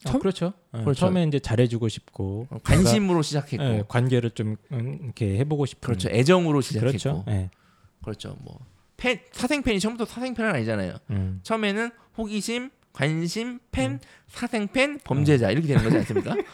아, 0.05 0.09
처음- 0.09 0.19
그렇죠. 0.22 0.53
어, 0.72 0.80
그렇죠. 0.82 0.99
처음에 1.01 1.24
이제 1.26 1.39
잘해주고 1.39 1.89
싶고 1.89 2.47
어, 2.51 2.57
관심으로 2.63 3.22
시작했고 3.24 3.63
예, 3.63 3.84
관계를 3.88 4.30
좀 4.32 4.55
음, 4.72 4.99
이렇게 5.03 5.38
해보고 5.39 5.65
싶은 5.65 5.82
그렇죠 5.82 6.09
애정으로 6.09 6.61
시작했고 6.61 6.88
그렇죠. 6.89 7.24
그렇죠, 8.03 8.30
예. 8.38 8.43
뭐 8.43 8.59
팬, 8.97 9.19
사생팬이 9.31 9.79
처음부터 9.79 10.05
사생팬은 10.05 10.51
아니잖아요. 10.51 10.97
음. 11.11 11.39
처음에는 11.43 11.91
호기심 12.17 12.69
관심 12.93 13.59
팬 13.71 13.99
사생팬 14.27 14.99
범죄자 15.03 15.51
이렇게 15.51 15.67
되는 15.67 15.83
거지 15.83 15.97
않습니까? 15.97 16.35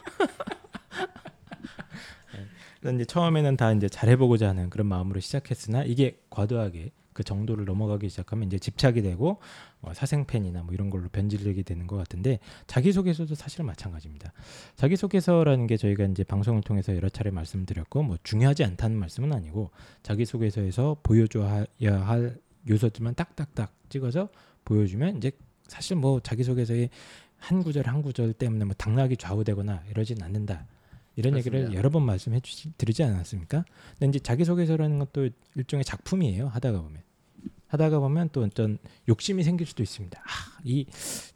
그래서 2.81 2.95
이제 2.95 3.05
처음에는 3.05 3.57
다 3.57 3.71
이제 3.73 3.87
잘해보고자 3.87 4.49
하는 4.49 4.71
그런 4.71 4.87
마음으로 4.87 5.19
시작했으나 5.19 5.83
이게 5.83 6.19
과도하게 6.31 6.91
그 7.21 7.23
정도를 7.23 7.65
넘어가기 7.65 8.09
시작하면 8.09 8.47
이제 8.47 8.57
집착이 8.57 9.03
되고 9.03 9.37
어, 9.81 9.93
사생팬이나 9.93 10.63
뭐 10.63 10.73
이런 10.73 10.89
걸로 10.89 11.07
변질되게 11.09 11.61
되는 11.61 11.85
것 11.85 11.95
같은데 11.97 12.39
자기소개서도 12.65 13.35
사실은 13.35 13.67
마찬가지입니다. 13.67 14.33
자기소개서라는 14.75 15.67
게 15.67 15.77
저희가 15.77 16.05
이제 16.05 16.23
방송을 16.23 16.63
통해서 16.63 16.95
여러 16.95 17.09
차례 17.09 17.29
말씀드렸고 17.29 18.01
뭐 18.01 18.17
중요하지 18.23 18.63
않다는 18.63 18.97
말씀은 18.97 19.33
아니고 19.33 19.69
자기소개서에서 20.01 20.97
보여줘야 21.03 21.67
할 21.79 22.37
요소들만 22.67 23.15
딱딱딱 23.15 23.71
찍어서 23.89 24.29
보여주면 24.65 25.17
이제 25.17 25.31
사실 25.67 25.95
뭐 25.97 26.19
자기소개서의 26.19 26.89
한 27.37 27.63
구절 27.63 27.87
한 27.87 28.01
구절 28.01 28.33
때문에 28.33 28.65
뭐 28.65 28.73
당락이 28.75 29.17
좌우되거나 29.17 29.83
이러진 29.89 30.21
않는다. 30.23 30.65
이런 31.15 31.37
얘기를 31.37 31.59
그렇습니다. 31.59 31.77
여러 31.77 31.89
번 31.89 32.03
말씀해 32.03 32.39
주시 32.39 32.71
드리지 32.77 33.03
않았습니까? 33.03 33.65
근데 33.99 34.09
이제 34.09 34.19
자기소개서라는 34.19 34.99
것도 34.99 35.29
일종의 35.55 35.83
작품이에요. 35.83 36.47
하다가 36.47 36.81
보면 36.81 37.01
하다가 37.71 37.99
보면 37.99 38.29
또 38.33 38.43
어떤 38.43 38.77
욕심이 39.07 39.43
생길 39.43 39.65
수도 39.65 39.81
있습니다. 39.81 40.19
아, 40.19 40.59
이 40.65 40.85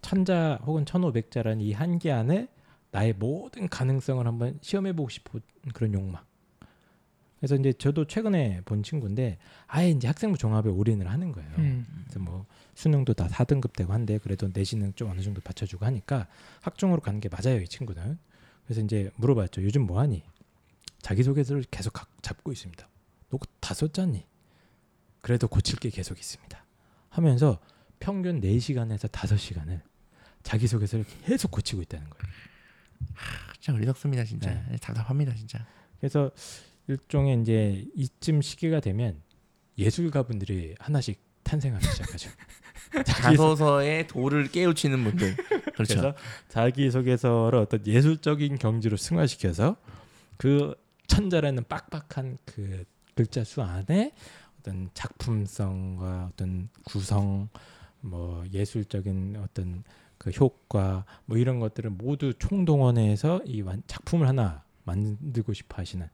천자 0.01 0.59
혹은 0.65 0.85
천오백자라는 0.85 1.61
이 1.61 1.71
한계 1.71 2.11
안에 2.11 2.49
나의 2.91 3.13
모든 3.13 3.69
가능성을 3.69 4.25
한번 4.27 4.57
시험해 4.61 4.93
보고 4.93 5.07
싶은 5.09 5.39
그런 5.73 5.93
욕망. 5.93 6.23
그래서 7.39 7.55
이제 7.55 7.71
저도 7.73 8.05
최근에 8.05 8.61
본 8.65 8.83
친구인데 8.83 9.37
아예 9.67 9.89
이제 9.91 10.07
학생부 10.07 10.37
종합에 10.37 10.69
올인을 10.69 11.09
하는 11.09 11.31
거예요. 11.31 11.49
음. 11.57 11.85
그래서 12.03 12.19
뭐 12.19 12.45
수능도 12.73 13.13
다 13.13 13.27
4등급 13.27 13.73
되고 13.75 13.93
한데 13.93 14.17
그래도 14.17 14.49
내신은 14.53 14.93
좀 14.95 15.09
어느 15.11 15.21
정도 15.21 15.39
받쳐주고 15.41 15.85
하니까 15.85 16.27
학종으로 16.61 17.01
가는 17.01 17.19
게 17.19 17.29
맞아요 17.29 17.61
이 17.61 17.67
친구는. 17.67 18.17
그래서 18.65 18.81
이제 18.81 19.09
물어봤죠. 19.17 19.63
요즘 19.63 19.83
뭐 19.85 19.99
하니? 19.99 20.23
자기소개서를 21.01 21.63
계속 21.69 21.93
각- 21.93 22.09
잡고 22.21 22.51
있습니다. 22.51 22.87
너 23.29 23.37
다 23.61 23.73
썼잖니? 23.73 24.25
그래도 25.25 25.47
고칠 25.47 25.79
게 25.79 25.89
계속 25.89 26.19
있습니다. 26.19 26.63
하면서 27.09 27.59
평균 27.97 28.41
4시간에서 28.41 29.09
5시간을 29.09 29.81
자기소개서를 30.43 31.03
계속 31.25 31.49
고치고 31.49 31.81
있다는 31.81 32.07
거예요. 32.11 32.33
진짜 33.59 33.73
어리석습니다 33.73 34.23
진짜 34.23 34.51
네. 34.69 34.77
답답합니다 34.77 35.33
진짜. 35.33 35.65
그래서 35.99 36.29
일종의 36.87 37.41
이제 37.41 37.87
이쯤 37.95 38.43
시기가 38.43 38.79
되면 38.81 39.19
예술가분들이 39.79 40.75
하나씩 40.77 41.19
탄생하기 41.41 41.83
시작하죠. 41.83 42.29
자소서에 43.03 44.05
돌을 44.05 44.51
깨우치는 44.51 45.03
분들. 45.05 45.37
그렇죠. 45.73 45.73
그래서 45.73 46.15
자기소개서를 46.49 47.57
어떤 47.57 47.83
예술적인 47.87 48.59
경지로 48.59 48.95
승화시켜서 48.95 49.77
그 50.37 50.75
천자라는 51.07 51.63
빡빡한 51.67 52.37
그 52.45 52.85
글자 53.15 53.43
수 53.43 53.63
안에 53.63 54.11
어떤 54.65 54.89
작품성과 54.95 56.29
어떤 56.31 56.69
구성 56.85 57.49
뭐 58.01 58.43
예술적인 58.51 59.37
어떤 59.43 59.83
그 60.17 60.31
효과 60.31 61.05
뭐 61.25 61.37
이런 61.37 61.59
것들을 61.59 61.91
모두 61.91 62.33
총동원해서 62.33 63.41
이 63.45 63.61
완- 63.61 63.83
작품을 63.85 64.27
하나 64.27 64.63
만들고 64.83 65.53
싶어 65.53 65.77
하시는 65.77 66.07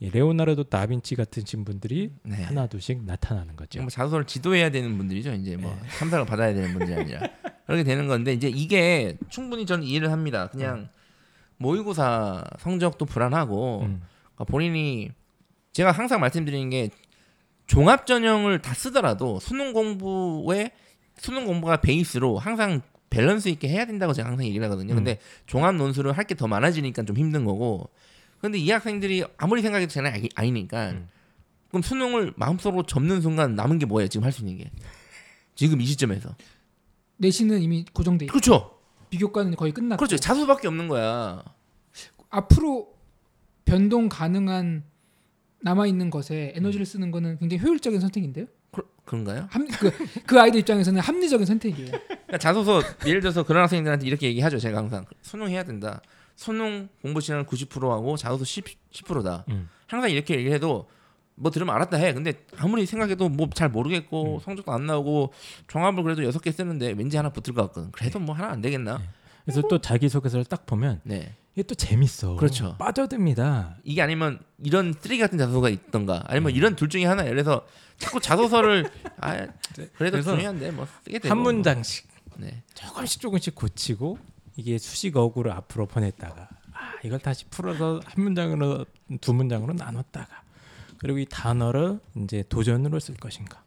이 0.00 0.10
레오나르도 0.10 0.64
다빈치 0.64 1.14
같은 1.14 1.44
신분들이 1.46 2.10
네. 2.24 2.42
하나 2.42 2.66
둘씩 2.66 3.04
나타나는 3.04 3.54
거죠. 3.54 3.80
뭐 3.80 3.88
자소서를 3.88 4.26
지도해야 4.26 4.70
되는 4.70 4.96
분들이죠. 4.98 5.34
이제 5.34 5.56
뭐 5.56 5.72
네. 5.80 5.88
참석을 5.98 6.26
받아야 6.26 6.52
되는 6.52 6.72
분들이 6.76 6.98
아니라 6.98 7.20
그렇게 7.66 7.84
되는 7.84 8.08
건데 8.08 8.32
이제 8.32 8.48
이게 8.48 9.16
충분히 9.28 9.64
저는 9.64 9.84
이해를 9.84 10.10
합니다. 10.10 10.48
그냥 10.48 10.88
모의고사 11.58 12.42
성적도 12.58 13.04
불안하고 13.04 13.82
음. 13.82 14.02
그러니까 14.34 14.44
본인이 14.46 15.10
제가 15.72 15.92
항상 15.92 16.20
말씀드리는 16.20 16.68
게 16.70 16.90
종합 17.66 18.06
전형을 18.06 18.60
다 18.62 18.74
쓰더라도 18.74 19.40
수능 19.40 19.72
공부에 19.72 20.70
수능 21.16 21.46
공부가 21.46 21.80
베이스로 21.80 22.38
항상 22.38 22.80
밸런스 23.10 23.48
있게 23.48 23.68
해야 23.68 23.84
된다고 23.84 24.12
제가 24.12 24.28
항상 24.28 24.46
얘기를 24.46 24.64
하거든요. 24.66 24.94
음. 24.94 24.96
근데 24.96 25.18
종합 25.46 25.74
논술을 25.74 26.12
할 26.16 26.24
게 26.24 26.34
더 26.34 26.46
많아지니까 26.46 27.02
좀 27.04 27.16
힘든 27.16 27.44
거고. 27.44 27.90
근데 28.40 28.58
이 28.58 28.70
학생들이 28.70 29.24
아무리 29.36 29.62
생각해도 29.62 29.92
장난 29.92 30.14
아니- 30.14 30.28
아니니까 30.34 30.90
음. 30.90 31.08
그럼 31.68 31.82
수능을 31.82 32.32
마음속으로 32.36 32.82
접는 32.84 33.20
순간 33.20 33.54
남은 33.54 33.78
게 33.78 33.86
뭐예요? 33.86 34.08
지금 34.08 34.24
할 34.24 34.32
수 34.32 34.40
있는 34.40 34.58
게 34.58 34.70
지금 35.54 35.80
이 35.80 35.86
시점에서 35.86 36.34
내신은 37.18 37.60
이미 37.62 37.84
고정돼 37.92 38.24
있고 38.26 38.32
그렇죠. 38.32 38.78
비교과는 39.10 39.54
거의 39.56 39.72
끝났고 39.72 39.98
그렇죠. 39.98 40.16
자소밖에 40.16 40.66
없는 40.68 40.88
거야. 40.88 41.44
앞으로 42.30 42.88
변동 43.64 44.08
가능한 44.08 44.84
남아 45.62 45.86
있는 45.86 46.10
것에 46.10 46.52
에너지를 46.56 46.84
쓰는 46.86 47.10
거는 47.10 47.38
굉장히 47.38 47.62
효율적인 47.62 48.00
선택인데요. 48.00 48.46
그, 48.70 48.82
그런가요? 49.04 49.46
합, 49.50 49.62
그, 49.78 49.90
그 50.26 50.40
아이들 50.40 50.60
입장에서는 50.60 51.00
합리적인 51.00 51.46
선택이에요. 51.46 51.90
그러니까 51.90 52.38
자소서 52.38 52.82
예를 53.06 53.20
들어서 53.20 53.42
그런 53.42 53.62
학생들한테 53.62 54.06
이렇게 54.06 54.26
얘기하죠. 54.28 54.58
제가 54.58 54.78
항상 54.78 55.04
수능 55.22 55.48
해야 55.48 55.62
된다. 55.62 56.00
수능 56.36 56.88
공부 57.02 57.20
시간을 57.20 57.44
90%하고 57.44 58.16
자소서 58.16 58.44
10, 58.44 58.64
10%다. 58.90 59.44
음. 59.50 59.68
항상 59.86 60.10
이렇게 60.10 60.36
얘기해도 60.36 60.88
뭐 61.34 61.50
들으면 61.50 61.74
알았다 61.74 61.96
해. 61.98 62.12
근데 62.14 62.32
아무리 62.56 62.86
생각해도 62.86 63.28
뭐 63.28 63.48
잘 63.54 63.68
모르겠고 63.68 64.36
음. 64.36 64.40
성적도 64.40 64.72
안 64.72 64.86
나오고 64.86 65.32
종합을 65.68 66.02
그래도 66.02 66.24
여섯 66.24 66.40
개 66.40 66.50
쓰는데 66.50 66.92
왠지 66.96 67.16
하나 67.16 67.28
붙을 67.30 67.54
것 67.54 67.62
같거든. 67.68 67.90
그래도 67.92 68.18
뭐 68.18 68.34
하나 68.34 68.48
안 68.50 68.60
되겠나? 68.60 68.98
네. 68.98 69.04
그래서 69.44 69.62
또 69.68 69.80
자기소개서를 69.80 70.44
딱 70.44 70.66
보면 70.66 71.00
네. 71.04 71.34
이게 71.54 71.62
또 71.64 71.74
재밌어. 71.74 72.36
그렇죠. 72.36 72.76
빠져듭니다. 72.78 73.76
이게 73.84 74.00
아니면 74.00 74.40
이런 74.62 74.94
쓰레기 74.98 75.20
같은 75.20 75.36
자소서가 75.38 75.68
있던가 75.68 76.22
아니면 76.26 76.52
음. 76.52 76.56
이런 76.56 76.76
둘 76.76 76.88
중에 76.88 77.04
하나. 77.04 77.24
그래서 77.24 77.66
자꾸 77.98 78.20
자소서를 78.20 78.90
아 79.20 79.36
그래도 79.94 80.12
그래서 80.12 80.34
중요한데 80.34 80.70
뭐 80.70 80.86
쓰게 81.04 81.18
되고 81.18 81.30
한 81.30 81.38
문장씩 81.38 82.08
네. 82.36 82.62
조금씩 82.74 83.20
조금씩 83.20 83.54
고치고 83.54 84.18
이게 84.56 84.78
수식 84.78 85.16
어구를 85.16 85.52
앞으로 85.52 85.86
보냈다가 85.86 86.48
아 86.72 86.92
이걸 87.04 87.18
다시 87.18 87.44
풀어서 87.46 88.00
한 88.04 88.24
문장으로 88.24 88.86
두 89.20 89.34
문장으로 89.34 89.74
나눴다가 89.74 90.42
그리고 90.98 91.18
이 91.18 91.26
단어를 91.28 92.00
이제 92.16 92.44
도전으로 92.48 92.98
쓸 92.98 93.14
것인가 93.16 93.62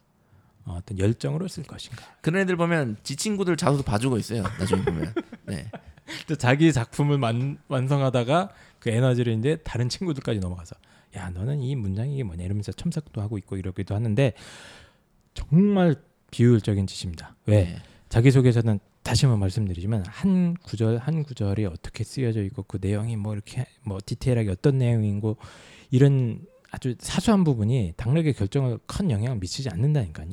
어, 0.66 0.78
어떤 0.80 0.98
열정으로 1.00 1.48
쓸 1.48 1.64
것인가 1.64 2.04
그런 2.22 2.42
애들 2.42 2.56
보면 2.56 2.98
지 3.04 3.16
친구들 3.16 3.56
자소서 3.56 3.84
봐주고 3.84 4.18
있어요. 4.18 4.44
나중에 4.60 4.84
보면. 4.84 5.14
네. 5.46 5.70
또 6.28 6.36
자기 6.36 6.72
작품을 6.72 7.18
만, 7.18 7.58
완성하다가 7.68 8.50
그 8.80 8.90
에너지를 8.90 9.34
이제 9.34 9.58
다른 9.64 9.90
친구들까지 9.90 10.40
넘어가서 10.40 10.76
야 11.16 11.30
너는 11.30 11.62
이 11.62 11.76
문장이 11.76 12.14
이게 12.14 12.24
뭐냐 12.24 12.44
이러면서 12.44 12.72
첨삭도 12.72 13.22
하고 13.22 13.38
있고 13.38 13.58
이러기도 13.58 13.96
하는데 13.96 14.34
정말 15.34 15.96
비효율적인 16.32 16.88
짓입니다. 16.88 17.36
왜? 17.46 17.64
네. 17.64 17.78
자기 18.10 18.32
소개서는 18.32 18.80
다시 19.04 19.26
한번 19.26 19.40
말씀드리지만 19.40 20.04
한 20.08 20.56
구절 20.56 20.98
한 20.98 21.24
구절이 21.24 21.66
어떻게 21.66 22.04
쓰여져 22.04 22.44
있고 22.46 22.64
그 22.64 22.80
내용이 22.82 23.16
뭐 23.16 23.34
이렇게 23.34 23.66
뭐 23.84 24.00
디테일하게 24.04 24.50
어떤 24.50 24.80
내용이고 24.80 25.38
이런 25.92 26.42
아주 26.72 26.96
사소한 27.00 27.44
부분이 27.44 27.94
당락의 27.98 28.34
결정을 28.34 28.80
큰 28.86 29.12
영향을 29.12 29.38
미치지 29.38 29.70
않는다니까요. 29.70 30.32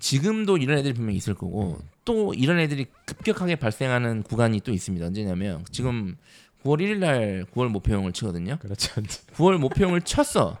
지금도 0.00 0.56
이런 0.56 0.78
애들이 0.78 0.94
분명 0.94 1.12
히 1.12 1.18
있을 1.18 1.34
거고 1.34 1.78
또 2.04 2.34
이런 2.34 2.58
애들이 2.58 2.86
급격하게 3.04 3.56
발생하는 3.56 4.22
구간이 4.22 4.60
또 4.60 4.72
있습니다. 4.72 5.06
언제냐면 5.06 5.64
지금 5.70 6.16
9월 6.64 6.80
1일 6.80 6.98
날 6.98 7.46
9월 7.54 7.68
모평을 7.68 8.12
치거든요. 8.12 8.58
그렇죠. 8.58 9.00
9월 9.34 9.58
모평을 9.58 10.00
쳤어. 10.02 10.58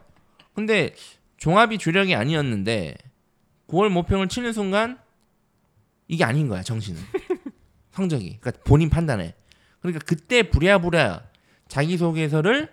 근데 0.54 0.94
종합이 1.38 1.78
주력이 1.78 2.14
아니었는데 2.14 2.94
9월 3.68 3.88
모평을 3.88 4.28
치는 4.28 4.52
순간 4.52 4.98
이게 6.06 6.24
아닌 6.24 6.48
거야 6.48 6.62
정신은 6.62 7.00
성적이. 7.92 8.38
그러니까 8.40 8.62
본인 8.64 8.90
판단에. 8.90 9.34
그러니까 9.80 10.04
그때 10.06 10.42
부랴부랴 10.42 11.24
자기소개서를 11.68 12.68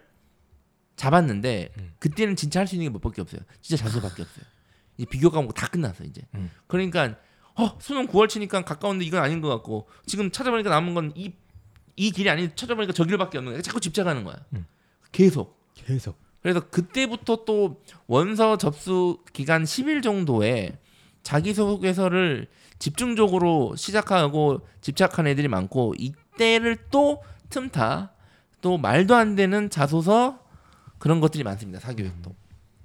잡았는데 0.95 1.70
음. 1.78 1.93
그때는 1.99 2.36
진짜 2.36 2.59
할 2.59 2.68
수 2.68 2.76
있는 2.76 2.88
게 2.88 2.93
몇밖에 2.93 3.22
없어요. 3.22 3.41
진짜 3.61 3.84
자소밖에 3.84 4.24
없어요. 4.24 4.45
이제 4.98 5.06
비교 5.10 5.30
과목 5.30 5.54
다 5.54 5.68
끝났어 5.68 6.04
이제. 6.04 6.22
음. 6.36 6.52
그러니까 6.68 7.16
어 7.56 7.78
수능 7.80 8.08
9월 8.08 8.30
치니까 8.30 8.64
가까운데 8.64 9.04
이건 9.06 9.24
아닌 9.24 9.41
것 9.41 9.50
같고 9.50 9.88
지금 10.06 10.32
찾아보니까 10.32 10.70
남은 10.70 10.93
건 10.93 11.12
이 11.16 11.34
이 12.00 12.12
길이 12.12 12.30
아니 12.30 12.56
찾아보니까 12.56 12.93
저 12.93 13.04
길밖에 13.04 13.39
없는 13.39 13.54
거야. 13.54 13.62
자꾸 13.62 13.80
집착하는 13.80 14.24
거야. 14.24 14.36
음. 14.54 14.66
계속. 15.12 15.60
계속. 15.74 16.16
그래서 16.43 16.60
그때부터 16.70 17.43
또 17.43 17.82
원서 18.06 18.58
접수 18.58 19.18
기간 19.34 19.64
10일 19.64 20.04
정도에 20.04 20.78
자기소개서를 21.24 22.48
집중적으로 22.80 23.76
시작하고 23.76 24.62
집착한 24.82 25.26
애들이 25.28 25.48
많고 25.48 25.95
이때를 25.98 26.78
또 26.91 27.24
틈타 27.50 28.14
또 28.62 28.78
말도 28.78 29.16
안 29.16 29.36
되는 29.36 29.70
자소서 29.70 30.39
그런 31.00 31.20
것들이 31.20 31.43
많습니다 31.43 31.80
사교육도 31.80 32.36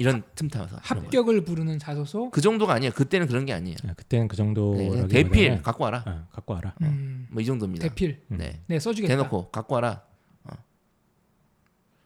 이런 0.02 0.22
틈 0.34 0.48
타서 0.48 0.76
그런 0.82 0.82
거. 0.82 1.06
합격을 1.06 1.44
부르는 1.44 1.78
자소서. 1.78 2.30
그 2.30 2.40
정도가 2.40 2.74
아니에요 2.74 2.92
그때는 2.92 3.26
그런 3.26 3.44
게 3.46 3.52
아니에요 3.52 3.76
아, 3.88 3.94
그때는 3.94 4.28
그 4.28 4.34
네, 4.34 4.36
정도라기보다는 4.36 5.08
그냥 5.08 5.24
대필 5.30 5.62
갖고 5.62 5.84
와라 5.84 6.04
어, 6.06 6.26
갖고 6.32 6.54
와라. 6.54 6.74
음, 6.82 7.26
뭐이 7.30 7.44
정도입니다 7.44 7.88
대필. 7.88 8.20
음. 8.30 8.36
네 8.38 8.60
네 8.66 8.78
써주겠다. 8.78 9.14
대놓고 9.14 9.50
갖고 9.50 9.74
와라 9.76 10.02
어. 10.44 10.50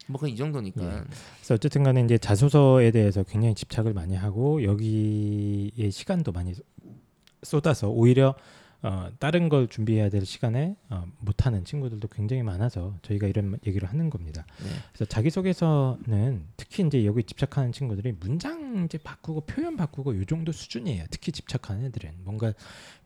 뭐 0.09 0.21
그냥 0.21 0.35
이 0.35 0.37
정도니까 0.37 0.83
예. 0.85 0.89
그래서 1.39 1.55
어쨌든 1.55 1.83
간에 1.83 2.01
이제 2.03 2.17
자소서에 2.19 2.91
대해서 2.93 3.23
굉장히 3.25 3.55
집착을 3.55 3.93
많이 3.93 4.15
하고 4.15 4.63
여기에 4.63 5.91
시간도 5.91 6.33
많이 6.33 6.55
쏟아서 7.43 7.89
오히려 7.89 8.35
어, 8.87 9.11
다른 9.19 9.49
걸 9.49 9.67
준비해야 9.67 10.09
될 10.11 10.25
시간에 10.25 10.77
어, 10.91 11.05
못하는 11.19 11.65
친구들도 11.65 12.07
굉장히 12.07 12.45
많아서 12.45 12.97
저희가 13.03 13.27
이런 13.27 13.59
얘기를 13.67 13.89
하는 13.89 14.11
겁니다. 14.11 14.47
네. 14.63 14.69
그래서 14.93 15.05
자기소개서는 15.07 16.45
특히 16.57 16.87
이제 16.87 17.05
여기 17.05 17.25
집착하는 17.25 17.73
친구들이 17.73 18.13
문장 18.21 18.85
이제 18.85 18.97
바꾸고 18.97 19.41
표현 19.41 19.77
바꾸고 19.77 20.17
요 20.17 20.25
정도 20.25 20.53
수준이에요. 20.53 21.07
특히 21.11 21.33
집착하는 21.33 21.87
애들은 21.87 22.13
뭔가 22.23 22.53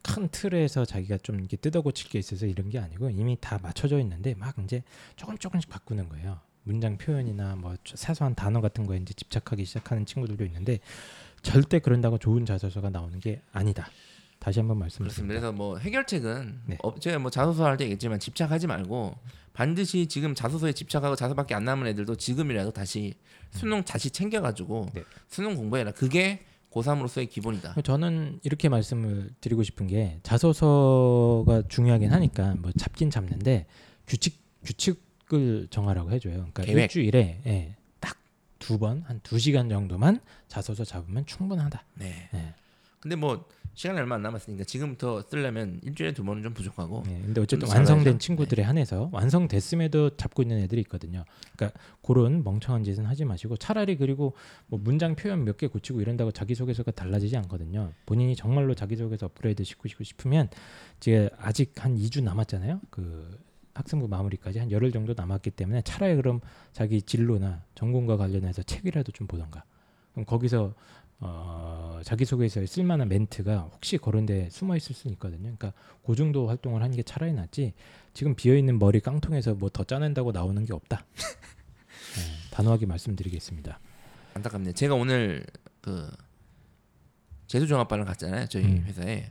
큰 0.02 0.28
틀에서 0.28 0.84
자기가 0.84 1.16
좀 1.18 1.40
이렇게 1.40 1.56
뜯어고칠 1.56 2.10
게 2.10 2.18
있어서 2.18 2.44
이런 2.44 2.68
게 2.68 2.78
아니고 2.78 3.08
이미 3.08 3.38
다 3.40 3.58
맞춰져 3.62 3.98
있는데 4.00 4.34
막 4.34 4.54
이제 4.62 4.82
조금 5.16 5.38
조금씩 5.38 5.70
바꾸는 5.70 6.10
거예요. 6.10 6.40
문장 6.62 6.98
표현이나 6.98 7.56
뭐 7.56 7.74
사소한 7.86 8.34
단어 8.34 8.60
같은 8.60 8.86
거에 8.86 8.98
이제 8.98 9.14
집착하기 9.14 9.64
시작하는 9.64 10.04
친구들도 10.04 10.44
있는데 10.44 10.78
절대 11.40 11.78
그런다고 11.78 12.18
좋은 12.18 12.44
자소서가 12.44 12.90
나오는 12.90 13.18
게 13.18 13.40
아니다. 13.50 13.88
다시 14.40 14.58
한번. 14.58 14.78
말씀드립니다. 14.78 15.26
그래서 15.26 15.52
뭐 15.52 15.78
해결책은 15.78 16.60
네. 16.66 16.78
어, 16.82 16.98
제가 16.98 17.18
뭐 17.20 17.30
자소서 17.30 17.64
할 17.66 17.76
때 17.76 17.84
얘기했지만 17.84 18.18
집착하지 18.18 18.66
말고 18.66 19.16
반드시 19.52 20.06
지금 20.06 20.34
자소서에 20.34 20.72
집착하고 20.72 21.14
자소밖에 21.14 21.54
안 21.54 21.64
남은 21.64 21.86
애들도 21.88 22.16
지금이라도 22.16 22.72
다시 22.72 23.14
수능 23.52 23.84
다시 23.84 24.10
챙겨가지고 24.10 24.88
네. 24.94 25.04
수능 25.28 25.54
공부해라. 25.56 25.92
그게 25.92 26.40
고3으로서의 26.70 27.28
기본이다. 27.28 27.74
저는 27.82 28.40
이렇게 28.42 28.68
말씀을 28.68 29.30
드리고 29.40 29.62
싶은 29.62 29.86
게 29.88 30.20
자소서가 30.22 31.62
중요하긴 31.68 32.12
하니까 32.12 32.54
뭐 32.58 32.70
잡긴 32.78 33.10
잡는데 33.10 33.66
규칙 34.06 34.40
규칙을 34.64 35.68
정하라고 35.70 36.10
해줘요. 36.12 36.34
그러니까 36.34 36.62
계획. 36.64 36.82
일주일에 36.82 37.40
예, 37.46 37.76
딱두 38.00 38.78
번 38.78 39.04
한 39.08 39.20
두 39.22 39.38
시간 39.38 39.68
정도만 39.68 40.20
자소서 40.48 40.84
잡으면 40.84 41.26
충분하다. 41.26 41.84
네. 41.94 42.28
예. 42.34 42.54
근데 43.00 43.16
뭐 43.16 43.46
시간이 43.74 43.98
얼마 43.98 44.16
안 44.16 44.22
남았으니까 44.22 44.64
지금부터 44.64 45.22
쓰려면 45.22 45.80
일주일에 45.82 46.12
두 46.12 46.22
번은 46.24 46.42
좀 46.42 46.52
부족하고 46.52 47.02
예, 47.08 47.20
근데 47.24 47.40
어쨌든 47.40 47.66
좀 47.68 47.76
완성된. 47.76 48.18
친구들에 48.18 48.62
한해서 48.62 49.08
완성됐음에도 49.12 50.16
잡고 50.16 50.42
있는 50.42 50.58
애들이 50.58 50.80
있거든요. 50.82 51.24
그러니까 51.56 51.78
그런 52.02 52.44
멍청한 52.44 52.84
짓은 52.84 53.06
하지 53.06 53.24
마시고 53.24 53.56
차라리 53.56 53.96
그리고 53.96 54.34
뭐 54.66 54.78
문장 54.82 55.14
표현 55.16 55.44
몇 55.44 55.56
개 55.56 55.66
고치고 55.66 56.00
이런다고 56.00 56.30
자기소개서가 56.30 56.90
달라지지 56.92 57.36
않거든요. 57.38 57.92
본인이 58.06 58.34
정말로 58.36 58.74
자기소개서 58.74 59.26
업그레이드 59.26 59.62
시키고 59.64 60.04
싶으면 60.04 60.48
이제 60.98 61.30
아직 61.38 61.72
한 61.84 61.96
2주 61.96 62.22
남았잖아요. 62.22 62.80
그 62.90 63.38
학생부 63.74 64.08
마무리까지 64.08 64.58
한 64.58 64.70
열흘 64.70 64.90
정도 64.92 65.14
남았기 65.16 65.52
때문에 65.52 65.82
차라리 65.82 66.16
그럼 66.16 66.40
자기 66.72 67.00
진로나 67.00 67.62
전공과 67.74 68.16
관련해서 68.16 68.62
책이라도 68.62 69.12
좀 69.12 69.26
보던가. 69.26 69.64
그럼 70.12 70.26
거기서 70.26 70.74
어, 71.20 72.00
자기소개서에 72.04 72.66
쓸만한 72.66 73.08
멘트가 73.08 73.70
혹시 73.74 73.98
그런 73.98 74.24
데 74.26 74.48
숨어 74.50 74.76
있을 74.76 74.94
수 74.94 75.08
있거든요. 75.08 75.42
그러니까 75.42 75.72
그 76.04 76.14
정도 76.14 76.48
활동을 76.48 76.82
하는 76.82 76.96
게 76.96 77.02
차라리 77.02 77.32
낫지. 77.32 77.74
지금 78.14 78.34
비어 78.34 78.56
있는 78.56 78.78
머리 78.78 79.00
깡통에서 79.00 79.54
뭐 79.54 79.68
더 79.70 79.84
짜낸다고 79.84 80.32
나오는 80.32 80.64
게 80.64 80.72
없다. 80.72 81.04
네, 82.16 82.22
단호하게 82.50 82.86
말씀드리겠습니다. 82.86 83.78
안타깝네요. 84.34 84.72
제가 84.72 84.94
오늘 84.94 85.44
그 85.80 86.10
제수종합 87.46 87.88
반을 87.88 88.04
갔잖아요. 88.06 88.46
저희 88.46 88.64
음. 88.64 88.84
회사에 88.86 89.30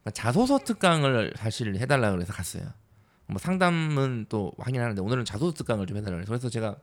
그러니까 0.00 0.10
자소서 0.12 0.58
특강을 0.58 1.34
사실 1.36 1.76
해달라 1.76 2.10
그래서 2.12 2.32
갔어요. 2.32 2.64
뭐 3.26 3.38
상담은 3.38 4.26
또 4.28 4.52
확인하는데 4.58 5.00
오늘은 5.00 5.24
자소서 5.24 5.52
특강을 5.54 5.86
좀 5.86 5.96
해달라 5.96 6.16
그래서 6.16 6.30
그래서 6.30 6.48
제가 6.48 6.76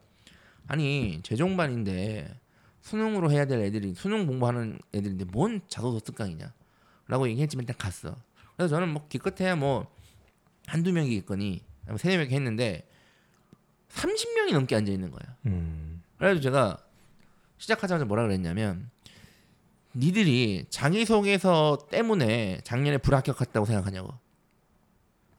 아니 0.67 1.19
재종반인데 1.23 2.39
수능으로 2.81 3.31
해야 3.31 3.45
될 3.45 3.61
애들이 3.61 3.93
수능 3.93 4.25
공부하는 4.27 4.79
애들인데 4.93 5.25
뭔 5.25 5.61
자소서 5.67 5.99
특강이냐라고 5.99 7.29
얘기했지만 7.29 7.63
일단 7.63 7.77
갔어. 7.77 8.15
그래서 8.55 8.75
저는 8.75 8.89
뭐 8.89 9.07
기껏해야 9.07 9.55
뭐 9.55 9.87
한두 10.67 10.91
명이겠거니 10.91 11.61
아니면 11.83 11.97
세네 11.97 12.17
명이 12.17 12.33
했는데 12.33 12.87
30명이 13.89 14.53
넘게 14.53 14.75
앉아 14.75 14.91
있는 14.91 15.11
거야. 15.11 15.35
음, 15.45 16.01
그래서 16.17 16.39
제가 16.41 16.77
시작하자마자 17.57 18.05
뭐라 18.05 18.23
그랬냐면 18.23 18.89
니들이 19.95 20.65
자기소개서 20.69 21.87
때문에 21.91 22.61
작년에 22.63 22.97
불합격했다고 22.97 23.65
생각하냐고 23.65 24.13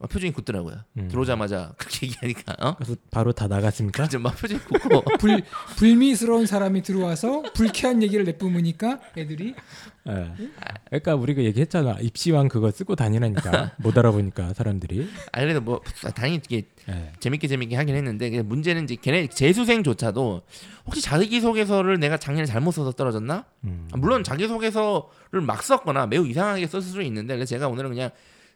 어, 0.03 0.07
표정이 0.07 0.33
굳더라고요 0.33 0.79
음. 0.97 1.07
들어오자마자 1.07 1.73
그렇게 1.77 2.07
얘기하니까 2.07 2.55
어? 2.59 2.75
그래서 2.75 2.95
바로 3.09 3.31
다 3.31 3.47
나갔습니까? 3.47 4.07
좀막 4.09 4.35
표정이 4.37 4.59
굳고 4.59 5.01
불 5.17 5.43
불미스러운 5.77 6.45
사람이 6.45 6.81
들어와서 6.83 7.41
불쾌한 7.53 8.03
얘기를 8.03 8.25
내뿜으니까 8.25 8.99
애들이 9.17 9.55
예. 10.07 10.33
그러니까 10.89 11.15
우리가 11.15 11.43
얘기했잖아. 11.43 11.97
입시왕 12.01 12.49
그거 12.49 12.69
쓰고 12.71 12.95
다니라니까 12.95 13.71
못 13.77 13.97
알아보니까 13.97 14.53
사람들이. 14.53 15.07
아니 15.31 15.45
그래도 15.45 15.61
뭐 15.61 15.81
당연히 16.13 16.41
이게 16.43 16.67
예. 16.89 17.13
재밌게 17.19 17.47
재밌게 17.47 17.75
하긴 17.77 17.95
했는데 17.95 18.41
문제는 18.41 18.83
이제 18.83 18.97
걔네 19.01 19.27
재수생조차도 19.27 20.41
혹시 20.85 21.01
자기소개서를 21.01 21.99
내가 21.99 22.17
작년에 22.17 22.45
잘못 22.45 22.71
써서 22.71 22.91
떨어졌나? 22.91 23.45
음. 23.63 23.87
아, 23.93 23.97
물론 23.97 24.23
자기소개서를 24.23 25.41
막 25.41 25.63
썼거나 25.63 26.07
매우 26.07 26.27
이상하게 26.27 26.67
썼을 26.67 26.83
수도 26.83 27.01
있는데 27.01 27.35
그래서 27.35 27.49
제가 27.49 27.69
오늘은 27.69 27.91
그냥, 27.91 28.09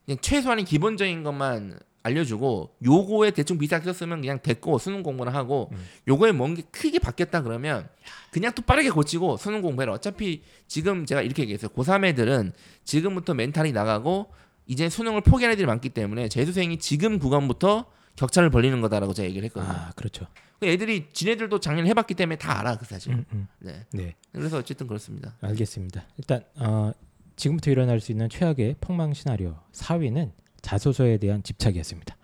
그냥 0.08 0.18
최소한의 0.22 0.64
기본적인 0.64 1.24
것만 1.24 1.78
알려주고 2.02 2.78
요거에 2.86 3.32
대충 3.32 3.58
비슷하게 3.58 3.92
썼으면 3.92 4.22
그냥 4.22 4.40
됐고 4.42 4.78
수능 4.78 5.04
공부나 5.04 5.32
하고 5.34 5.70
음. 5.74 5.86
요거에 6.08 6.32
뭔게 6.32 6.64
크게 6.72 7.00
바뀌었다 7.00 7.44
그러면 7.44 7.90
그냥 8.32 8.54
또 8.56 8.62
빠르게 8.62 8.90
고치고 8.90 9.36
수능 9.36 9.62
공부해라 9.62 9.92
어차피 9.92 10.44
지금 10.68 11.06
제가 11.06 11.22
이렇게 11.22 11.42
얘기했어요 11.42 11.70
고3 11.72 12.06
애들은 12.06 12.54
지금부터 12.86 13.34
멘탈이 13.34 13.74
나가고 13.74 14.32
이제 14.66 14.88
수능을 14.88 15.22
포기한 15.22 15.52
애들이 15.52 15.66
많기 15.68 15.90
때문에 15.90 16.30
재수생이 16.30 16.78
지금 16.80 17.20
구간부터 17.20 17.86
격차를 18.16 18.50
벌리는 18.50 18.80
거다라고 18.80 19.14
제가 19.14 19.28
얘기를 19.28 19.46
했거든요 19.48 19.74
아 19.74 19.92
그렇죠. 19.98 20.28
애들이 20.64 21.10
지네들도 21.12 21.60
작년에 21.60 21.90
해봤기 21.90 22.14
때문에 22.14 22.38
다 22.38 22.60
알아 22.60 22.78
그 22.78 22.86
사실 22.86 23.12
음, 23.12 23.26
음. 23.34 23.48
네 23.60 23.86
네. 23.92 24.16
그래서 24.32 24.58
어쨌든 24.58 24.88
그렇습니다 24.88 25.36
알겠습니다. 25.42 26.06
일단 26.18 26.44
어, 26.56 26.92
지금부터 27.38 27.72
일어날 27.72 28.02
수 28.02 28.12
있는 28.12 28.28
최악의 28.28 28.76
폭망 28.82 29.14
시나리오 29.14 29.56
4위는 29.72 30.32
자소서에 30.62 31.18
대한 31.18 31.44
집착이었습니다. 31.44 32.18